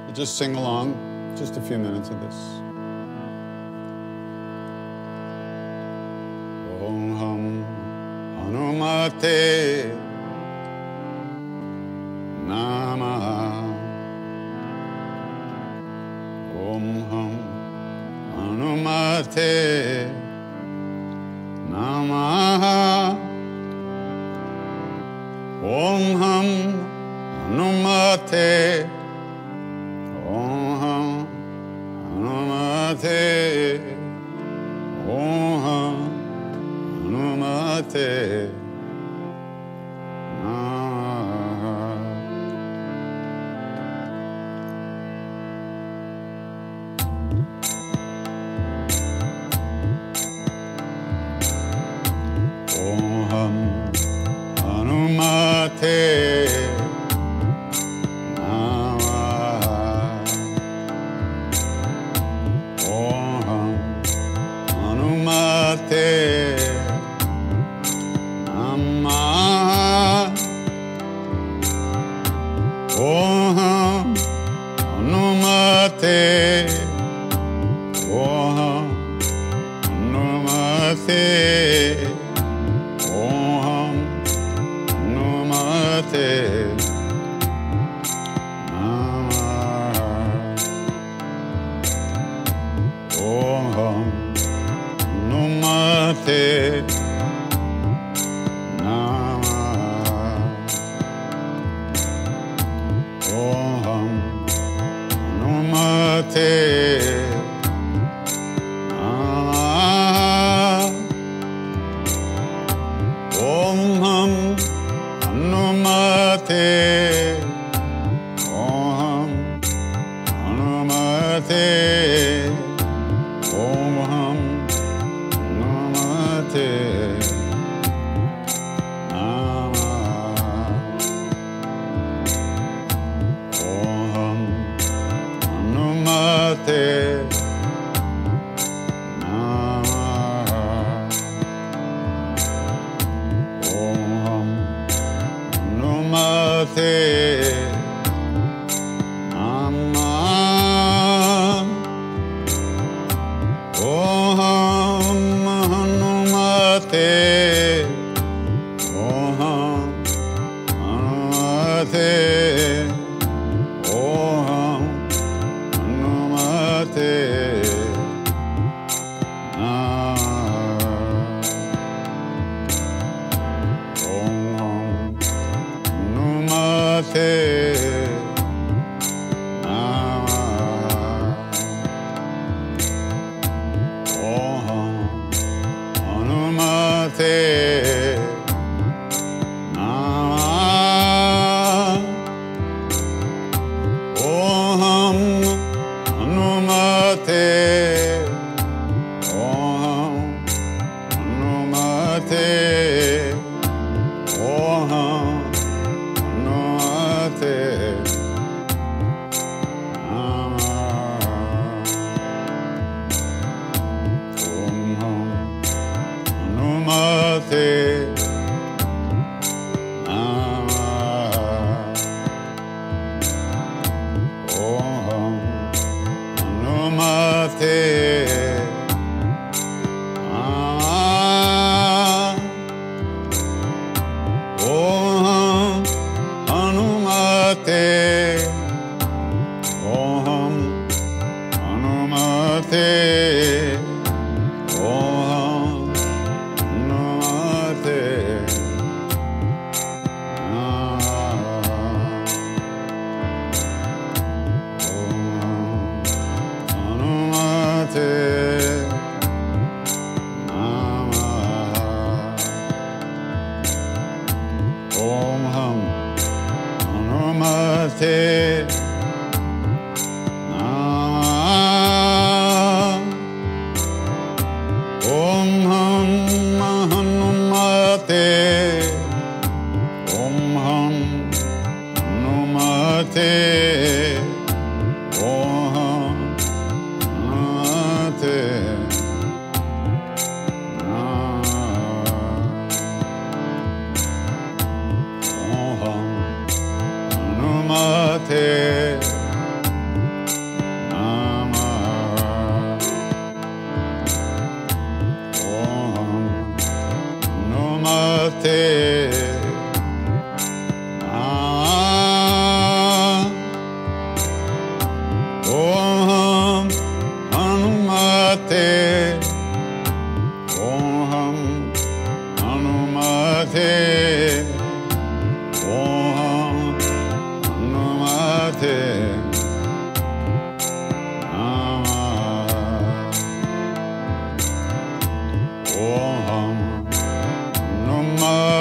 We'll 0.08 0.14
just 0.14 0.38
sing 0.38 0.56
along, 0.56 0.96
just 1.36 1.58
a 1.58 1.60
few 1.60 1.76
minutes 1.78 2.08
of 2.08 2.18
this. 2.22 2.34
Om 6.80 7.14
Hum 7.14 7.66
Hanumate 8.40 10.07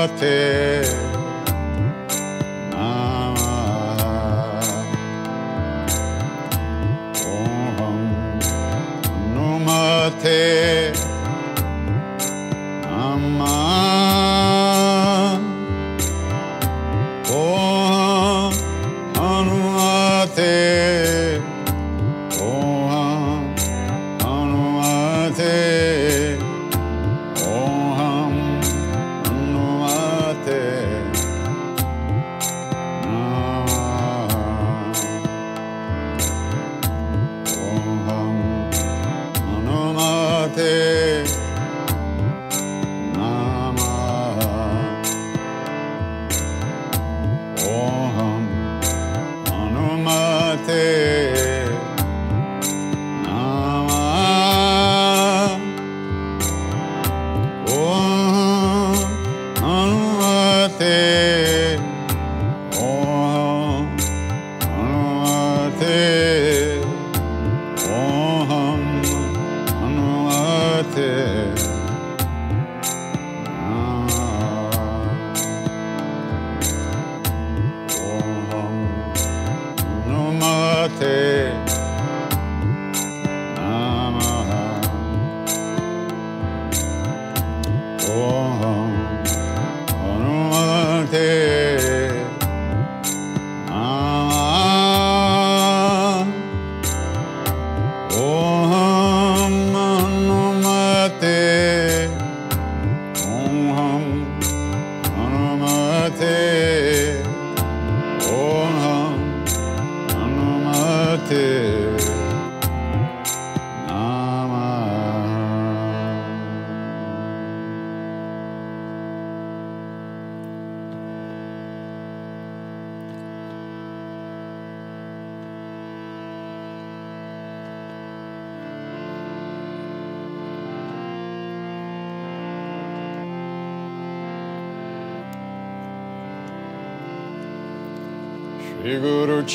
て。 0.10 0.77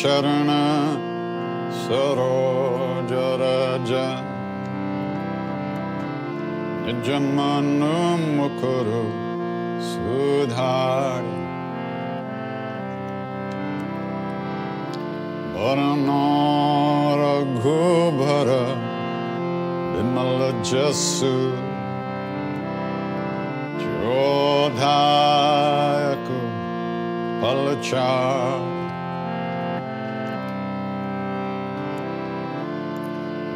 Guru 0.02 0.10
Charana 0.10 0.98
Saroja 1.86 3.38
Raja 3.38 4.24
Nijamanu 6.84 8.18
Mukuru 8.36 9.04
Sudhari 9.80 11.38
Varana 15.54 16.22
Raghubhara 17.22 18.64
Vimala 19.94 20.50
Jasu 20.64 21.52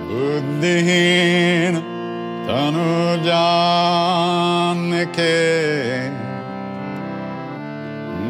बुद्धिहीन 0.09 1.75
तनु 2.47 2.91
जान 3.27 4.83
के 5.17 5.35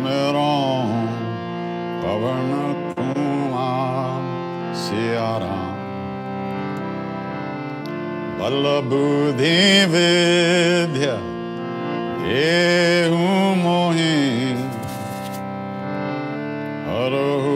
मेरो 0.05 0.53
पवन 2.05 2.51
Kumar 2.99 4.25
Sierra 4.85 5.59
बल 8.41 8.65
बुद्धि 8.93 9.55
विद्या 9.95 11.17
देहु 12.25 13.23
मोहि 13.65 14.15
हरहु 16.89 17.55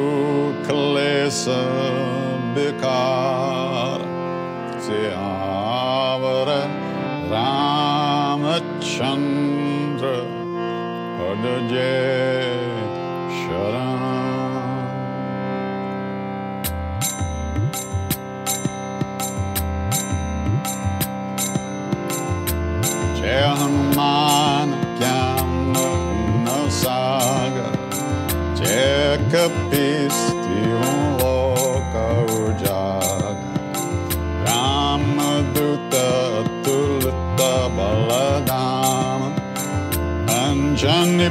क्लेश 0.69 1.43
Chandra 9.01 10.13
Padajaya. 11.17 12.20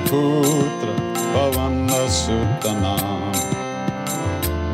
पुत्र 0.08 0.88
पवन 1.34 1.88
सुत 2.10 2.66
नाम 2.76 3.38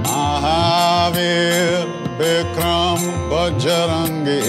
महावीर 0.05 1.87
विक्रम 2.19 3.01
बजरंगी। 3.31 4.41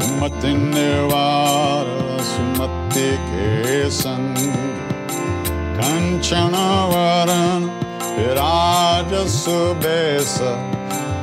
कुमति 0.00 0.52
निर्वार 0.54 1.86
सुमति 2.22 3.10
के 3.26 3.90
संग 3.90 4.36
कंचन 5.78 6.54
वरण 6.92 7.64
विराज 8.16 9.14
सुबेस। 9.30 10.38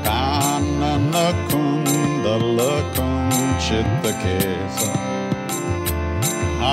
कानन 0.07 1.11
कुंदल 1.51 2.57
कुंचित 2.97 4.11
केस 4.21 4.77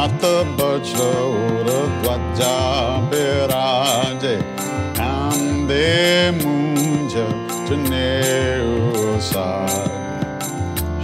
हाथ 0.02 0.24
बछोर 0.58 1.68
ध्वजा 2.02 2.54
विराजे 3.10 4.32
कांदे 4.96 5.90
मुंज 6.38 7.12
जनेऊ 7.68 9.18
साजे 9.26 9.84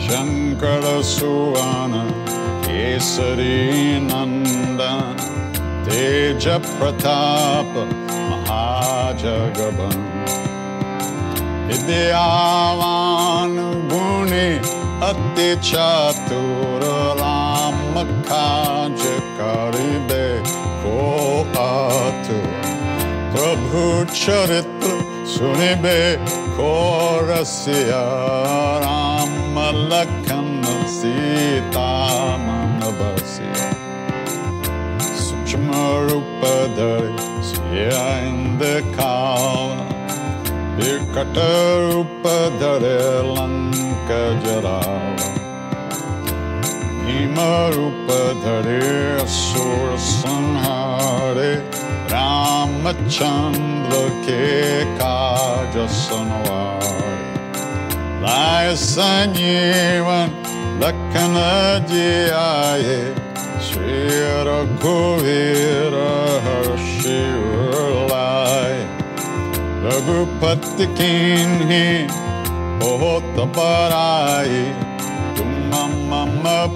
शंकर 0.07 0.87
सुवन 1.11 1.95
केसरी 2.65 3.61
नंदन 4.09 5.23
तेज 5.87 6.49
प्रताप 6.75 7.79
महाजगबन। 8.31 9.97
विद्यावान 11.69 13.57
गुणी 13.95 14.49
अति 15.11 15.51
चातुर 15.70 16.83
करिबे 19.40 20.28
को 20.84 20.98
आतु 21.61 22.40
प्रभु 23.36 23.84
चरित्र 24.14 25.02
सुनिबे 25.34 26.02
को 26.57 26.72
रसिया 27.30 28.03
राम 28.84 29.60
लखन 29.91 30.61
सीता 30.95 31.90
मन 32.45 32.80
बसिया 32.99 33.72
सूक्ष्म 35.20 35.84
रूप 36.10 36.45
धरे 36.78 37.15
सिया 37.49 38.02
इन 38.28 38.44
the 38.60 38.74
काल 38.95 39.78
विकट 40.78 41.38
रूप 41.86 42.28
धरे 42.60 42.98
लंका 43.30 44.22
जरावा 44.45 45.36
भीम 47.09 47.36
रूप 47.74 48.10
धरे 48.44 48.80
असुर 49.22 49.97
संहारे 50.06 51.52
रामचंद्र 52.12 54.01
के 54.24 54.48
काज 54.98 55.76
सुनवारे 55.98 57.16
लाय 58.24 58.74
संजीवन 58.82 60.35
लखन 60.82 61.36
जी 61.90 62.10
आए 62.40 62.98
श्री 63.68 63.97
रघुवीर 64.48 65.97
हर्षि 66.48 67.18
लाए 68.12 68.76
रघुपति 69.86 70.86
किन्हीं 71.01 72.06
बहुत 72.85 73.35
मम 73.56 74.88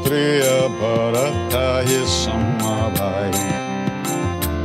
प्रिय 0.04 0.42
भरताय 0.80 1.90
समवाय 2.14 3.32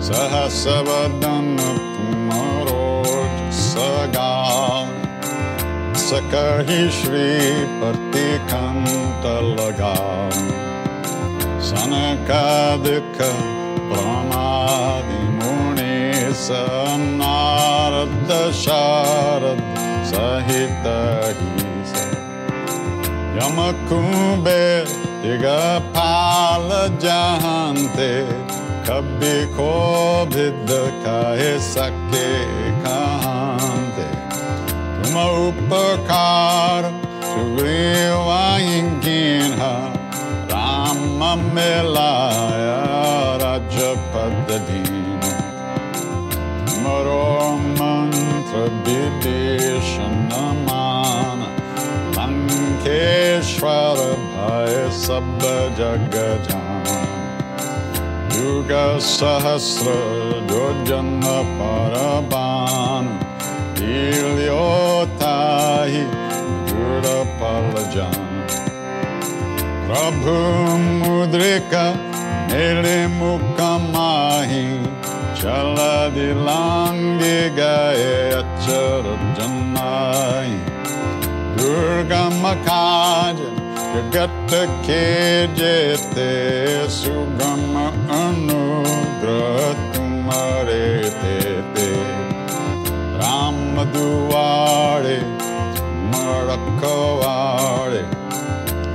सहसवदन 0.07 1.47
कुमरोज 1.95 3.35
सगा 3.59 4.33
सकहि 6.07 6.81
श्रीपतिकन्तलगा 6.97 9.95
सनकादिक 11.69 13.17
प्रणादिमुनि 13.89 15.97
स 16.43 16.45
नारद 17.19 18.31
शारद 18.61 19.61
सहित 20.13 20.85
ही 21.41 21.67
स 21.91 21.93
यमकुबेर 23.37 24.85
दिगपाल 25.27 26.69
जहांते 27.03 28.11
कभी 28.87 29.39
को 29.55 29.71
भिद 30.25 30.69
कहे 31.05 31.49
सके 31.59 32.29
कहांते 32.83 34.05
तुम 34.99 35.17
उपकार 35.23 36.87
सुग्रीवाइंकिन 37.23 38.45
राम 40.53 41.23
मिलाया 41.55 42.79
राजपद 43.43 44.47
दीन। 44.69 45.19
तुमरो 46.67 47.27
मंत्र 47.75 48.63
विभीषण 48.87 50.15
मान, 50.63 51.39
लंकेश्वर 52.17 53.97
भय 54.47 54.75
सब 54.95 55.39
जग 55.77 56.13
जान 56.47 56.85
युग 58.35 58.69
सहस्र 59.05 59.95
योजन 60.51 61.09
पर 61.57 61.95
बान 62.33 63.09
इलियोताहि 63.87 64.85
जुड़ 66.69 67.11
पल 67.41 67.67
जान 67.95 68.23
प्रभु 69.89 70.37
मुद्रिका 71.03 71.83
मेरे 72.53 72.95
मुख 73.17 73.61
माही 73.91 74.65
चल 75.41 75.75
दिलांगे 76.15 77.37
गए 77.59 78.09
अचर 78.39 79.13
जन्नाई 79.39 80.57
दुर्गम 81.59 82.41
काज 82.69 83.45
जगत 83.92 84.52
के 84.86 85.02
जेते 85.56 86.30
सुगम 86.92 87.74
अनुग्रह 88.16 89.82
तुम्हारे 89.94 90.84
तेते 91.16 91.88
राम 93.22 93.60
दुआरे 93.94 95.16
तुम 95.78 96.10
रखवारे 96.50 98.02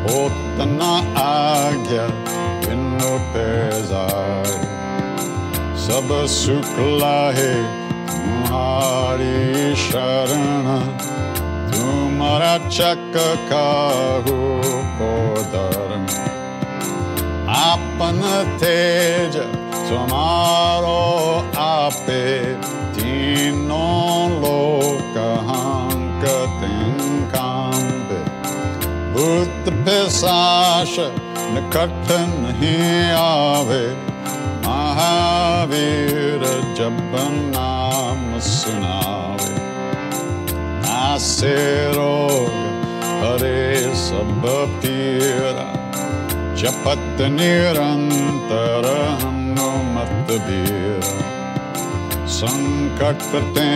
होतना 0.06 0.92
आज्ञा 1.24 2.08
बिनु 2.66 3.12
पेजाए 3.34 4.56
सब 5.88 6.16
शुक्ला 6.32 7.18
है 7.38 7.54
तुम्हारी 8.10 9.36
शरण 9.84 10.66
तुम्हारा 12.23 12.69
चक 12.69 13.15
काहू 13.51 14.35
को 14.99 15.15
धर्म 15.53 16.05
आपन 17.53 18.21
तेज 18.61 19.37
समारो 19.89 21.01
आपे 21.63 22.23
तीनों 22.99 24.31
लोक 24.45 25.19
हंक 25.49 26.25
तिंकांबे 26.63 28.23
भूत 29.13 29.73
पिशाच 29.83 30.97
निकट 31.57 32.15
नहीं 32.39 33.03
आवे 33.17 33.85
महावीर 34.69 36.47
जब 36.79 37.05
नाम 37.51 38.39
सुनावे 38.53 39.32
हरे 43.23 43.95
सब 43.97 44.43
पीरा 44.83 45.67
जपत 46.61 47.21
निरंतर 47.35 48.89
हनुमत 49.23 50.33
बीरा 50.47 51.13
संकट 52.39 53.23
ते 53.55 53.69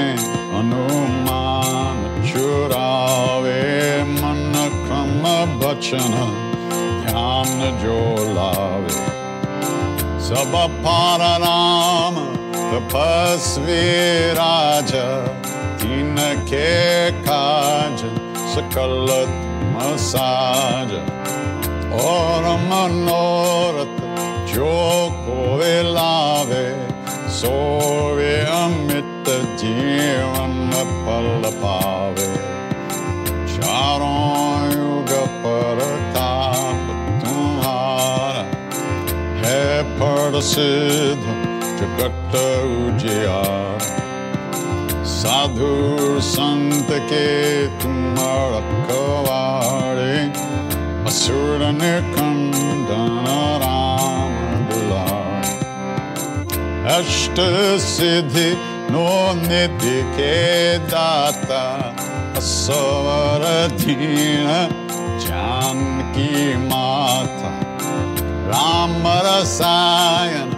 हनुमान 0.56 2.02
चुरावे 2.26 3.62
मन 4.10 4.42
क्रम 4.82 5.24
बचन 5.62 6.18
ध्यान 7.06 7.58
जो 7.84 8.00
लावे 8.34 9.00
सब 10.28 10.58
पार 10.84 11.28
राम 11.46 12.24
तपस्वी 12.58 13.82
राजा 14.40 15.06
kirkacı 16.46 18.06
Sıkılıp 18.54 19.28
masacı 19.74 21.00
Orman 21.94 23.06
orta 23.06 24.06
çok 24.54 25.12
ilave 25.62 26.74
Sovyem 27.28 28.72
mitte 28.86 29.38
divan 29.58 30.70
palla 31.06 31.50
pave 31.62 32.26
Şaron 33.56 34.70
yuga 34.70 35.24
parata 35.42 36.52
Tunhara 37.24 38.44
Hep 39.42 40.02
arasıdı 40.02 41.16
Çıkartta 41.78 42.66
uciyara 42.66 43.95
साधु 45.26 46.20
संत 46.22 46.90
के 47.10 47.26
दुलार 47.82 48.54
अष्ट 56.96 57.40
सिद्धि 57.84 58.50
नो 58.92 59.08
निधि 59.40 60.02
के 60.16 60.36
दाता 60.86 61.64
असवर 62.36 63.44
दीन 63.82 64.46
जानकी 65.26 66.54
माता। 66.68 67.50
राम 68.52 69.02
रसायन 69.26 70.54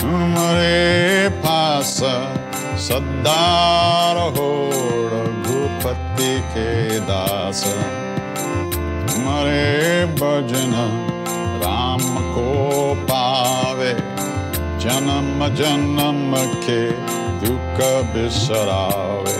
तुम्हारे 0.00 1.28
पास 1.46 1.96
सदा 2.78 4.12
रहो 4.12 4.50
रघुपति 5.12 6.34
के 6.50 7.00
दास। 7.00 7.62
तुम्हारे 9.08 10.04
भजन 10.20 10.74
राम 11.62 12.04
को 12.34 12.46
पावे, 13.02 13.92
जन्म 14.84 15.46
जन्म 15.54 16.36
के 16.64 16.80
दुख 17.42 17.80
बिसरावे। 18.14 19.36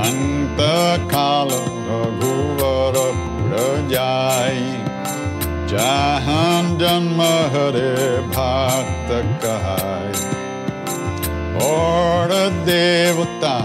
अंत 0.00 0.58
काल 1.12 1.48
रघुवर 1.88 2.98
जाई 3.90 4.66
जहाँ 5.68 6.62
जन्म 6.78 7.22
हरे 7.54 7.94
भक्त 8.28 9.10
कहाय 9.44 10.29
और 11.67 12.31
देवता 12.69 13.55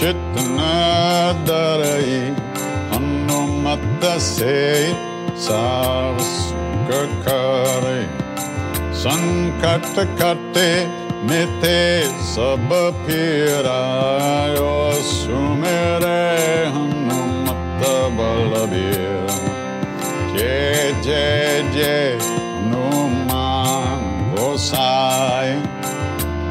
चित 0.00 0.40
न 0.56 0.68
डरई 1.48 2.18
हनुमत 2.92 4.04
से 4.28 4.56
सब 5.46 6.18
सुख 6.30 6.90
करे 7.26 8.00
संकट 9.04 9.94
कटे 10.20 10.68
मिते 11.28 11.78
सब 12.32 12.68
फिरायो 13.06 14.70
सुमेरे 15.10 16.20
हनुमत 16.76 17.84
बलबीर 18.18 19.26
जय 20.36 20.92
जय 21.04 21.62
जय 21.74 22.18
हनुमान 22.22 24.00
गोसाई 24.34 25.54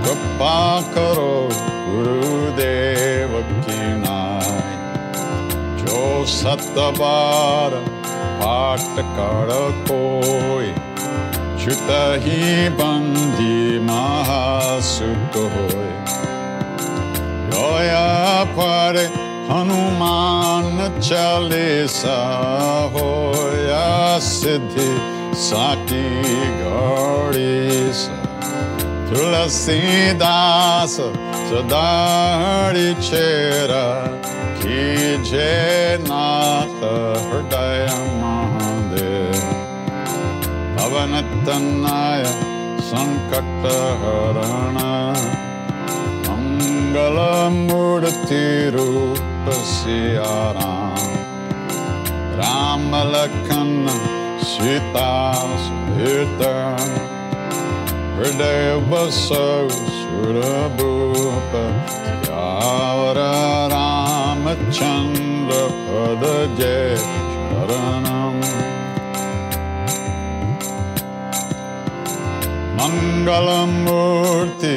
कृपा 0.07 0.81
करो 0.95 1.33
गुरुदेव 1.87 3.33
की 3.65 3.79
नाय 4.01 4.51
जो 5.81 6.03
सत 6.33 6.75
बार 6.99 7.75
पाठ 8.41 9.01
कर 9.17 9.51
कोई 9.89 10.69
छुट 11.65 11.91
ही 12.25 12.69
बंदी 12.81 13.79
महासुख 13.87 15.37
होय। 15.55 15.91
रोया 17.55 18.45
पर 18.59 18.99
हनुमान 19.51 21.01
चालीसा 21.01 22.19
होया 22.95 24.19
सिद्धि 24.29 24.89
साकी 25.39 26.07
घड़ी 26.63 27.93
सा 27.93 28.26
तुलसीदास 29.12 30.96
सदाड़ी 31.50 32.94
चेरा 33.08 33.86
कीजे 34.62 35.50
नाथ 36.04 36.78
हृदय 37.26 37.84
महादेव 38.22 39.42
पवन 40.78 41.14
तन्नाय 41.48 42.24
संकट 42.92 43.66
हरण 44.04 44.80
मंगल 46.28 47.20
मूर्ति 47.58 48.46
रूप 48.76 49.52
Siyaram 49.72 51.04
Ram 52.42 52.90
Lakhan 53.14 53.74
Sita 54.46 55.10
Verde 58.17 58.81
basau 58.89 59.69
sura 59.69 60.73
bhupa 60.77 61.65
Yavara 62.25 63.69
Ramachandra 63.69 65.65
pada 65.85 66.37
sharanam. 66.97 68.41
Mangalamurti 72.79 74.77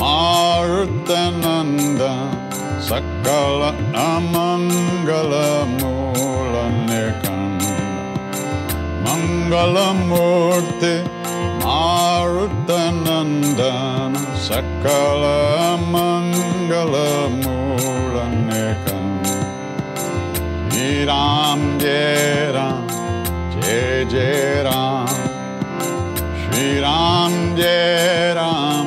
Marutananda 0.00 2.12
Sakala 2.80 3.70
Amangala 3.92 5.68
Mula 5.76 6.64
Mangalamurti 6.88 7.60
Mangalamurti 9.04 11.19
Buddhanandan 12.50 14.12
Sakala 14.34 15.78
Mangala 15.92 17.30
Muranekam 17.42 19.06
Jai 20.70 21.06
Ram 21.06 21.60
Jai 21.78 22.50
Ram 22.50 22.86
Jai 23.62 24.04
Jai 24.12 24.64
Ram. 24.66 25.06
Shri 26.40 26.80
Ram 26.80 27.32
Jai 27.56 28.34
Ram 28.34 28.86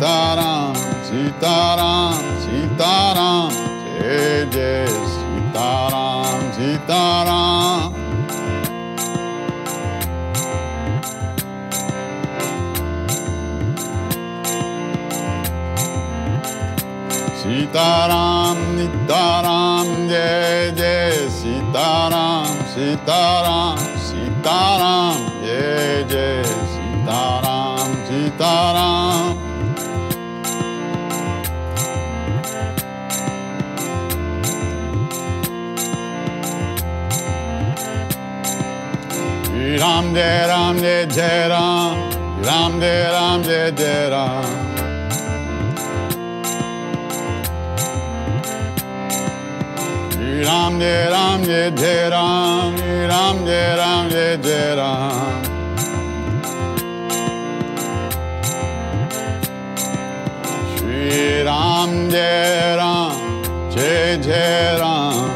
Sitaram, 0.00 0.72
Sitaram, 1.04 2.14
Sitaram, 2.40 3.50
Jai 4.00 4.86
Sitaram, 5.12 6.40
Sitaram. 6.56 7.92
Sitaram, 17.36 18.56
Nitaram, 18.76 20.08
Jai 20.08 20.72
Jai 20.78 21.28
Sitaram, 21.28 22.46
Sitaram, 22.72 23.76
Sitaram, 24.08 25.19
Ram 40.10 40.16
Jai 40.16 40.46
Ram 40.48 40.76
Jai 40.76 41.06
Jai 41.06 41.48
Ram, 41.48 42.10
Ram 42.42 42.80
Jai 42.80 43.10
Ram 43.12 43.42
Jai 43.44 43.70
Jai 43.70 44.08
Ram. 44.10 44.44
Ram 50.46 50.80
Jai 50.80 51.10
Ram 51.10 51.44
Jai 51.44 51.70
Jai 51.70 52.10
Ram, 52.10 52.74
Ram 53.08 53.46
Jai 53.46 53.76
Ram 53.76 54.08
Jai 54.10 54.36
Jai 54.42 54.74
Ram. 54.74 55.42
Shri 60.74 61.44
Ram 61.44 62.10
Jai 62.10 62.76
Ram 62.80 63.12
Jai 63.70 64.18
Jai 64.18 64.78
Ram, 64.80 65.29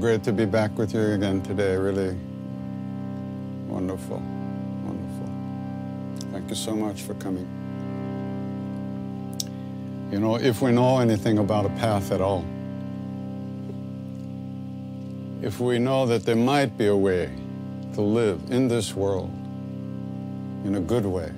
Great 0.00 0.24
to 0.24 0.32
be 0.32 0.44
back 0.44 0.76
with 0.76 0.92
you 0.92 1.00
again 1.12 1.40
today. 1.40 1.76
Really 1.76 2.18
wonderful. 3.68 4.18
Wonderful. 4.84 6.30
Thank 6.32 6.50
you 6.50 6.56
so 6.56 6.74
much 6.74 7.02
for 7.02 7.14
coming. 7.14 7.46
You 10.10 10.18
know, 10.18 10.36
if 10.36 10.60
we 10.60 10.72
know 10.72 10.98
anything 10.98 11.38
about 11.38 11.64
a 11.64 11.68
path 11.70 12.10
at 12.10 12.20
all, 12.20 12.44
if 15.42 15.60
we 15.60 15.78
know 15.78 16.06
that 16.06 16.24
there 16.24 16.36
might 16.36 16.76
be 16.76 16.88
a 16.88 16.96
way 16.96 17.30
to 17.94 18.00
live 18.00 18.42
in 18.50 18.66
this 18.66 18.94
world 18.94 19.30
in 20.64 20.74
a 20.74 20.80
good 20.80 21.06
way, 21.06 21.30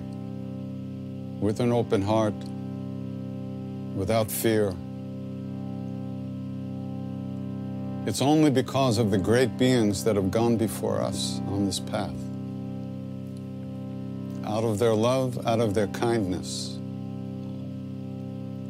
with 1.40 1.60
an 1.60 1.72
open 1.72 2.00
heart, 2.00 2.34
without 3.94 4.30
fear, 4.30 4.74
It's 8.06 8.22
only 8.22 8.50
because 8.50 8.98
of 8.98 9.10
the 9.10 9.18
great 9.18 9.58
beings 9.58 10.04
that 10.04 10.14
have 10.14 10.30
gone 10.30 10.56
before 10.56 11.00
us 11.00 11.40
on 11.48 11.66
this 11.66 11.80
path. 11.80 12.14
Out 14.46 14.62
of 14.62 14.78
their 14.78 14.94
love, 14.94 15.44
out 15.44 15.58
of 15.58 15.74
their 15.74 15.88
kindness, 15.88 16.78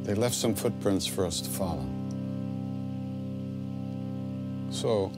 they 0.04 0.14
left 0.14 0.34
some 0.34 0.54
footprints 0.54 1.04
for 1.06 1.26
us 1.26 1.42
to 1.42 1.50
follow. 1.50 1.84
So, 4.70 5.12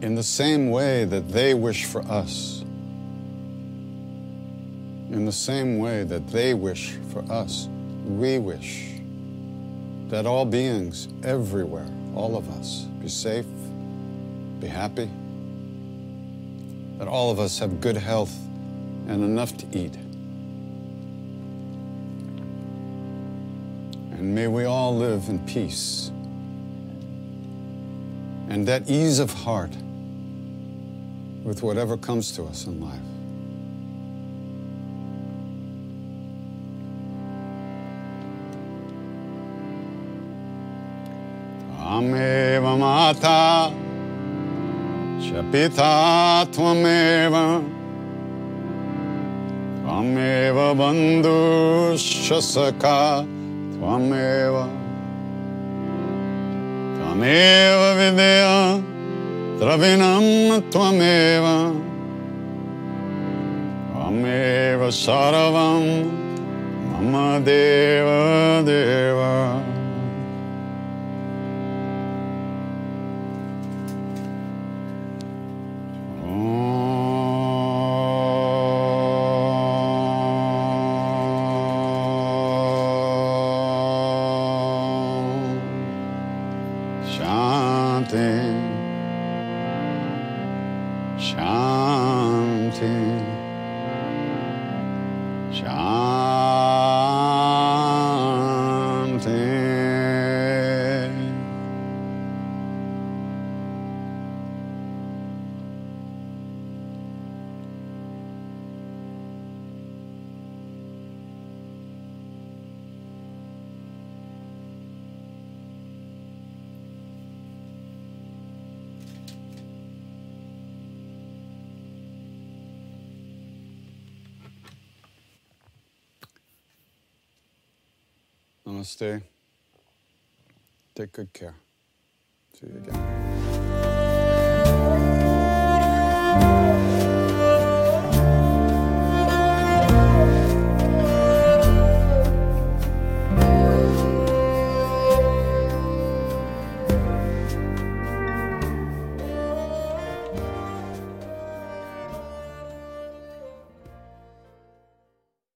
in 0.00 0.14
the 0.14 0.22
same 0.22 0.70
way 0.70 1.04
that 1.04 1.28
they 1.28 1.52
wish 1.52 1.84
for 1.84 2.00
us, 2.10 2.62
in 5.10 5.26
the 5.26 5.32
same 5.32 5.78
way 5.78 6.02
that 6.04 6.28
they 6.28 6.54
wish 6.54 6.92
for 7.12 7.20
us, 7.30 7.68
we 8.06 8.38
wish 8.38 8.88
that 10.08 10.24
all 10.24 10.46
beings 10.46 11.08
everywhere 11.22 11.90
all 12.16 12.36
of 12.36 12.48
us 12.58 12.86
be 13.00 13.08
safe, 13.08 13.46
be 14.58 14.66
happy, 14.66 15.08
that 16.98 17.06
all 17.06 17.30
of 17.30 17.38
us 17.38 17.58
have 17.58 17.80
good 17.80 17.96
health 17.96 18.34
and 19.06 19.22
enough 19.22 19.56
to 19.58 19.66
eat. 19.78 19.94
And 24.14 24.34
may 24.34 24.48
we 24.48 24.64
all 24.64 24.96
live 24.96 25.28
in 25.28 25.38
peace 25.46 26.10
and 28.48 28.66
that 28.66 28.88
ease 28.88 29.18
of 29.18 29.30
heart 29.30 29.76
with 31.44 31.62
whatever 31.62 31.98
comes 31.98 32.32
to 32.32 32.44
us 32.44 32.66
in 32.66 32.80
life. 32.80 33.15
माता 43.05 43.39
च 45.23 45.41
पिता 45.51 45.93
त्वमेव 46.53 47.35
त्वमेव 49.81 50.57
बन्धुश्च 50.79 52.29
सखा 52.49 52.99
त्वमेव 53.73 54.55
त्वमेव 56.97 57.81
विद्या 57.99 58.55
द्रविणं 59.59 60.59
त्वमेव 60.73 61.45
त्वमेव 63.91 64.89
सर्वं 65.01 65.85
मम 66.91 67.13
देव 67.45 68.07
देव 68.65 69.19